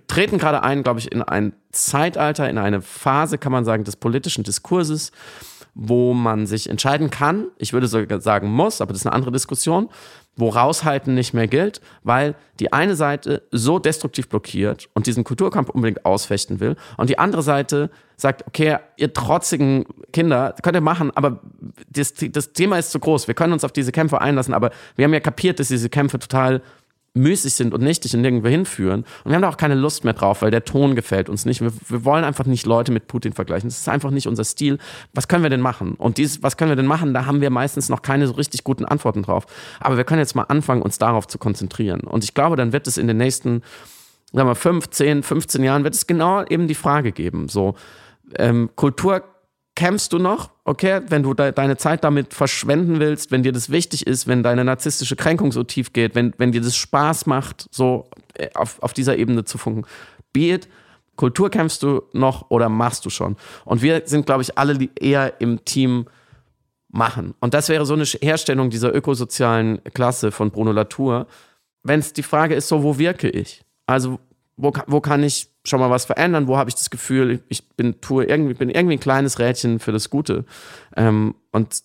treten 0.07 0.37
gerade 0.37 0.63
ein, 0.63 0.83
glaube 0.83 0.99
ich, 0.99 1.11
in 1.11 1.21
ein 1.21 1.53
Zeitalter, 1.71 2.49
in 2.49 2.57
eine 2.57 2.81
Phase, 2.81 3.37
kann 3.37 3.51
man 3.51 3.65
sagen, 3.65 3.83
des 3.83 3.95
politischen 3.95 4.43
Diskurses, 4.43 5.11
wo 5.73 6.13
man 6.13 6.47
sich 6.47 6.69
entscheiden 6.69 7.09
kann, 7.09 7.47
ich 7.57 7.73
würde 7.73 7.87
sogar 7.87 8.21
sagen 8.21 8.49
muss, 8.49 8.79
aber 8.81 8.93
das 8.93 9.01
ist 9.01 9.07
eine 9.07 9.15
andere 9.15 9.31
Diskussion, 9.31 9.89
wo 10.37 10.49
raushalten 10.49 11.13
nicht 11.13 11.33
mehr 11.33 11.47
gilt, 11.47 11.81
weil 12.03 12.35
die 12.59 12.73
eine 12.73 12.95
Seite 12.95 13.43
so 13.51 13.79
destruktiv 13.79 14.27
blockiert 14.27 14.89
und 14.93 15.07
diesen 15.07 15.23
Kulturkampf 15.23 15.69
unbedingt 15.69 16.05
ausfechten 16.05 16.59
will 16.59 16.75
und 16.97 17.09
die 17.09 17.19
andere 17.19 17.41
Seite 17.41 17.89
sagt, 18.17 18.45
okay, 18.47 18.77
ihr 18.97 19.13
trotzigen 19.13 19.85
Kinder, 20.13 20.55
könnt 20.61 20.75
ihr 20.75 20.81
machen, 20.81 21.11
aber 21.15 21.41
das, 21.89 22.13
das 22.13 22.53
Thema 22.53 22.77
ist 22.77 22.91
zu 22.91 22.99
groß, 22.99 23.27
wir 23.27 23.35
können 23.35 23.53
uns 23.53 23.63
auf 23.63 23.71
diese 23.71 23.91
Kämpfe 23.91 24.21
einlassen, 24.21 24.53
aber 24.53 24.71
wir 24.95 25.05
haben 25.05 25.13
ja 25.13 25.19
kapiert, 25.19 25.59
dass 25.59 25.67
diese 25.69 25.89
Kämpfe 25.89 26.19
total 26.19 26.61
müßig 27.15 27.53
sind 27.55 27.73
und 27.73 27.81
nichtig 27.81 28.13
und 28.13 28.21
nirgendwo 28.21 28.49
hinführen. 28.49 29.05
Und 29.23 29.31
wir 29.31 29.35
haben 29.35 29.41
da 29.41 29.49
auch 29.49 29.57
keine 29.57 29.73
Lust 29.73 30.03
mehr 30.03 30.13
drauf, 30.13 30.41
weil 30.41 30.51
der 30.51 30.65
Ton 30.65 30.95
gefällt 30.95 31.29
uns 31.29 31.45
nicht. 31.45 31.61
Wir, 31.61 31.71
wir, 31.87 32.05
wollen 32.05 32.23
einfach 32.23 32.45
nicht 32.45 32.65
Leute 32.65 32.91
mit 32.91 33.07
Putin 33.07 33.33
vergleichen. 33.33 33.69
Das 33.69 33.79
ist 33.79 33.89
einfach 33.89 34.11
nicht 34.11 34.27
unser 34.27 34.43
Stil. 34.43 34.77
Was 35.13 35.27
können 35.27 35.41
wir 35.41 35.49
denn 35.49 35.61
machen? 35.61 35.95
Und 35.95 36.17
dieses, 36.17 36.43
was 36.43 36.57
können 36.57 36.69
wir 36.69 36.75
denn 36.75 36.85
machen, 36.85 37.13
da 37.13 37.25
haben 37.25 37.41
wir 37.41 37.49
meistens 37.49 37.89
noch 37.89 38.01
keine 38.01 38.27
so 38.27 38.33
richtig 38.33 38.63
guten 38.63 38.85
Antworten 38.85 39.23
drauf. 39.23 39.45
Aber 39.79 39.97
wir 39.97 40.03
können 40.03 40.19
jetzt 40.19 40.35
mal 40.35 40.43
anfangen, 40.43 40.81
uns 40.81 40.97
darauf 40.97 41.27
zu 41.27 41.37
konzentrieren. 41.37 42.01
Und 42.01 42.23
ich 42.23 42.33
glaube, 42.33 42.57
dann 42.57 42.73
wird 42.73 42.85
es 42.85 42.97
in 42.97 43.07
den 43.07 43.17
nächsten, 43.17 43.63
sagen 44.33 44.49
wir, 44.49 44.55
fünf, 44.55 44.89
zehn, 44.89 45.23
15 45.23 45.63
Jahren, 45.63 45.83
wird 45.85 45.95
es 45.95 46.07
genau 46.07 46.43
eben 46.43 46.67
die 46.67 46.75
Frage 46.75 47.13
geben. 47.13 47.47
So, 47.47 47.75
ähm, 48.37 48.69
Kultur 48.75 49.23
kämpfst 49.75 50.13
du 50.13 50.19
noch, 50.19 50.51
okay, 50.63 51.01
wenn 51.09 51.23
du 51.23 51.33
de 51.33 51.51
deine 51.51 51.77
Zeit 51.77 52.03
damit 52.03 52.33
verschwenden 52.33 52.99
willst, 52.99 53.31
wenn 53.31 53.43
dir 53.43 53.51
das 53.51 53.69
wichtig 53.69 54.07
ist, 54.07 54.25
wenn 54.27 54.41
deine 54.41 54.63
narzisstische 54.63 55.15
Kränkung 55.15 55.51
so 55.51 55.63
tief 55.63 55.93
geht, 55.93 56.15
wenn, 56.15 56.33
wenn 56.37 56.51
dir 56.51 56.61
das 56.61 56.75
Spaß 56.75 57.25
macht, 57.25 57.67
so 57.71 58.09
äh, 58.35 58.49
auf, 58.53 58.81
auf 58.81 58.93
dieser 58.93 59.17
Ebene 59.17 59.43
zu 59.43 59.57
funken. 59.57 59.85
Be 60.31 60.53
it, 60.53 60.69
Kultur 61.17 61.49
kämpfst 61.49 61.83
du 61.83 62.03
noch 62.13 62.49
oder 62.49 62.69
machst 62.69 63.05
du 63.05 63.09
schon? 63.09 63.35
Und 63.63 63.81
wir 63.81 64.03
sind, 64.05 64.25
glaube 64.25 64.41
ich, 64.41 64.57
alle 64.57 64.89
eher 64.99 65.39
im 65.39 65.63
Team 65.65 66.05
machen. 66.89 67.35
Und 67.39 67.53
das 67.53 67.69
wäre 67.69 67.85
so 67.85 67.93
eine 67.93 68.03
Herstellung 68.03 68.69
dieser 68.69 68.93
ökosozialen 68.93 69.83
Klasse 69.93 70.31
von 70.31 70.51
Bruno 70.51 70.71
Latour. 70.71 71.27
Wenn 71.83 71.99
es 71.99 72.13
die 72.13 72.23
Frage 72.23 72.55
ist, 72.55 72.67
so, 72.67 72.83
wo 72.83 72.97
wirke 72.97 73.29
ich? 73.29 73.63
Also, 73.85 74.19
wo, 74.57 74.73
wo 74.87 75.01
kann 75.01 75.23
ich 75.23 75.49
schon 75.65 75.79
mal 75.79 75.89
was 75.89 76.05
verändern? 76.05 76.47
Wo 76.47 76.57
habe 76.57 76.69
ich 76.69 76.75
das 76.75 76.89
Gefühl, 76.89 77.43
ich 77.49 77.67
bin, 77.69 77.99
tue 78.01 78.25
irgendwie, 78.25 78.53
bin 78.53 78.69
irgendwie 78.69 78.95
ein 78.95 78.99
kleines 78.99 79.39
Rädchen 79.39 79.79
für 79.79 79.91
das 79.91 80.09
Gute? 80.09 80.45
Ähm, 80.95 81.35
und 81.51 81.83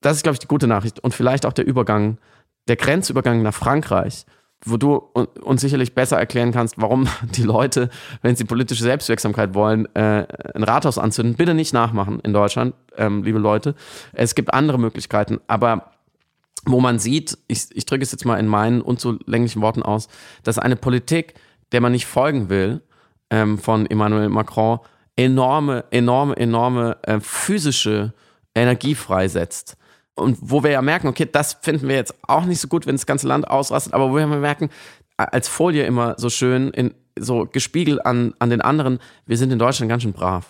das 0.00 0.16
ist, 0.16 0.22
glaube 0.22 0.34
ich, 0.34 0.40
die 0.40 0.46
gute 0.46 0.66
Nachricht. 0.66 1.00
Und 1.00 1.14
vielleicht 1.14 1.46
auch 1.46 1.52
der 1.52 1.66
Übergang, 1.66 2.18
der 2.68 2.76
Grenzübergang 2.76 3.42
nach 3.42 3.54
Frankreich, 3.54 4.26
wo 4.64 4.76
du 4.76 4.96
uns 4.96 5.60
sicherlich 5.60 5.94
besser 5.94 6.18
erklären 6.18 6.52
kannst, 6.52 6.80
warum 6.80 7.08
die 7.36 7.42
Leute, 7.42 7.90
wenn 8.22 8.36
sie 8.36 8.44
politische 8.44 8.84
Selbstwirksamkeit 8.84 9.54
wollen, 9.54 9.92
äh, 9.94 10.26
ein 10.54 10.62
Rathaus 10.62 10.98
anzünden. 10.98 11.36
Bitte 11.36 11.54
nicht 11.54 11.72
nachmachen 11.72 12.20
in 12.20 12.32
Deutschland, 12.32 12.74
ähm, 12.96 13.22
liebe 13.24 13.38
Leute. 13.38 13.74
Es 14.12 14.34
gibt 14.34 14.54
andere 14.54 14.78
Möglichkeiten, 14.78 15.40
aber 15.46 15.92
wo 16.64 16.80
man 16.80 17.00
sieht, 17.00 17.38
ich, 17.48 17.66
ich 17.72 17.86
drücke 17.86 18.04
es 18.04 18.12
jetzt 18.12 18.24
mal 18.24 18.38
in 18.38 18.46
meinen 18.46 18.82
unzulänglichen 18.82 19.62
Worten 19.62 19.82
aus, 19.82 20.08
dass 20.44 20.60
eine 20.60 20.76
Politik, 20.76 21.34
der 21.72 21.80
man 21.80 21.92
nicht 21.92 22.06
folgen 22.06 22.48
will, 22.48 22.82
ähm, 23.30 23.58
von 23.58 23.86
Emmanuel 23.86 24.28
Macron 24.28 24.80
enorme, 25.16 25.84
enorme, 25.90 26.36
enorme 26.36 26.96
äh, 27.02 27.20
physische 27.20 28.12
Energie 28.54 28.94
freisetzt. 28.94 29.76
Und 30.14 30.38
wo 30.40 30.62
wir 30.62 30.70
ja 30.70 30.82
merken, 30.82 31.08
okay, 31.08 31.28
das 31.30 31.54
finden 31.54 31.88
wir 31.88 31.96
jetzt 31.96 32.14
auch 32.28 32.44
nicht 32.44 32.60
so 32.60 32.68
gut, 32.68 32.86
wenn 32.86 32.96
das 32.96 33.06
ganze 33.06 33.26
Land 33.26 33.48
ausrastet, 33.48 33.94
aber 33.94 34.10
wo 34.10 34.16
wir 34.16 34.26
merken, 34.26 34.68
als 35.16 35.48
Folie 35.48 35.84
immer 35.84 36.14
so 36.18 36.28
schön, 36.28 36.70
in, 36.70 36.94
so 37.18 37.46
gespiegelt 37.46 38.04
an, 38.04 38.34
an 38.38 38.50
den 38.50 38.60
anderen, 38.60 38.98
wir 39.26 39.36
sind 39.36 39.52
in 39.52 39.58
Deutschland 39.58 39.88
ganz 39.88 40.02
schön 40.02 40.12
brav. 40.12 40.46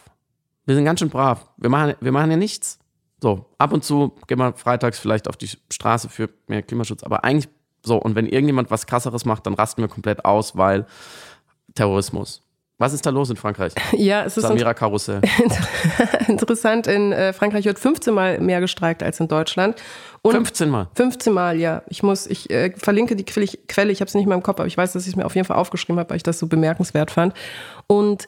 Wir 0.64 0.74
sind 0.74 0.84
ganz 0.84 1.00
schön 1.00 1.10
brav. 1.10 1.48
Wir 1.56 1.70
machen, 1.70 1.94
wir 2.00 2.12
machen 2.12 2.30
ja 2.30 2.36
nichts. 2.36 2.78
So, 3.20 3.46
ab 3.58 3.72
und 3.72 3.84
zu 3.84 4.16
gehen 4.26 4.38
wir 4.38 4.52
freitags 4.54 4.98
vielleicht 4.98 5.28
auf 5.28 5.36
die 5.36 5.48
Straße 5.70 6.08
für 6.08 6.28
mehr 6.48 6.62
Klimaschutz, 6.62 7.04
aber 7.04 7.24
eigentlich 7.24 7.48
so. 7.82 7.96
Und 7.96 8.14
wenn 8.14 8.26
irgendjemand 8.26 8.70
was 8.70 8.86
krasseres 8.86 9.24
macht, 9.24 9.46
dann 9.46 9.54
rasten 9.54 9.82
wir 9.82 9.88
komplett 9.88 10.24
aus, 10.24 10.56
weil 10.56 10.86
Terrorismus. 11.74 12.42
Was 12.78 12.92
ist 12.92 13.06
da 13.06 13.10
los 13.10 13.30
in 13.30 13.36
Frankreich? 13.36 13.74
Ja, 13.92 14.24
es 14.24 14.36
ist 14.36 14.42
Samira 14.42 14.74
Karussell. 14.74 15.20
interessant. 16.28 16.88
In 16.88 17.12
äh, 17.12 17.32
Frankreich 17.32 17.64
wird 17.64 17.78
15 17.78 18.12
Mal 18.12 18.40
mehr 18.40 18.60
gestreikt 18.60 19.04
als 19.04 19.20
in 19.20 19.28
Deutschland. 19.28 19.80
Und 20.22 20.32
15 20.32 20.68
Mal? 20.68 20.88
15 20.94 21.32
Mal, 21.32 21.60
ja. 21.60 21.82
Ich 21.88 22.02
muss, 22.02 22.26
ich 22.26 22.50
äh, 22.50 22.72
verlinke 22.76 23.14
die 23.14 23.24
Quelle, 23.24 23.92
ich 23.92 24.00
habe 24.00 24.08
es 24.08 24.14
nicht 24.14 24.26
mehr 24.26 24.36
im 24.36 24.42
Kopf, 24.42 24.58
aber 24.58 24.66
ich 24.66 24.76
weiß, 24.76 24.94
dass 24.94 25.04
ich 25.04 25.10
es 25.10 25.16
mir 25.16 25.26
auf 25.26 25.36
jeden 25.36 25.46
Fall 25.46 25.58
aufgeschrieben 25.58 26.00
habe, 26.00 26.10
weil 26.10 26.16
ich 26.16 26.22
das 26.24 26.40
so 26.40 26.48
bemerkenswert 26.48 27.12
fand. 27.12 27.34
Und 27.86 28.26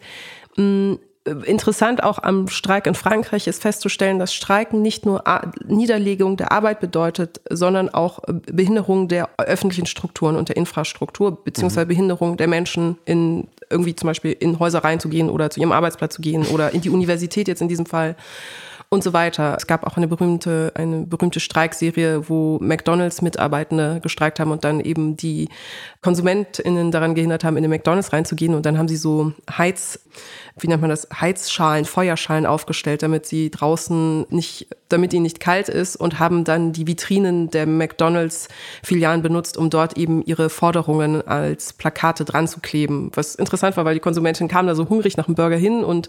mh, 0.56 0.98
Interessant 1.46 2.02
auch 2.02 2.22
am 2.22 2.48
Streik 2.48 2.86
in 2.86 2.94
Frankreich 2.94 3.46
ist 3.46 3.62
festzustellen, 3.62 4.18
dass 4.18 4.34
Streiken 4.34 4.82
nicht 4.82 5.06
nur 5.06 5.24
Niederlegung 5.66 6.36
der 6.36 6.52
Arbeit 6.52 6.80
bedeutet, 6.80 7.40
sondern 7.48 7.88
auch 7.88 8.18
äh, 8.24 8.34
Behinderung 8.52 9.08
der 9.08 9.30
öffentlichen 9.38 9.86
Strukturen 9.86 10.36
und 10.36 10.50
der 10.50 10.56
Infrastruktur, 10.58 11.42
beziehungsweise 11.42 11.86
mhm. 11.86 11.88
Behinderung 11.88 12.36
der 12.36 12.48
Menschen 12.48 12.98
in 13.06 13.48
irgendwie 13.70 13.96
zum 13.96 14.08
Beispiel 14.08 14.32
in 14.38 14.58
Häuser 14.58 14.84
reinzugehen 14.84 15.30
oder 15.30 15.48
zu 15.48 15.60
ihrem 15.60 15.72
Arbeitsplatz 15.72 16.14
zu 16.14 16.20
gehen 16.20 16.44
oder 16.46 16.74
in 16.74 16.82
die 16.82 16.90
Universität 16.90 17.48
jetzt 17.48 17.62
in 17.62 17.68
diesem 17.68 17.86
Fall 17.86 18.16
und 18.94 19.02
so 19.02 19.12
weiter. 19.12 19.54
Es 19.58 19.66
gab 19.66 19.84
auch 19.84 19.96
eine 19.96 20.06
berühmte, 20.08 20.72
eine 20.74 21.00
berühmte 21.00 21.40
Streikserie, 21.40 22.28
wo 22.28 22.58
McDonalds 22.60 23.20
Mitarbeitende 23.20 24.00
gestreikt 24.00 24.40
haben 24.40 24.52
und 24.52 24.64
dann 24.64 24.80
eben 24.80 25.16
die 25.16 25.48
KonsumentInnen 26.00 26.90
daran 26.90 27.14
gehindert 27.14 27.44
haben, 27.44 27.56
in 27.56 27.62
den 27.62 27.70
McDonalds 27.70 28.12
reinzugehen 28.12 28.54
und 28.54 28.64
dann 28.64 28.78
haben 28.78 28.88
sie 28.88 28.96
so 28.96 29.32
Heiz, 29.50 29.98
wie 30.58 30.68
nennt 30.68 30.80
man 30.80 30.90
das, 30.90 31.08
Heizschalen, 31.20 31.84
Feuerschalen 31.84 32.46
aufgestellt, 32.46 33.02
damit 33.02 33.26
sie 33.26 33.50
draußen 33.50 34.26
nicht, 34.30 34.68
damit 34.88 35.12
ihnen 35.12 35.24
nicht 35.24 35.40
kalt 35.40 35.68
ist 35.68 35.96
und 35.96 36.20
haben 36.20 36.44
dann 36.44 36.72
die 36.72 36.86
Vitrinen 36.86 37.50
der 37.50 37.66
McDonalds-Filialen 37.66 39.22
benutzt, 39.22 39.56
um 39.56 39.70
dort 39.70 39.98
eben 39.98 40.22
ihre 40.24 40.48
Forderungen 40.50 41.26
als 41.26 41.72
Plakate 41.72 42.24
dran 42.24 42.46
zu 42.46 42.60
kleben. 42.60 43.10
Was 43.14 43.34
interessant 43.34 43.76
war, 43.76 43.84
weil 43.84 43.94
die 43.94 44.00
Konsumentin 44.00 44.46
kam 44.46 44.68
da 44.68 44.76
so 44.76 44.88
hungrig 44.88 45.16
nach 45.16 45.26
dem 45.26 45.34
Burger 45.34 45.56
hin 45.56 45.82
und 45.82 46.08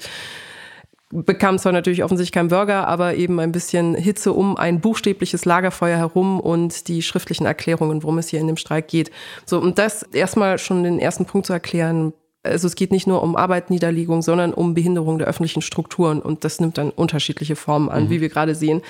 bekam 1.11 1.59
zwar 1.59 1.71
natürlich 1.71 2.03
offensichtlich 2.03 2.31
kein 2.33 2.47
Burger, 2.47 2.87
aber 2.87 3.15
eben 3.15 3.39
ein 3.39 3.51
bisschen 3.51 3.95
Hitze 3.95 4.33
um 4.33 4.57
ein 4.57 4.81
buchstäbliches 4.81 5.45
Lagerfeuer 5.45 5.97
herum 5.97 6.39
und 6.39 6.87
die 6.87 7.01
schriftlichen 7.01 7.45
Erklärungen, 7.45 8.03
worum 8.03 8.17
es 8.17 8.29
hier 8.29 8.39
in 8.39 8.47
dem 8.47 8.57
Streik 8.57 8.87
geht. 8.87 9.11
So, 9.45 9.59
und 9.59 9.77
das 9.77 10.03
erstmal 10.03 10.57
schon 10.57 10.83
den 10.83 10.99
ersten 10.99 11.25
Punkt 11.25 11.47
zu 11.47 11.53
erklären, 11.53 12.13
also 12.45 12.67
es 12.67 12.75
geht 12.75 12.91
nicht 12.91 13.07
nur 13.07 13.23
um 13.23 13.35
Arbeitniederlegung, 13.35 14.21
sondern 14.21 14.53
um 14.53 14.73
Behinderung 14.73 15.17
der 15.17 15.27
öffentlichen 15.27 15.61
Strukturen 15.61 16.21
und 16.21 16.43
das 16.43 16.59
nimmt 16.59 16.77
dann 16.77 16.89
unterschiedliche 16.91 17.55
Formen 17.55 17.89
an, 17.89 18.05
mhm. 18.05 18.09
wie 18.09 18.21
wir 18.21 18.29
gerade 18.29 18.55
sehen. 18.55 18.81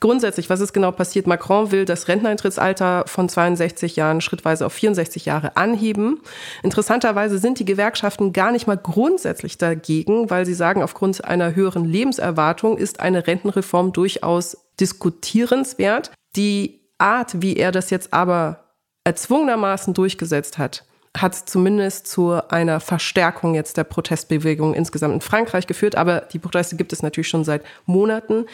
Grundsätzlich, 0.00 0.48
was 0.48 0.60
ist 0.60 0.72
genau 0.72 0.92
passiert? 0.92 1.26
Macron 1.26 1.72
will 1.72 1.84
das 1.84 2.08
Renteneintrittsalter 2.08 3.04
von 3.06 3.28
62 3.28 3.96
Jahren 3.96 4.20
schrittweise 4.20 4.66
auf 4.66 4.72
64 4.72 5.26
Jahre 5.26 5.56
anheben. 5.56 6.20
Interessanterweise 6.62 7.38
sind 7.38 7.58
die 7.58 7.64
Gewerkschaften 7.64 8.32
gar 8.32 8.52
nicht 8.52 8.66
mal 8.66 8.78
grundsätzlich 8.78 9.58
dagegen, 9.58 10.30
weil 10.30 10.46
sie 10.46 10.54
sagen, 10.54 10.82
aufgrund 10.82 11.24
einer 11.24 11.54
höheren 11.54 11.84
Lebenserwartung 11.84 12.78
ist 12.78 13.00
eine 13.00 13.26
Rentenreform 13.26 13.92
durchaus 13.92 14.56
diskutierenswert. 14.80 16.10
Die 16.36 16.80
Art, 16.98 17.42
wie 17.42 17.56
er 17.56 17.72
das 17.72 17.90
jetzt 17.90 18.12
aber 18.12 18.64
erzwungenermaßen 19.04 19.94
durchgesetzt 19.94 20.58
hat, 20.58 20.84
hat 21.16 21.34
zumindest 21.34 22.06
zu 22.06 22.40
einer 22.48 22.80
Verstärkung 22.80 23.54
jetzt 23.54 23.76
der 23.76 23.84
Protestbewegung 23.84 24.74
insgesamt 24.74 25.14
in 25.14 25.20
Frankreich 25.20 25.66
geführt. 25.66 25.94
Aber 25.94 26.22
die 26.32 26.38
Proteste 26.38 26.76
gibt 26.76 26.92
es 26.92 27.02
natürlich 27.02 27.28
schon 27.28 27.44
seit 27.44 27.62
Monaten. 27.84 28.46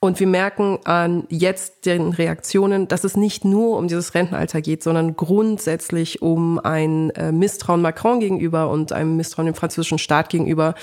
Und 0.00 0.20
wir 0.20 0.26
merken 0.26 0.80
an 0.84 1.24
jetzt 1.30 1.86
den 1.86 2.12
Reaktionen, 2.12 2.88
dass 2.88 3.04
es 3.04 3.16
nicht 3.16 3.46
nur 3.46 3.78
um 3.78 3.88
dieses 3.88 4.12
Rentenalter 4.12 4.60
geht, 4.60 4.82
sondern 4.82 5.16
grundsätzlich 5.16 6.20
um 6.20 6.58
ein 6.58 7.08
äh, 7.10 7.32
Misstrauen 7.32 7.80
Macron 7.80 8.20
gegenüber 8.20 8.68
und 8.68 8.92
ein 8.92 9.16
Misstrauen 9.16 9.46
dem 9.46 9.54
französischen 9.54 9.96
Staat 9.96 10.28
gegenüber, 10.28 10.74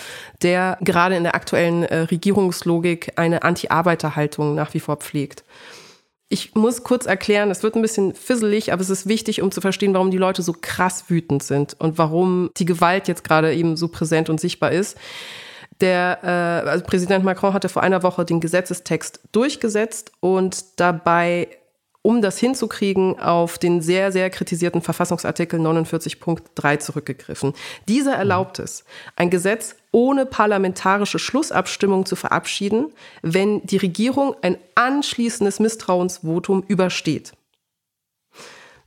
der 0.41 0.79
gerade 0.81 1.17
in 1.17 1.23
der 1.23 1.35
aktuellen 1.35 1.83
äh, 1.83 1.97
Regierungslogik 1.97 3.13
eine 3.17 3.43
Anti-Arbeiter-Haltung 3.43 4.55
nach 4.55 4.73
wie 4.73 4.79
vor 4.79 4.97
pflegt. 4.97 5.43
Ich 6.33 6.55
muss 6.55 6.83
kurz 6.83 7.07
erklären, 7.07 7.51
es 7.51 7.61
wird 7.61 7.75
ein 7.75 7.81
bisschen 7.81 8.15
fisselig, 8.15 8.71
aber 8.71 8.81
es 8.81 8.89
ist 8.89 9.05
wichtig, 9.05 9.41
um 9.41 9.51
zu 9.51 9.59
verstehen, 9.59 9.93
warum 9.93 10.11
die 10.11 10.17
Leute 10.17 10.41
so 10.43 10.55
krass 10.59 11.09
wütend 11.09 11.43
sind 11.43 11.75
und 11.77 11.97
warum 11.97 12.51
die 12.55 12.63
Gewalt 12.63 13.09
jetzt 13.09 13.25
gerade 13.25 13.53
eben 13.53 13.75
so 13.75 13.89
präsent 13.89 14.29
und 14.29 14.39
sichtbar 14.39 14.71
ist. 14.71 14.97
Der 15.81 16.19
äh, 16.23 16.69
also 16.69 16.85
Präsident 16.85 17.25
Macron 17.25 17.53
hatte 17.53 17.67
vor 17.67 17.83
einer 17.83 18.01
Woche 18.01 18.23
den 18.23 18.39
Gesetzestext 18.39 19.19
durchgesetzt 19.33 20.13
und 20.21 20.79
dabei, 20.79 21.49
um 22.01 22.21
das 22.21 22.39
hinzukriegen, 22.39 23.19
auf 23.19 23.57
den 23.57 23.81
sehr, 23.81 24.11
sehr 24.11 24.29
kritisierten 24.29 24.81
Verfassungsartikel 24.81 25.59
49.3 25.59 26.79
zurückgegriffen. 26.79 27.53
Dieser 27.87 28.15
erlaubt 28.15 28.59
es, 28.59 28.85
ein 29.15 29.29
Gesetz 29.29 29.75
ohne 29.91 30.25
parlamentarische 30.25 31.19
Schlussabstimmung 31.19 32.05
zu 32.05 32.15
verabschieden, 32.15 32.91
wenn 33.21 33.65
die 33.65 33.77
Regierung 33.77 34.35
ein 34.41 34.57
anschließendes 34.75 35.59
Misstrauensvotum 35.59 36.63
übersteht. 36.67 37.33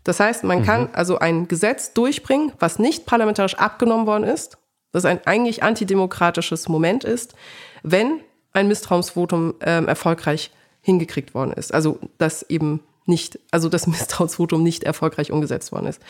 Das 0.02 0.20
heißt, 0.20 0.44
man 0.44 0.60
mhm. 0.60 0.64
kann 0.64 0.88
also 0.92 1.18
ein 1.18 1.48
Gesetz 1.48 1.92
durchbringen, 1.92 2.52
was 2.58 2.78
nicht 2.78 3.06
parlamentarisch 3.06 3.54
abgenommen 3.54 4.06
worden 4.06 4.24
ist 4.24 4.58
das 4.94 5.04
ein 5.04 5.20
eigentlich 5.26 5.64
antidemokratisches 5.64 6.68
Moment 6.68 7.02
ist, 7.02 7.34
wenn 7.82 8.20
ein 8.52 8.68
Misstrauensvotum 8.68 9.54
ähm, 9.60 9.88
erfolgreich 9.88 10.52
hingekriegt 10.82 11.34
worden 11.34 11.52
ist. 11.52 11.74
Also 11.74 11.98
dass 12.18 12.48
eben 12.48 12.80
nicht, 13.06 13.38
also 13.50 13.68
das 13.68 13.86
Misstrauensvotum 13.88 14.62
nicht 14.62 14.84
erfolgreich 14.84 15.32
umgesetzt 15.32 15.72
worden 15.72 15.86
ist. 15.86 16.00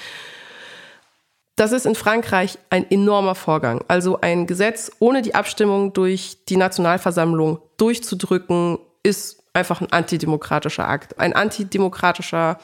Das 1.57 1.71
ist 1.71 1.87
in 1.87 1.95
Frankreich 1.95 2.59
ein 2.71 2.91
enormer 2.91 3.37
Vorgang. 3.37 3.85
Also 3.87 4.21
ein 4.21 4.47
Gesetz 4.47 4.91
ohne 4.99 5.23
die 5.23 5.37
Abstimmung 5.37 5.93
durch 5.93 6.39
die 6.49 6.57
Nationalversammlung 6.57 7.61
durchzudrücken, 7.77 8.79
ist 9.05 9.45
einfach 9.53 9.81
ein 9.81 9.93
antidemokratischer 9.93 10.89
Akt. 10.89 11.21
Ein 11.21 11.33
antidemokratischer, 11.33 12.59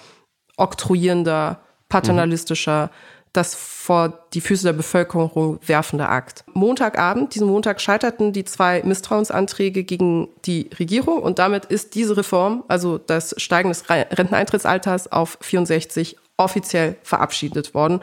oktroyierender, 0.57 1.61
paternalistischer, 1.89 2.87
mhm 2.87 3.20
das 3.33 3.55
vor 3.55 4.27
die 4.35 4.41
Füße 4.41 4.65
der 4.65 4.73
Bevölkerung 4.73 5.61
werfende 5.65 6.09
Akt. 6.09 6.45
Montagabend, 6.53 7.35
diesen 7.35 7.47
Montag 7.47 7.81
scheiterten 7.81 8.33
die 8.33 8.45
zwei 8.45 8.83
Misstrauensanträge 8.85 9.85
gegen 9.85 10.29
die 10.45 10.69
Regierung 10.79 11.23
und 11.23 11.39
damit 11.39 11.67
ist 11.67 11.95
diese 11.95 12.17
Reform, 12.17 12.65
also 12.67 12.99
das 12.99 13.35
Steigen 13.39 13.69
des 13.69 13.89
Renteneintrittsalters 13.89 15.13
auf 15.13 15.39
64, 15.41 16.17
offiziell 16.37 16.97
verabschiedet 17.03 17.75
worden. 17.75 18.01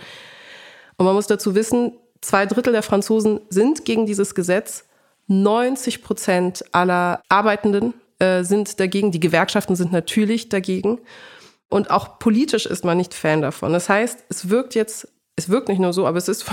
Und 0.98 1.06
man 1.06 1.16
muss 1.16 1.28
dazu 1.28 1.56
wissen, 1.56 1.94
zwei 2.22 2.46
Drittel 2.46 2.74
der 2.74 2.84
Franzosen 2.84 3.42
sind 3.50 3.86
gegen 3.86 4.06
dieses 4.06 4.34
Gesetz. 4.34 4.86
90 5.28 6.04
Prozent 6.04 6.64
aller 6.72 7.22
Arbeitenden 7.28 7.94
äh, 8.20 8.44
sind 8.44 8.80
dagegen. 8.80 9.12
Die 9.12 9.20
Gewerkschaften 9.20 9.76
sind 9.76 9.92
natürlich 9.92 10.48
dagegen. 10.50 11.00
Und 11.70 11.92
auch 11.92 12.18
politisch 12.20 12.66
ist 12.66 12.86
man 12.86 12.98
nicht 12.98 13.14
Fan 13.14 13.42
davon. 13.42 13.74
Das 13.74 13.90
heißt, 13.90 14.24
es 14.30 14.50
wirkt 14.50 14.74
jetzt 14.74 15.10
es 15.38 15.50
wirkt 15.50 15.70
nicht 15.70 15.80
nur 15.80 15.94
so, 15.94 16.06
aber 16.06 16.18
es 16.18 16.28
ist 16.28 16.46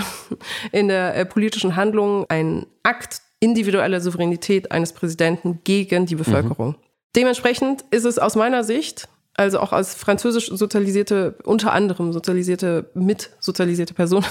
in 0.72 0.88
der 0.88 1.16
äh, 1.16 1.26
politischen 1.26 1.74
Handlung 1.74 2.26
ein 2.28 2.66
Akt 2.84 3.22
individueller 3.40 4.00
Souveränität 4.00 4.70
eines 4.70 4.92
Präsidenten 4.92 5.60
gegen 5.64 6.06
die 6.06 6.14
Bevölkerung. 6.14 6.68
Mhm. 6.68 6.76
Dementsprechend 7.16 7.84
ist 7.90 8.04
es 8.04 8.18
aus 8.18 8.36
meiner 8.36 8.62
Sicht, 8.62 9.08
also 9.34 9.58
auch 9.60 9.72
als 9.72 9.94
französisch 9.94 10.48
sozialisierte, 10.48 11.36
unter 11.44 11.72
anderem 11.72 12.12
sozialisierte, 12.12 12.90
mitsozialisierte 12.94 13.94
Person, 13.94 14.24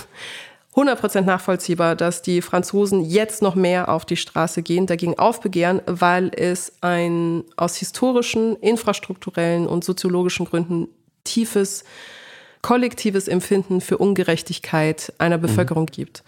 100% 0.76 1.22
nachvollziehbar, 1.22 1.95
dass 1.95 2.22
die 2.22 2.41
Franzosen 2.41 3.01
jetzt 3.01 3.41
noch 3.41 3.56
mehr 3.56 3.89
auf 3.89 4.06
die 4.06 4.18
Straße 4.18 4.64
gehen, 4.64 4.88
dagegen 4.88 5.18
aufbegehren, 5.20 5.82
weil 5.86 6.32
es 6.36 6.74
ein 6.82 7.43
aus 7.58 7.76
historischen, 7.76 8.56
infrastrukturellen 8.58 9.68
und 9.68 9.84
soziologischen 9.84 10.47
Gründen 10.47 10.88
tiefes 11.24 11.84
kollektives 12.64 13.28
Empfinden 13.28 13.82
für 13.82 13.99
Ungerechtigkeit 13.99 15.14
einer 15.20 15.38
mhm. 15.38 15.43
Bevölkerung 15.43 15.84
mhm. 15.84 15.91
gibt. 15.91 16.24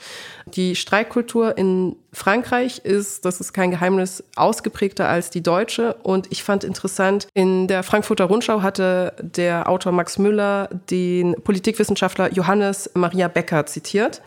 Die 0.45 0.75
Streikkultur 0.75 1.57
in 1.57 1.95
Frankreich 2.13 2.79
ist, 2.79 3.25
das 3.25 3.39
ist 3.39 3.53
kein 3.53 3.71
Geheimnis, 3.71 4.23
ausgeprägter 4.36 5.09
als 5.09 5.31
die 5.31 5.41
deutsche. 5.41 5.95
Und 6.03 6.31
ich 6.31 6.43
fand 6.43 6.63
interessant, 6.63 7.27
in 7.33 7.67
der 7.67 7.81
Frankfurter 7.81 8.25
Rundschau 8.25 8.61
hatte 8.61 9.13
der 9.19 9.67
Autor 9.67 9.93
Max 9.93 10.19
Müller 10.19 10.69
den 10.91 11.36
Politikwissenschaftler 11.41 12.31
Johannes 12.31 12.91
Maria 12.93 13.29
Becker 13.29 13.65
zitiert. 13.65 14.21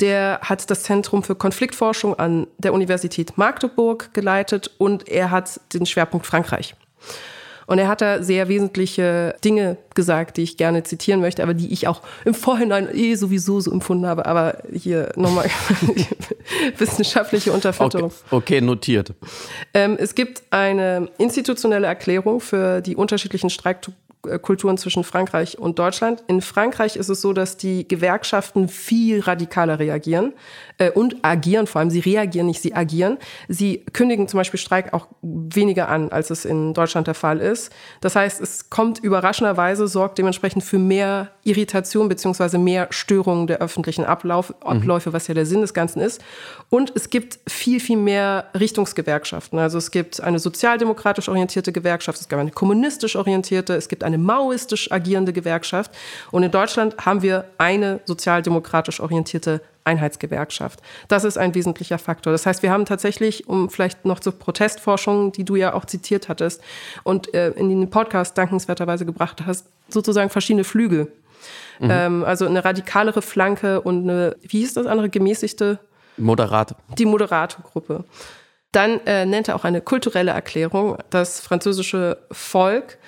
Der 0.00 0.40
hat 0.42 0.70
das 0.70 0.84
Zentrum 0.84 1.24
für 1.24 1.34
Konfliktforschung 1.34 2.16
an 2.18 2.46
der 2.58 2.72
Universität 2.72 3.36
Magdeburg 3.36 4.14
geleitet 4.14 4.70
und 4.78 5.08
er 5.08 5.30
hat 5.30 5.60
den 5.72 5.86
Schwerpunkt 5.86 6.26
Frankreich. 6.26 6.76
Und 7.68 7.78
er 7.78 7.86
hat 7.86 8.00
da 8.00 8.22
sehr 8.22 8.48
wesentliche 8.48 9.36
Dinge 9.44 9.76
gesagt, 9.94 10.38
die 10.38 10.42
ich 10.42 10.56
gerne 10.56 10.84
zitieren 10.84 11.20
möchte, 11.20 11.42
aber 11.42 11.52
die 11.52 11.70
ich 11.70 11.86
auch 11.86 12.00
im 12.24 12.32
Vorhinein 12.32 12.88
eh 12.90 13.14
sowieso 13.14 13.60
so 13.60 13.70
empfunden 13.70 14.06
habe. 14.06 14.24
Aber 14.24 14.62
hier 14.72 15.12
nochmal 15.16 15.50
wissenschaftliche 16.78 17.52
Unterfütterung. 17.52 18.10
Okay, 18.30 18.36
okay 18.36 18.60
notiert. 18.62 19.12
Ähm, 19.74 19.98
es 20.00 20.14
gibt 20.14 20.44
eine 20.48 21.10
institutionelle 21.18 21.86
Erklärung 21.86 22.40
für 22.40 22.80
die 22.80 22.96
unterschiedlichen 22.96 23.50
Streikstrukturen 23.50 24.07
Kulturen 24.38 24.76
zwischen 24.78 25.04
Frankreich 25.04 25.58
und 25.58 25.78
Deutschland. 25.78 26.22
In 26.26 26.42
Frankreich 26.42 26.96
ist 26.96 27.08
es 27.08 27.20
so, 27.20 27.32
dass 27.32 27.56
die 27.56 27.86
Gewerkschaften 27.86 28.68
viel 28.68 29.20
radikaler 29.20 29.78
reagieren 29.78 30.32
äh, 30.78 30.90
und 30.90 31.16
agieren, 31.22 31.66
vor 31.66 31.80
allem 31.80 31.90
sie 31.90 32.00
reagieren 32.00 32.46
nicht, 32.46 32.60
sie 32.60 32.74
agieren. 32.74 33.18
Sie 33.48 33.84
kündigen 33.92 34.28
zum 34.28 34.38
Beispiel 34.38 34.60
Streik 34.60 34.92
auch 34.92 35.08
weniger 35.22 35.88
an, 35.88 36.10
als 36.10 36.30
es 36.30 36.44
in 36.44 36.74
Deutschland 36.74 37.06
der 37.06 37.14
Fall 37.14 37.40
ist. 37.40 37.72
Das 38.00 38.16
heißt, 38.16 38.40
es 38.40 38.70
kommt 38.70 38.98
überraschenderweise, 38.98 39.88
sorgt 39.88 40.18
dementsprechend 40.18 40.64
für 40.64 40.78
mehr 40.78 41.30
Irritation 41.44 42.08
beziehungsweise 42.08 42.58
mehr 42.58 42.88
Störungen 42.90 43.46
der 43.46 43.58
öffentlichen 43.58 44.04
Ablauf, 44.04 44.50
mhm. 44.50 44.68
Abläufe, 44.68 45.10
mhm. 45.10 45.14
was 45.14 45.28
ja 45.28 45.34
der 45.34 45.46
Sinn 45.46 45.60
des 45.60 45.74
Ganzen 45.74 46.00
ist. 46.00 46.22
Und 46.70 46.92
es 46.94 47.10
gibt 47.10 47.38
viel, 47.48 47.80
viel 47.80 47.96
mehr 47.96 48.46
Richtungsgewerkschaften. 48.58 49.58
Also 49.58 49.78
es 49.78 49.90
gibt 49.90 50.20
eine 50.20 50.38
sozialdemokratisch 50.38 51.28
orientierte 51.28 51.72
Gewerkschaft, 51.72 52.20
es 52.20 52.28
gibt 52.28 52.40
eine 52.40 52.50
kommunistisch 52.50 53.16
orientierte, 53.16 53.74
es 53.74 53.88
gibt 53.88 54.04
eine 54.04 54.17
maoistisch 54.18 54.90
agierende 54.92 55.32
Gewerkschaft. 55.32 55.90
Und 56.30 56.42
in 56.42 56.50
Deutschland 56.50 56.96
haben 57.04 57.22
wir 57.22 57.44
eine 57.58 58.00
sozialdemokratisch 58.04 59.00
orientierte 59.00 59.60
Einheitsgewerkschaft. 59.84 60.80
Das 61.08 61.24
ist 61.24 61.38
ein 61.38 61.54
wesentlicher 61.54 61.98
Faktor. 61.98 62.32
Das 62.32 62.46
heißt, 62.46 62.62
wir 62.62 62.70
haben 62.70 62.84
tatsächlich, 62.84 63.48
um 63.48 63.70
vielleicht 63.70 64.04
noch 64.04 64.20
zur 64.20 64.38
Protestforschung, 64.38 65.32
die 65.32 65.44
du 65.44 65.56
ja 65.56 65.72
auch 65.72 65.86
zitiert 65.86 66.28
hattest 66.28 66.62
und 67.04 67.32
äh, 67.34 67.50
in 67.50 67.70
den 67.70 67.90
Podcast 67.90 68.36
dankenswerterweise 68.36 69.06
gebracht 69.06 69.44
hast, 69.46 69.66
sozusagen 69.88 70.28
verschiedene 70.30 70.64
Flügel. 70.64 71.10
Mhm. 71.80 71.90
Ähm, 71.90 72.24
also 72.24 72.46
eine 72.46 72.64
radikalere 72.64 73.22
Flanke 73.22 73.80
und 73.80 74.02
eine, 74.02 74.36
wie 74.42 74.60
hieß 74.60 74.74
das 74.74 74.86
andere, 74.86 75.08
gemäßigte? 75.08 75.78
Moderate. 76.16 76.76
Die 76.98 77.06
moderate 77.06 77.62
Gruppe. 77.62 78.04
Dann 78.72 79.00
äh, 79.06 79.24
nennt 79.24 79.48
er 79.48 79.56
auch 79.56 79.64
eine 79.64 79.80
kulturelle 79.80 80.32
Erklärung. 80.32 80.98
Das 81.10 81.40
französische 81.40 82.18
Volk 82.30 82.98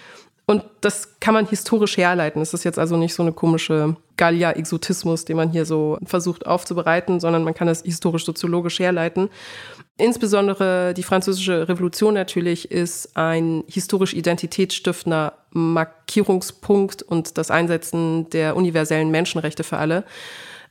und 0.50 0.64
das 0.80 1.20
kann 1.20 1.34
man 1.34 1.46
historisch 1.46 1.96
herleiten. 1.96 2.42
Es 2.42 2.52
ist 2.52 2.64
jetzt 2.64 2.76
also 2.76 2.96
nicht 2.96 3.14
so 3.14 3.22
eine 3.22 3.30
komische 3.30 3.94
Gallia-Exotismus, 4.16 5.24
den 5.24 5.36
man 5.36 5.52
hier 5.52 5.64
so 5.64 5.96
versucht 6.04 6.44
aufzubereiten, 6.44 7.20
sondern 7.20 7.44
man 7.44 7.54
kann 7.54 7.68
das 7.68 7.82
historisch-soziologisch 7.84 8.80
herleiten. 8.80 9.30
Insbesondere 9.96 10.92
die 10.92 11.04
Französische 11.04 11.68
Revolution 11.68 12.14
natürlich 12.14 12.68
ist 12.68 13.16
ein 13.16 13.62
historisch 13.68 14.12
identitätsstiftender 14.12 15.34
Markierungspunkt 15.52 17.04
und 17.04 17.38
das 17.38 17.52
Einsetzen 17.52 18.28
der 18.30 18.56
universellen 18.56 19.12
Menschenrechte 19.12 19.62
für 19.62 19.76
alle 19.76 20.02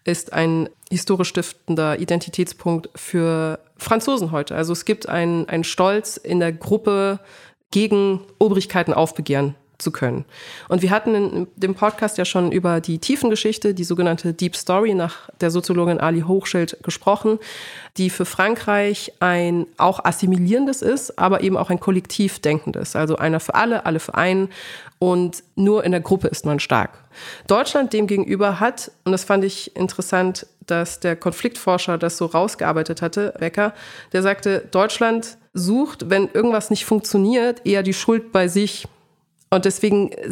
ist 0.03 0.33
ein 0.33 0.67
historisch 0.91 1.29
stiftender 1.29 1.99
Identitätspunkt 1.99 2.89
für 2.95 3.59
Franzosen 3.77 4.33
heute. 4.33 4.55
Also 4.55 4.73
es 4.73 4.83
gibt 4.83 5.07
einen, 5.07 5.47
einen 5.47 5.63
Stolz 5.63 6.17
in 6.17 6.41
der 6.41 6.51
Gruppe 6.51 7.21
gegen 7.71 8.19
Obrigkeiten 8.39 8.93
aufbegehren 8.93 9.55
zu 9.79 9.91
können. 9.91 10.25
Und 10.67 10.81
wir 10.81 10.91
hatten 10.91 11.15
in 11.15 11.47
dem 11.55 11.73
Podcast 11.73 12.17
ja 12.17 12.25
schon 12.25 12.51
über 12.51 12.81
die 12.81 12.99
Tiefengeschichte, 12.99 13.73
die 13.73 13.83
sogenannte 13.83 14.33
Deep 14.33 14.55
Story 14.55 14.93
nach 14.93 15.29
der 15.41 15.51
Soziologin 15.51 15.99
Ali 15.99 16.21
Hochschild 16.21 16.77
gesprochen, 16.83 17.39
die 17.97 18.09
für 18.09 18.25
Frankreich 18.25 19.13
ein 19.19 19.65
auch 19.77 20.03
assimilierendes 20.03 20.81
ist, 20.81 21.17
aber 21.17 21.41
eben 21.41 21.57
auch 21.57 21.69
ein 21.69 21.79
kollektiv 21.79 22.39
denkendes. 22.39 22.95
Also 22.95 23.15
einer 23.15 23.39
für 23.39 23.55
alle, 23.55 23.85
alle 23.85 23.99
für 23.99 24.15
einen 24.15 24.49
und 24.99 25.43
nur 25.55 25.85
in 25.85 25.91
der 25.91 26.01
Gruppe 26.01 26.27
ist 26.27 26.45
man 26.45 26.59
stark. 26.59 26.91
Deutschland 27.47 27.93
demgegenüber 27.93 28.59
hat, 28.59 28.91
und 29.05 29.13
das 29.13 29.23
fand 29.23 29.43
ich 29.43 29.75
interessant, 29.75 30.45
dass 30.65 30.99
der 30.99 31.15
Konfliktforscher 31.15 31.97
das 31.97 32.17
so 32.17 32.25
rausgearbeitet 32.25 33.01
hatte, 33.01 33.33
Becker, 33.39 33.73
der 34.13 34.21
sagte, 34.21 34.67
Deutschland 34.71 35.37
sucht, 35.53 36.09
wenn 36.09 36.29
irgendwas 36.31 36.69
nicht 36.69 36.85
funktioniert, 36.85 37.65
eher 37.65 37.81
die 37.81 37.93
Schuld 37.93 38.31
bei 38.31 38.47
sich. 38.47 38.87
Und 39.49 39.65
deswegen 39.65 40.11
äh, 40.11 40.29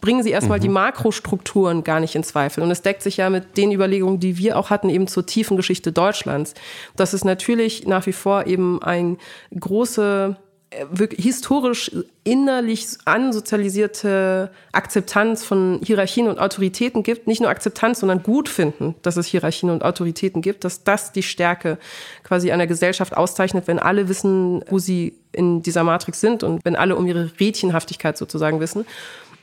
bringen 0.00 0.22
sie 0.22 0.30
erstmal 0.30 0.58
mhm. 0.58 0.62
die 0.62 0.68
Makrostrukturen 0.68 1.84
gar 1.84 2.00
nicht 2.00 2.14
in 2.14 2.24
Zweifel. 2.24 2.62
Und 2.62 2.70
es 2.70 2.82
deckt 2.82 3.02
sich 3.02 3.18
ja 3.18 3.30
mit 3.30 3.56
den 3.56 3.72
Überlegungen, 3.72 4.18
die 4.20 4.38
wir 4.38 4.58
auch 4.58 4.70
hatten, 4.70 4.88
eben 4.88 5.06
zur 5.06 5.26
tiefen 5.26 5.56
Geschichte 5.56 5.92
Deutschlands. 5.92 6.54
Dass 6.96 7.12
es 7.12 7.24
natürlich 7.24 7.86
nach 7.86 8.06
wie 8.06 8.12
vor 8.12 8.46
eben 8.46 8.82
ein 8.82 9.18
große 9.58 10.36
äh, 10.70 10.86
wirklich 10.90 11.24
historisch 11.24 11.90
innerlich 12.22 12.86
ansozialisierte 13.04 14.50
Akzeptanz 14.72 15.44
von 15.44 15.80
Hierarchien 15.84 16.28
und 16.28 16.38
Autoritäten 16.38 17.02
gibt, 17.02 17.26
nicht 17.26 17.40
nur 17.40 17.50
Akzeptanz, 17.50 18.00
sondern 18.00 18.22
gut 18.22 18.48
finden, 18.48 18.94
dass 19.02 19.16
es 19.16 19.26
Hierarchien 19.26 19.70
und 19.70 19.84
Autoritäten 19.84 20.42
gibt, 20.42 20.64
dass 20.64 20.84
das 20.84 21.12
die 21.12 21.22
Stärke 21.22 21.78
quasi 22.22 22.52
einer 22.52 22.68
Gesellschaft 22.68 23.16
auszeichnet, 23.16 23.66
wenn 23.66 23.80
alle 23.80 24.08
wissen, 24.08 24.62
wo 24.68 24.78
sie 24.78 25.14
in 25.32 25.62
dieser 25.62 25.84
Matrix 25.84 26.20
sind 26.20 26.42
und 26.42 26.64
wenn 26.64 26.76
alle 26.76 26.96
um 26.96 27.06
ihre 27.06 27.30
Rädchenhaftigkeit 27.38 28.16
sozusagen 28.16 28.60
wissen. 28.60 28.84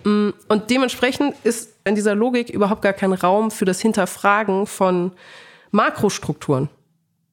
Mm, 0.04 0.30
und 0.48 0.70
dementsprechend 0.70 1.36
ist 1.44 1.74
in 1.84 1.96
dieser 1.96 2.16
Logik 2.16 2.50
überhaupt 2.50 2.82
gar 2.82 2.94
kein 2.94 3.14
Raum 3.14 3.52
für 3.52 3.66
das 3.66 3.82
Hinterfragen 3.82 4.68
von 4.68 5.12
Makrostrukturen. 5.72 6.70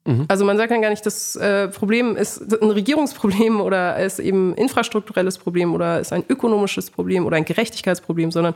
Mhm. 0.07 0.27
Also 0.29 0.45
man 0.45 0.57
sagt 0.57 0.71
dann 0.71 0.83
gar 0.83 0.91
nicht, 0.91 1.07
das 1.07 1.35
äh, 1.37 1.69
Problem 1.69 2.17
ist 2.17 2.53
ein 2.61 2.71
Regierungsproblem 2.71 3.61
oder 3.61 3.99
ist 3.99 4.19
eben 4.19 4.55
infrastrukturelles 4.55 5.39
Problem 5.39 5.75
oder 5.75 6.01
ist 6.01 6.13
ein 6.13 6.25
ökonomisches 6.29 6.91
Problem 6.91 7.25
oder 7.25 7.37
ein 7.37 7.45
Gerechtigkeitsproblem, 7.45 8.31
sondern 8.31 8.55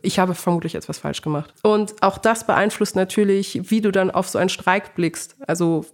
ich 0.00 0.18
habe 0.18 0.34
vermutlich 0.34 0.74
etwas 0.74 0.98
falsch 0.98 1.20
gemacht. 1.20 1.52
Und 1.62 2.02
auch 2.02 2.18
das 2.18 2.46
beeinflusst 2.46 2.96
natürlich, 2.96 3.70
wie 3.70 3.80
du 3.80 3.90
dann 3.90 4.10
auf 4.10 4.28
so 4.28 4.38
einen 4.38 4.48
Streik 4.48 4.94
blickst. 4.94 5.36
Also 5.46 5.84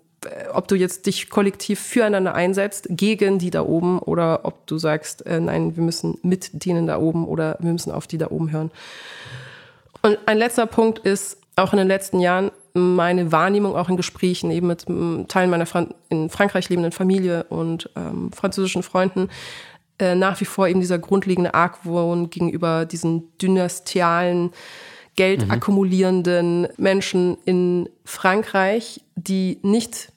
ob 0.53 0.68
du 0.68 0.75
jetzt 0.75 1.07
dich 1.07 1.31
kollektiv 1.31 1.81
füreinander 1.81 2.35
einsetzt, 2.35 2.87
gegen 2.91 3.39
die 3.39 3.51
da 3.51 3.62
oben, 3.62 3.99
oder 3.99 4.41
ob 4.45 4.66
du 4.66 4.79
sagst, 4.79 5.27
äh, 5.27 5.41
nein, 5.41 5.77
wir 5.77 5.83
müssen 5.83 6.18
mit 6.23 6.64
denen 6.64 6.87
da 6.87 6.99
oben 6.99 7.27
oder 7.27 7.57
wir 7.61 7.73
müssen 7.73 7.93
auf 7.93 8.07
die 8.07 8.18
da 8.18 8.31
oben 8.31 8.53
hören. 8.53 8.70
Und 10.03 10.18
ein 10.27 10.39
letzter 10.39 10.66
Punkt 10.66 11.01
ist, 11.01 11.39
auch 11.57 11.73
in 11.73 11.79
den 11.79 11.89
letzten 11.89 12.20
Jahren 12.20 12.51
meine 12.75 13.33
Wahrnehmung 13.33 13.77
auch 13.77 13.89
in 13.89 13.97
Gesprächen 13.97 14.51
eben 14.51 14.66
mit 14.66 14.87
Teilen 15.29 15.51
meiner 15.51 15.66
Fran 15.66 15.95
in 16.09 16.31
Frankreich 16.31 16.70
lebenden 16.70 16.93
Familie 16.93 17.45
und 17.45 17.91
ähm, 17.97 18.33
französischen 18.33 18.83
Freunden 18.83 19.29
äh, 19.99 20.14
nach 20.14 20.41
wie 20.41 20.47
vor 20.47 20.68
eben 20.68 20.81
dieser 20.81 20.99
grundlegende 20.99 21.55
Argwohn 21.55 22.31
gegenüber 22.31 22.87
diesen 22.87 23.37
dynastialen, 23.39 24.51
Geld 25.15 25.51
akkumulierenden 25.51 26.69
Menschen 26.79 27.37
in 27.45 27.89
Frankreich, 28.05 29.03
die 29.15 29.59
nicht 29.63 30.13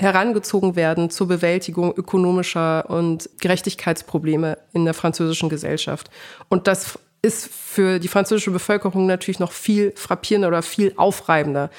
herangezogen 0.00 0.76
werden 0.76 1.10
zur 1.10 1.28
Bewältigung 1.28 1.92
ökonomischer 1.96 2.88
und 2.88 3.28
Gerechtigkeitsprobleme 3.40 4.58
in 4.72 4.84
der 4.84 4.94
französischen 4.94 5.48
Gesellschaft. 5.48 6.08
Und 6.48 6.66
das 6.66 6.98
ist 7.20 7.48
für 7.52 7.98
die 7.98 8.08
französische 8.08 8.52
Bevölkerung 8.52 9.06
natürlich 9.06 9.40
noch 9.40 9.52
viel 9.52 9.92
frappierender 9.96 10.48
oder 10.48 10.62
viel 10.62 10.92
aufreibender. 10.96 11.70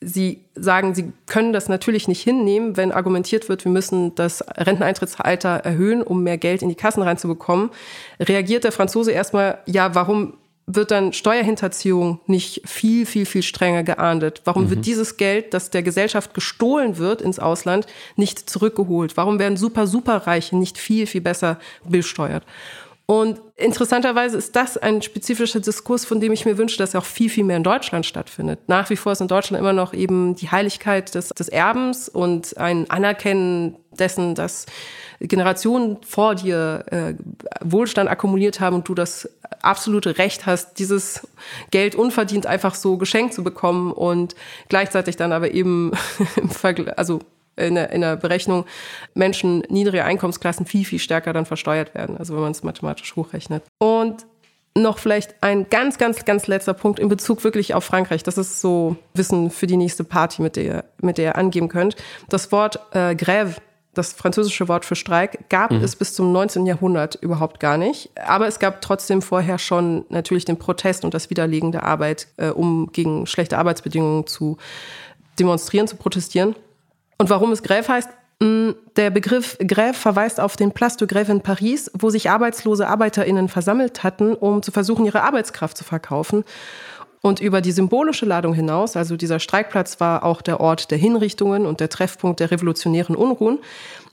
Sie 0.00 0.44
sagen, 0.54 0.94
sie 0.94 1.12
können 1.26 1.52
das 1.52 1.68
natürlich 1.68 2.08
nicht 2.08 2.22
hinnehmen, 2.22 2.76
wenn 2.78 2.92
argumentiert 2.92 3.50
wird, 3.50 3.64
wir 3.64 3.72
müssen 3.72 4.14
das 4.14 4.42
Renteneintrittsalter 4.56 5.56
erhöhen, 5.56 6.02
um 6.02 6.22
mehr 6.22 6.38
Geld 6.38 6.62
in 6.62 6.70
die 6.70 6.74
Kassen 6.74 7.02
reinzubekommen. 7.02 7.70
Reagiert 8.18 8.64
der 8.64 8.72
Franzose 8.72 9.12
erstmal, 9.12 9.58
ja, 9.66 9.94
warum 9.94 10.34
wird 10.74 10.90
dann 10.90 11.12
Steuerhinterziehung 11.12 12.20
nicht 12.26 12.62
viel, 12.68 13.06
viel, 13.06 13.26
viel 13.26 13.42
strenger 13.42 13.82
geahndet? 13.82 14.42
Warum 14.44 14.64
mhm. 14.64 14.70
wird 14.70 14.86
dieses 14.86 15.16
Geld, 15.16 15.54
das 15.54 15.70
der 15.70 15.82
Gesellschaft 15.82 16.34
gestohlen 16.34 16.98
wird 16.98 17.22
ins 17.22 17.38
Ausland, 17.38 17.86
nicht 18.16 18.50
zurückgeholt? 18.50 19.16
Warum 19.16 19.38
werden 19.38 19.56
super, 19.56 19.86
super 19.86 20.26
Reiche 20.26 20.56
nicht 20.56 20.78
viel, 20.78 21.06
viel 21.06 21.20
besser 21.20 21.58
besteuert? 21.88 22.44
Und 23.10 23.40
interessanterweise 23.56 24.38
ist 24.38 24.54
das 24.54 24.76
ein 24.78 25.02
spezifischer 25.02 25.58
Diskurs, 25.58 26.04
von 26.04 26.20
dem 26.20 26.30
ich 26.30 26.44
mir 26.44 26.56
wünsche, 26.58 26.78
dass 26.78 26.94
er 26.94 27.00
auch 27.00 27.04
viel, 27.04 27.28
viel 27.28 27.42
mehr 27.42 27.56
in 27.56 27.64
Deutschland 27.64 28.06
stattfindet. 28.06 28.60
Nach 28.68 28.88
wie 28.88 28.94
vor 28.94 29.10
ist 29.10 29.20
in 29.20 29.26
Deutschland 29.26 29.60
immer 29.60 29.72
noch 29.72 29.92
eben 29.92 30.36
die 30.36 30.48
Heiligkeit 30.48 31.12
des, 31.16 31.30
des 31.30 31.48
Erbens 31.48 32.08
und 32.08 32.56
ein 32.56 32.88
Anerkennen 32.88 33.74
dessen, 34.00 34.34
dass 34.34 34.66
Generationen 35.20 35.98
vor 36.02 36.34
dir 36.34 36.84
äh, 36.90 37.14
Wohlstand 37.62 38.08
akkumuliert 38.08 38.60
haben 38.60 38.76
und 38.76 38.88
du 38.88 38.94
das 38.94 39.28
absolute 39.60 40.18
Recht 40.18 40.46
hast, 40.46 40.78
dieses 40.78 41.28
Geld 41.70 41.94
unverdient 41.94 42.46
einfach 42.46 42.74
so 42.74 42.96
geschenkt 42.96 43.34
zu 43.34 43.44
bekommen 43.44 43.92
und 43.92 44.34
gleichzeitig 44.68 45.16
dann 45.16 45.32
aber 45.32 45.52
eben 45.52 45.92
im 46.36 46.48
Vergleich, 46.48 46.98
also 46.98 47.20
in 47.56 47.74
der, 47.74 47.90
in 47.90 48.00
der 48.00 48.16
Berechnung 48.16 48.64
Menschen 49.14 49.62
niedriger 49.68 50.04
Einkommensklassen 50.04 50.64
viel, 50.64 50.84
viel 50.84 50.98
stärker 50.98 51.32
dann 51.32 51.44
versteuert 51.44 51.94
werden, 51.94 52.16
also 52.16 52.34
wenn 52.34 52.42
man 52.42 52.52
es 52.52 52.62
mathematisch 52.62 53.14
hochrechnet. 53.16 53.62
Und 53.78 54.24
noch 54.74 54.98
vielleicht 54.98 55.42
ein 55.42 55.68
ganz, 55.68 55.98
ganz, 55.98 56.24
ganz 56.24 56.46
letzter 56.46 56.74
Punkt 56.74 57.00
in 57.00 57.08
Bezug 57.08 57.44
wirklich 57.44 57.74
auf 57.74 57.84
Frankreich. 57.84 58.22
Das 58.22 58.38
ist 58.38 58.60
so 58.60 58.96
Wissen 59.14 59.50
für 59.50 59.66
die 59.66 59.76
nächste 59.76 60.04
Party, 60.04 60.42
mit 60.42 60.56
der, 60.56 60.84
mit 61.02 61.18
der 61.18 61.24
ihr 61.24 61.36
angeben 61.36 61.68
könnt. 61.68 61.96
Das 62.28 62.52
Wort 62.52 62.78
äh, 62.92 63.10
Grève, 63.10 63.56
das 64.00 64.12
französische 64.14 64.66
Wort 64.68 64.84
für 64.84 64.96
Streik, 64.96 65.48
gab 65.50 65.70
mhm. 65.70 65.84
es 65.84 65.94
bis 65.94 66.14
zum 66.14 66.32
19. 66.32 66.66
Jahrhundert 66.66 67.16
überhaupt 67.16 67.60
gar 67.60 67.76
nicht. 67.76 68.10
Aber 68.16 68.46
es 68.46 68.58
gab 68.58 68.80
trotzdem 68.80 69.20
vorher 69.22 69.58
schon 69.58 70.04
natürlich 70.08 70.44
den 70.44 70.58
Protest 70.58 71.04
und 71.04 71.14
das 71.14 71.30
Widerlegen 71.30 71.70
der 71.72 71.84
Arbeit, 71.84 72.28
äh, 72.36 72.48
um 72.48 72.90
gegen 72.92 73.26
schlechte 73.26 73.58
Arbeitsbedingungen 73.58 74.26
zu 74.26 74.56
demonstrieren, 75.38 75.86
zu 75.86 75.96
protestieren. 75.96 76.56
Und 77.18 77.30
warum 77.30 77.52
es 77.52 77.62
Grève 77.62 77.88
heißt? 77.88 78.08
Mm, 78.42 78.70
der 78.96 79.10
Begriff 79.10 79.58
Grève 79.60 79.92
verweist 79.92 80.40
auf 80.40 80.56
den 80.56 80.72
Place 80.72 80.96
de 80.96 81.06
Grève 81.06 81.30
in 81.30 81.42
Paris, 81.42 81.90
wo 81.92 82.08
sich 82.08 82.30
arbeitslose 82.30 82.88
ArbeiterInnen 82.88 83.48
versammelt 83.48 84.02
hatten, 84.02 84.34
um 84.34 84.62
zu 84.62 84.72
versuchen, 84.72 85.04
ihre 85.04 85.22
Arbeitskraft 85.22 85.76
zu 85.76 85.84
verkaufen. 85.84 86.44
Und 87.22 87.38
über 87.40 87.60
die 87.60 87.72
symbolische 87.72 88.24
Ladung 88.24 88.54
hinaus, 88.54 88.96
also 88.96 89.16
dieser 89.16 89.40
Streikplatz 89.40 90.00
war 90.00 90.24
auch 90.24 90.40
der 90.40 90.58
Ort 90.58 90.90
der 90.90 90.96
Hinrichtungen 90.96 91.66
und 91.66 91.80
der 91.80 91.90
Treffpunkt 91.90 92.40
der 92.40 92.50
revolutionären 92.50 93.14
Unruhen, 93.14 93.58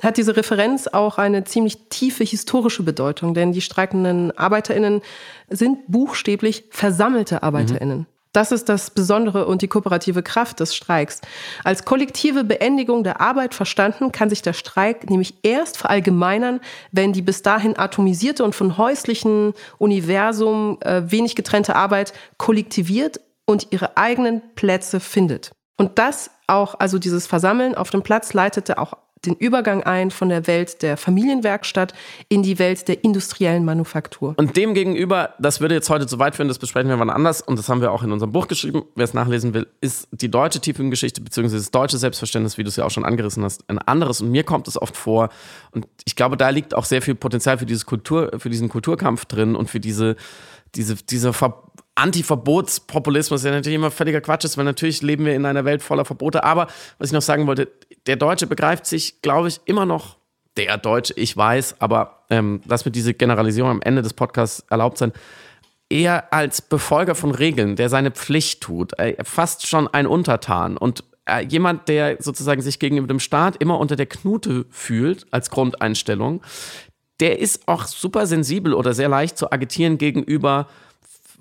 hat 0.03 0.17
diese 0.17 0.35
Referenz 0.35 0.87
auch 0.87 1.17
eine 1.17 1.45
ziemlich 1.45 1.87
tiefe 1.89 2.25
historische 2.25 2.83
Bedeutung, 2.83 3.33
denn 3.33 3.53
die 3.53 3.61
streikenden 3.61 4.37
ArbeiterInnen 4.37 5.01
sind 5.49 5.79
buchstäblich 5.87 6.65
versammelte 6.69 7.43
ArbeiterInnen. 7.43 7.99
Mhm. 7.99 8.16
Das 8.33 8.51
ist 8.51 8.69
das 8.69 8.91
Besondere 8.91 9.47
und 9.47 9.61
die 9.61 9.67
kooperative 9.67 10.23
Kraft 10.23 10.59
des 10.59 10.75
Streiks. 10.75 11.21
Als 11.63 11.85
kollektive 11.85 12.43
Beendigung 12.43 13.03
der 13.03 13.21
Arbeit 13.21 13.53
verstanden, 13.53 14.11
kann 14.11 14.29
sich 14.29 14.41
der 14.41 14.53
Streik 14.53 15.09
nämlich 15.09 15.35
erst 15.43 15.77
verallgemeinern, 15.77 16.59
wenn 16.91 17.13
die 17.13 17.21
bis 17.21 17.41
dahin 17.41 17.77
atomisierte 17.77 18.43
und 18.43 18.55
von 18.55 18.77
häuslichen 18.77 19.53
Universum 19.77 20.77
äh, 20.81 21.03
wenig 21.05 21.35
getrennte 21.35 21.75
Arbeit 21.75 22.13
kollektiviert 22.37 23.19
und 23.45 23.67
ihre 23.71 23.97
eigenen 23.97 24.41
Plätze 24.55 24.99
findet. 24.99 25.51
Und 25.77 25.99
das 25.99 26.31
auch, 26.47 26.75
also 26.79 26.99
dieses 26.99 27.27
Versammeln 27.27 27.75
auf 27.75 27.89
dem 27.89 28.01
Platz 28.01 28.33
leitete 28.33 28.77
auch 28.77 28.93
den 29.25 29.35
Übergang 29.35 29.83
ein 29.83 30.11
von 30.11 30.29
der 30.29 30.47
Welt 30.47 30.81
der 30.81 30.97
Familienwerkstatt 30.97 31.93
in 32.29 32.43
die 32.43 32.59
Welt 32.59 32.87
der 32.87 33.03
industriellen 33.03 33.65
Manufaktur. 33.65 34.35
Und 34.37 34.55
demgegenüber, 34.57 35.33
das 35.39 35.61
würde 35.61 35.75
jetzt 35.75 35.89
heute 35.89 36.07
zu 36.07 36.19
weit 36.19 36.35
führen, 36.35 36.47
das 36.47 36.59
besprechen 36.59 36.89
wir 36.89 36.99
wann 36.99 37.09
anders 37.09 37.41
und 37.41 37.57
das 37.57 37.69
haben 37.69 37.81
wir 37.81 37.91
auch 37.91 38.03
in 38.03 38.11
unserem 38.11 38.31
Buch 38.31 38.47
geschrieben, 38.47 38.83
wer 38.95 39.03
es 39.03 39.13
nachlesen 39.13 39.53
will, 39.53 39.67
ist 39.81 40.07
die 40.11 40.29
deutsche 40.29 40.59
Tiefengeschichte 40.59 41.21
bzw. 41.21 41.55
das 41.55 41.71
deutsche 41.71 41.97
Selbstverständnis, 41.97 42.57
wie 42.57 42.63
du 42.63 42.69
es 42.69 42.75
ja 42.75 42.85
auch 42.85 42.91
schon 42.91 43.05
angerissen 43.05 43.43
hast, 43.43 43.69
ein 43.69 43.79
anderes 43.79 44.21
und 44.21 44.31
mir 44.31 44.43
kommt 44.43 44.67
es 44.67 44.81
oft 44.81 44.95
vor 44.95 45.29
und 45.71 45.87
ich 46.05 46.15
glaube, 46.15 46.37
da 46.37 46.49
liegt 46.49 46.73
auch 46.73 46.85
sehr 46.85 47.01
viel 47.01 47.15
Potenzial 47.15 47.57
für, 47.57 47.65
dieses 47.65 47.85
Kultur, 47.85 48.31
für 48.37 48.49
diesen 48.49 48.69
Kulturkampf 48.69 49.25
drin 49.25 49.55
und 49.55 49.69
für 49.69 49.79
diese, 49.79 50.15
diese, 50.77 50.95
diese 50.95 51.33
Ver 51.33 51.63
Anti-Verbotspopulismus, 51.95 53.41
der 53.41 53.53
natürlich 53.53 53.75
immer 53.75 53.89
völliger 53.89 54.21
Quatsch 54.21 54.45
ist, 54.45 54.55
weil 54.55 54.65
natürlich 54.65 55.01
leben 55.01 55.25
wir 55.25 55.33
in 55.33 55.47
einer 55.47 55.65
Welt 55.65 55.81
voller 55.81 56.05
Verbote. 56.05 56.43
Aber 56.43 56.67
was 56.99 57.09
ich 57.09 57.13
noch 57.13 57.23
sagen 57.23 57.47
wollte, 57.47 57.69
der 58.05 58.17
Deutsche 58.17 58.45
begreift 58.45 58.85
sich, 58.85 59.21
glaube 59.23 59.47
ich, 59.47 59.61
immer 59.65 59.87
noch, 59.87 60.17
der 60.57 60.77
Deutsche, 60.77 61.13
ich 61.15 61.35
weiß, 61.35 61.75
aber 61.79 62.25
ähm, 62.29 62.61
lass 62.65 62.85
mir 62.85 62.91
diese 62.91 63.13
Generalisierung 63.13 63.71
am 63.71 63.81
Ende 63.81 64.01
des 64.01 64.13
Podcasts 64.13 64.63
erlaubt 64.69 64.97
sein, 64.97 65.11
eher 65.89 66.33
als 66.33 66.61
Befolger 66.61 67.15
von 67.15 67.31
Regeln, 67.31 67.75
der 67.75 67.89
seine 67.89 68.11
Pflicht 68.11 68.61
tut, 68.61 68.97
äh, 68.99 69.15
fast 69.23 69.67
schon 69.67 69.87
ein 69.87 70.07
Untertan 70.07 70.77
und 70.77 71.03
äh, 71.25 71.45
jemand, 71.45 71.87
der 71.87 72.17
sozusagen 72.21 72.61
sich 72.61 72.79
gegenüber 72.79 73.07
dem 73.07 73.19
Staat 73.19 73.57
immer 73.57 73.79
unter 73.79 73.95
der 73.95 74.05
Knute 74.05 74.65
fühlt 74.69 75.25
als 75.31 75.49
Grundeinstellung, 75.49 76.41
der 77.19 77.39
ist 77.39 77.67
auch 77.67 77.85
super 77.85 78.27
sensibel 78.27 78.73
oder 78.73 78.93
sehr 78.93 79.09
leicht 79.09 79.37
zu 79.37 79.51
agitieren 79.51 79.97
gegenüber 79.97 80.67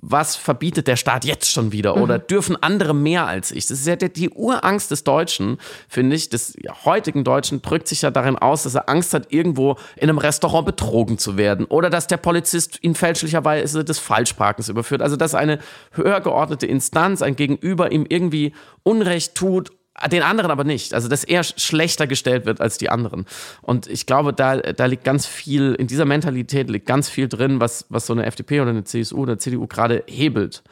was 0.03 0.37
verbietet 0.37 0.89
der 0.89 0.97
Staat 0.97 1.25
jetzt 1.25 1.51
schon 1.51 1.73
wieder? 1.73 1.97
Oder 1.97 2.19
mhm. 2.19 2.27
dürfen 2.29 2.63
andere 2.63 2.95
mehr 2.95 3.27
als 3.27 3.51
ich? 3.51 3.67
Das 3.67 3.81
ist 3.81 3.87
ja 3.87 3.97
die, 3.97 4.13
die 4.13 4.31
Urangst 4.31 4.91
des 4.91 5.05
Deutschen, 5.05 5.59
finde 5.89 6.15
ich, 6.15 6.29
des 6.29 6.55
heutigen 6.85 7.25
Deutschen 7.25 7.63
drückt 7.63 7.89
sich 7.89 8.03
ja 8.03 8.11
darin 8.11 8.37
aus, 8.37 8.65
dass 8.65 8.75
er 8.75 8.89
Angst 8.89 9.15
hat, 9.15 9.33
irgendwo 9.33 9.77
in 9.97 10.09
einem 10.09 10.19
Restaurant 10.19 10.67
betrogen 10.67 11.19
zu 11.19 11.37
werden. 11.37 11.65
Oder 11.67 11.89
dass 11.89 12.07
der 12.07 12.19
Polizist 12.19 12.79
ihn 12.83 12.95
fälschlicherweise 12.95 13.85
des 13.85 13.99
Falschparkens 13.99 14.69
überführt. 14.69 15.01
Also, 15.01 15.17
dass 15.17 15.35
eine 15.35 15.59
höher 15.93 16.21
geordnete 16.21 16.67
Instanz, 16.67 17.23
ein 17.23 17.35
Gegenüber 17.35 17.91
ihm 17.91 18.05
irgendwie 18.09 18.53
Unrecht 18.83 19.35
tut 19.35 19.73
den 20.11 20.23
anderen 20.23 20.51
aber 20.51 20.65
nicht. 20.65 20.95
Also, 20.95 21.09
dass 21.09 21.25
er 21.25 21.45
schlechter 21.45 22.07
gestellt 22.07 22.47
wird 22.47 22.61
als 22.61 22.79
die 22.79 22.91
anderen. 22.91 23.27
Und 23.63 23.87
ich 23.87 24.07
glaube, 24.07 24.33
da, 24.33 24.57
da 24.57 24.87
liegt 24.87 25.05
ganz 25.05 25.27
viel, 25.27 25.75
in 25.75 25.87
dieser 25.87 26.05
Mentalität 26.05 26.71
liegt 26.71 26.87
ganz 26.87 27.09
viel 27.09 27.29
drin, 27.29 27.61
was, 27.61 27.87
was 27.89 28.07
so 28.07 28.13
eine 28.13 28.27
FDP 28.27 28.61
oder 28.61 28.71
eine 28.71 28.85
CSU 28.85 29.19
oder 29.19 29.39
CDU 29.39 29.67
gerade 29.67 30.05
hebelt. 30.07 30.63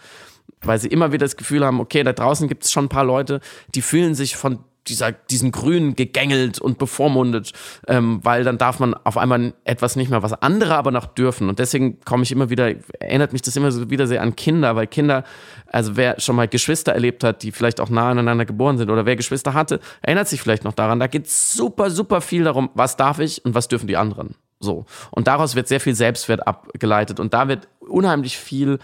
Weil 0.62 0.78
sie 0.78 0.88
immer 0.88 1.12
wieder 1.12 1.24
das 1.24 1.36
Gefühl 1.36 1.64
haben, 1.64 1.80
okay, 1.80 2.02
da 2.02 2.12
draußen 2.12 2.48
gibt 2.48 2.64
es 2.64 2.72
schon 2.72 2.86
ein 2.86 2.90
paar 2.90 3.04
Leute, 3.04 3.40
die 3.74 3.82
fühlen 3.82 4.14
sich 4.14 4.36
von 4.36 4.60
dieser, 4.88 5.12
diesen 5.12 5.52
Grünen 5.52 5.96
gegängelt 5.96 6.58
und 6.58 6.78
bevormundet, 6.78 7.52
ähm, 7.88 8.20
weil 8.22 8.44
dann 8.44 8.58
darf 8.58 8.78
man 8.78 8.94
auf 8.94 9.16
einmal 9.16 9.54
etwas 9.64 9.96
nicht 9.96 10.10
mehr, 10.10 10.22
was 10.22 10.32
andere 10.32 10.76
aber 10.76 10.90
noch 10.90 11.06
dürfen. 11.06 11.48
Und 11.48 11.58
deswegen 11.58 12.00
komme 12.00 12.22
ich 12.22 12.32
immer 12.32 12.50
wieder, 12.50 12.72
erinnert 13.00 13.32
mich 13.32 13.42
das 13.42 13.56
immer 13.56 13.72
so 13.72 13.90
wieder 13.90 14.06
sehr 14.06 14.22
an 14.22 14.36
Kinder, 14.36 14.76
weil 14.76 14.86
Kinder, 14.86 15.24
also 15.66 15.96
wer 15.96 16.20
schon 16.20 16.36
mal 16.36 16.48
Geschwister 16.48 16.92
erlebt 16.92 17.24
hat, 17.24 17.42
die 17.42 17.52
vielleicht 17.52 17.80
auch 17.80 17.90
nah 17.90 18.10
aneinander 18.10 18.44
geboren 18.44 18.78
sind 18.78 18.90
oder 18.90 19.06
wer 19.06 19.16
Geschwister 19.16 19.54
hatte, 19.54 19.80
erinnert 20.02 20.28
sich 20.28 20.40
vielleicht 20.40 20.64
noch 20.64 20.74
daran, 20.74 21.00
da 21.00 21.06
geht 21.06 21.28
super, 21.28 21.90
super 21.90 22.20
viel 22.20 22.44
darum, 22.44 22.70
was 22.74 22.96
darf 22.96 23.18
ich 23.18 23.44
und 23.44 23.54
was 23.54 23.68
dürfen 23.68 23.86
die 23.86 23.96
anderen. 23.96 24.34
So. 24.60 24.86
Und 25.10 25.26
daraus 25.26 25.54
wird 25.54 25.68
sehr 25.68 25.80
viel 25.80 25.94
Selbstwert 25.94 26.46
abgeleitet 26.46 27.20
und 27.20 27.34
da 27.34 27.48
wird 27.48 27.68
unheimlich 27.80 28.38
viel 28.38 28.78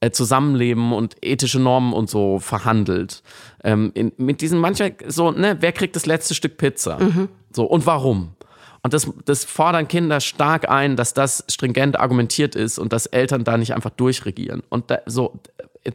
äh, 0.00 0.10
Zusammenleben 0.10 0.92
und 0.92 1.16
ethische 1.22 1.58
Normen 1.58 1.92
und 1.92 2.10
so 2.10 2.38
verhandelt. 2.38 3.22
Ähm, 3.64 3.92
in, 3.94 4.12
mit 4.16 4.40
diesen 4.40 4.58
manchmal 4.58 4.94
so, 5.06 5.30
ne, 5.30 5.56
wer 5.60 5.72
kriegt 5.72 5.96
das 5.96 6.06
letzte 6.06 6.34
Stück 6.34 6.58
Pizza? 6.58 6.98
Mhm. 6.98 7.28
So, 7.52 7.64
und 7.64 7.86
warum? 7.86 8.32
Und 8.82 8.92
das, 8.92 9.10
das 9.24 9.44
fordern 9.44 9.88
Kinder 9.88 10.20
stark 10.20 10.68
ein, 10.68 10.94
dass 10.94 11.12
das 11.12 11.44
stringent 11.48 11.98
argumentiert 11.98 12.54
ist 12.54 12.78
und 12.78 12.92
dass 12.92 13.06
Eltern 13.06 13.42
da 13.42 13.56
nicht 13.56 13.74
einfach 13.74 13.90
durchregieren. 13.90 14.62
Und 14.68 14.90
da, 14.90 15.00
so, 15.06 15.40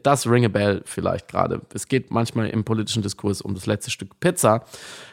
das 0.04 0.28
ring 0.28 0.46
a 0.46 0.48
bell 0.48 0.82
vielleicht 0.86 1.28
gerade. 1.28 1.62
Es 1.74 1.88
geht 1.88 2.12
manchmal 2.12 2.50
im 2.50 2.64
politischen 2.64 3.04
Diskurs 3.04 3.42
um 3.42 3.54
das 3.54 3.66
letzte 3.66 3.92
Stück 3.92 4.20
Pizza 4.20 4.64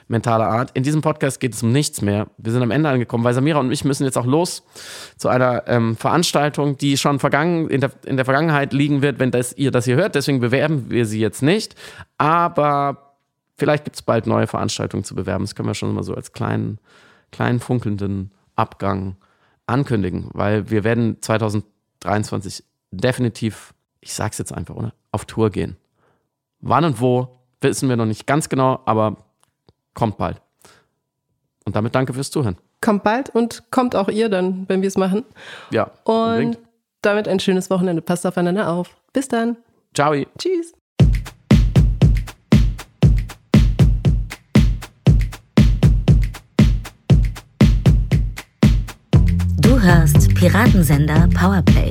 mentaler 0.09 0.49
Art. 0.49 0.71
In 0.75 0.83
diesem 0.83 1.03
Podcast 1.03 1.41
geht 1.41 1.55
es 1.55 1.63
um 1.63 1.71
nichts 1.71 2.01
mehr. 2.03 2.29
Wir 2.39 2.53
sind 2.53 2.63
am 2.63 2.71
Ende 2.71 2.89
angekommen, 2.89 3.25
weil 3.25 3.35
Samira 3.35 3.61
und 3.61 3.71
ich 3.71 3.85
müssen 3.85 4.05
jetzt 4.05 4.17
auch 4.17 4.27
los 4.27 4.63
zu 5.17 5.29
einer 5.29 5.65
ähm, 5.67 5.97
Veranstaltung, 5.97 6.79
die 6.79 6.97
schon 6.97 7.19
vergangen, 7.19 7.69
in, 7.69 7.81
der, 7.81 7.93
in 8.07 8.17
der 8.17 8.25
Vergangenheit 8.25 8.73
liegen 8.73 9.03
wird, 9.03 9.19
wenn 9.19 9.31
das, 9.31 9.53
ihr 9.57 9.71
das 9.71 9.85
hier 9.85 9.97
hört. 9.97 10.15
Deswegen 10.15 10.41
bewerben 10.41 10.91
wir 10.91 11.05
sie 11.07 11.21
jetzt 11.21 11.43
nicht. 11.43 11.75
Aber 12.17 13.15
vielleicht 13.57 13.85
gibt 13.85 13.97
es 13.97 14.03
bald 14.03 14.27
neue 14.27 14.47
Veranstaltungen 14.47 15.05
zu 15.05 15.15
bewerben. 15.15 15.45
Das 15.45 15.55
können 15.55 15.69
wir 15.69 15.75
schon 15.75 15.95
mal 15.95 16.03
so 16.03 16.15
als 16.15 16.33
kleinen, 16.33 16.79
kleinen 17.31 17.61
funkelnden 17.61 18.33
Abgang 18.57 19.17
ankündigen, 19.67 20.31
weil 20.33 20.71
wir 20.71 20.83
werden 20.83 21.19
2023 21.21 22.65
definitiv, 22.91 23.75
ich 24.01 24.15
sag's 24.15 24.39
jetzt 24.39 24.53
einfach, 24.53 24.75
oder? 24.75 24.93
Auf 25.13 25.25
Tour 25.25 25.51
gehen. 25.51 25.77
Wann 26.61 26.85
und 26.85 27.01
wo, 27.01 27.39
wissen 27.61 27.89
wir 27.89 27.97
noch 27.97 28.07
nicht 28.07 28.27
ganz 28.27 28.49
genau, 28.49 28.81
aber 28.85 29.17
kommt 29.95 30.19
bald. 30.19 30.41
Und 31.65 31.77
damit 31.77 31.95
danke 31.95 32.15
fürs 32.15 32.31
Zuhören. 32.31 32.57
Kommt 32.81 33.03
bald 33.03 33.31
und 33.31 33.71
kommt 33.71 33.97
auch 33.97 34.09
ihr 34.09 34.29
dann, 34.29 34.69
wenn 34.69 34.83
wir 34.83 34.89
es 34.89 34.97
machen. 34.97 35.25
Ja. 35.71 35.91
Und 36.05 36.15
unbedingt. 36.15 36.59
damit 37.03 37.29
ein 37.29 37.41
schönes 37.41 37.71
Wochenende. 37.71 38.03
Passt 38.03 38.25
aufeinander 38.27 38.71
auf. 38.71 38.97
Bis 39.13 39.29
dann. 39.29 39.57
Ciao. 39.95 40.15
Tschüss. 40.39 40.73
Du 49.61 49.81
hörst 49.81 50.35
Piratensender 50.35 51.29
Powerplay. 51.35 51.91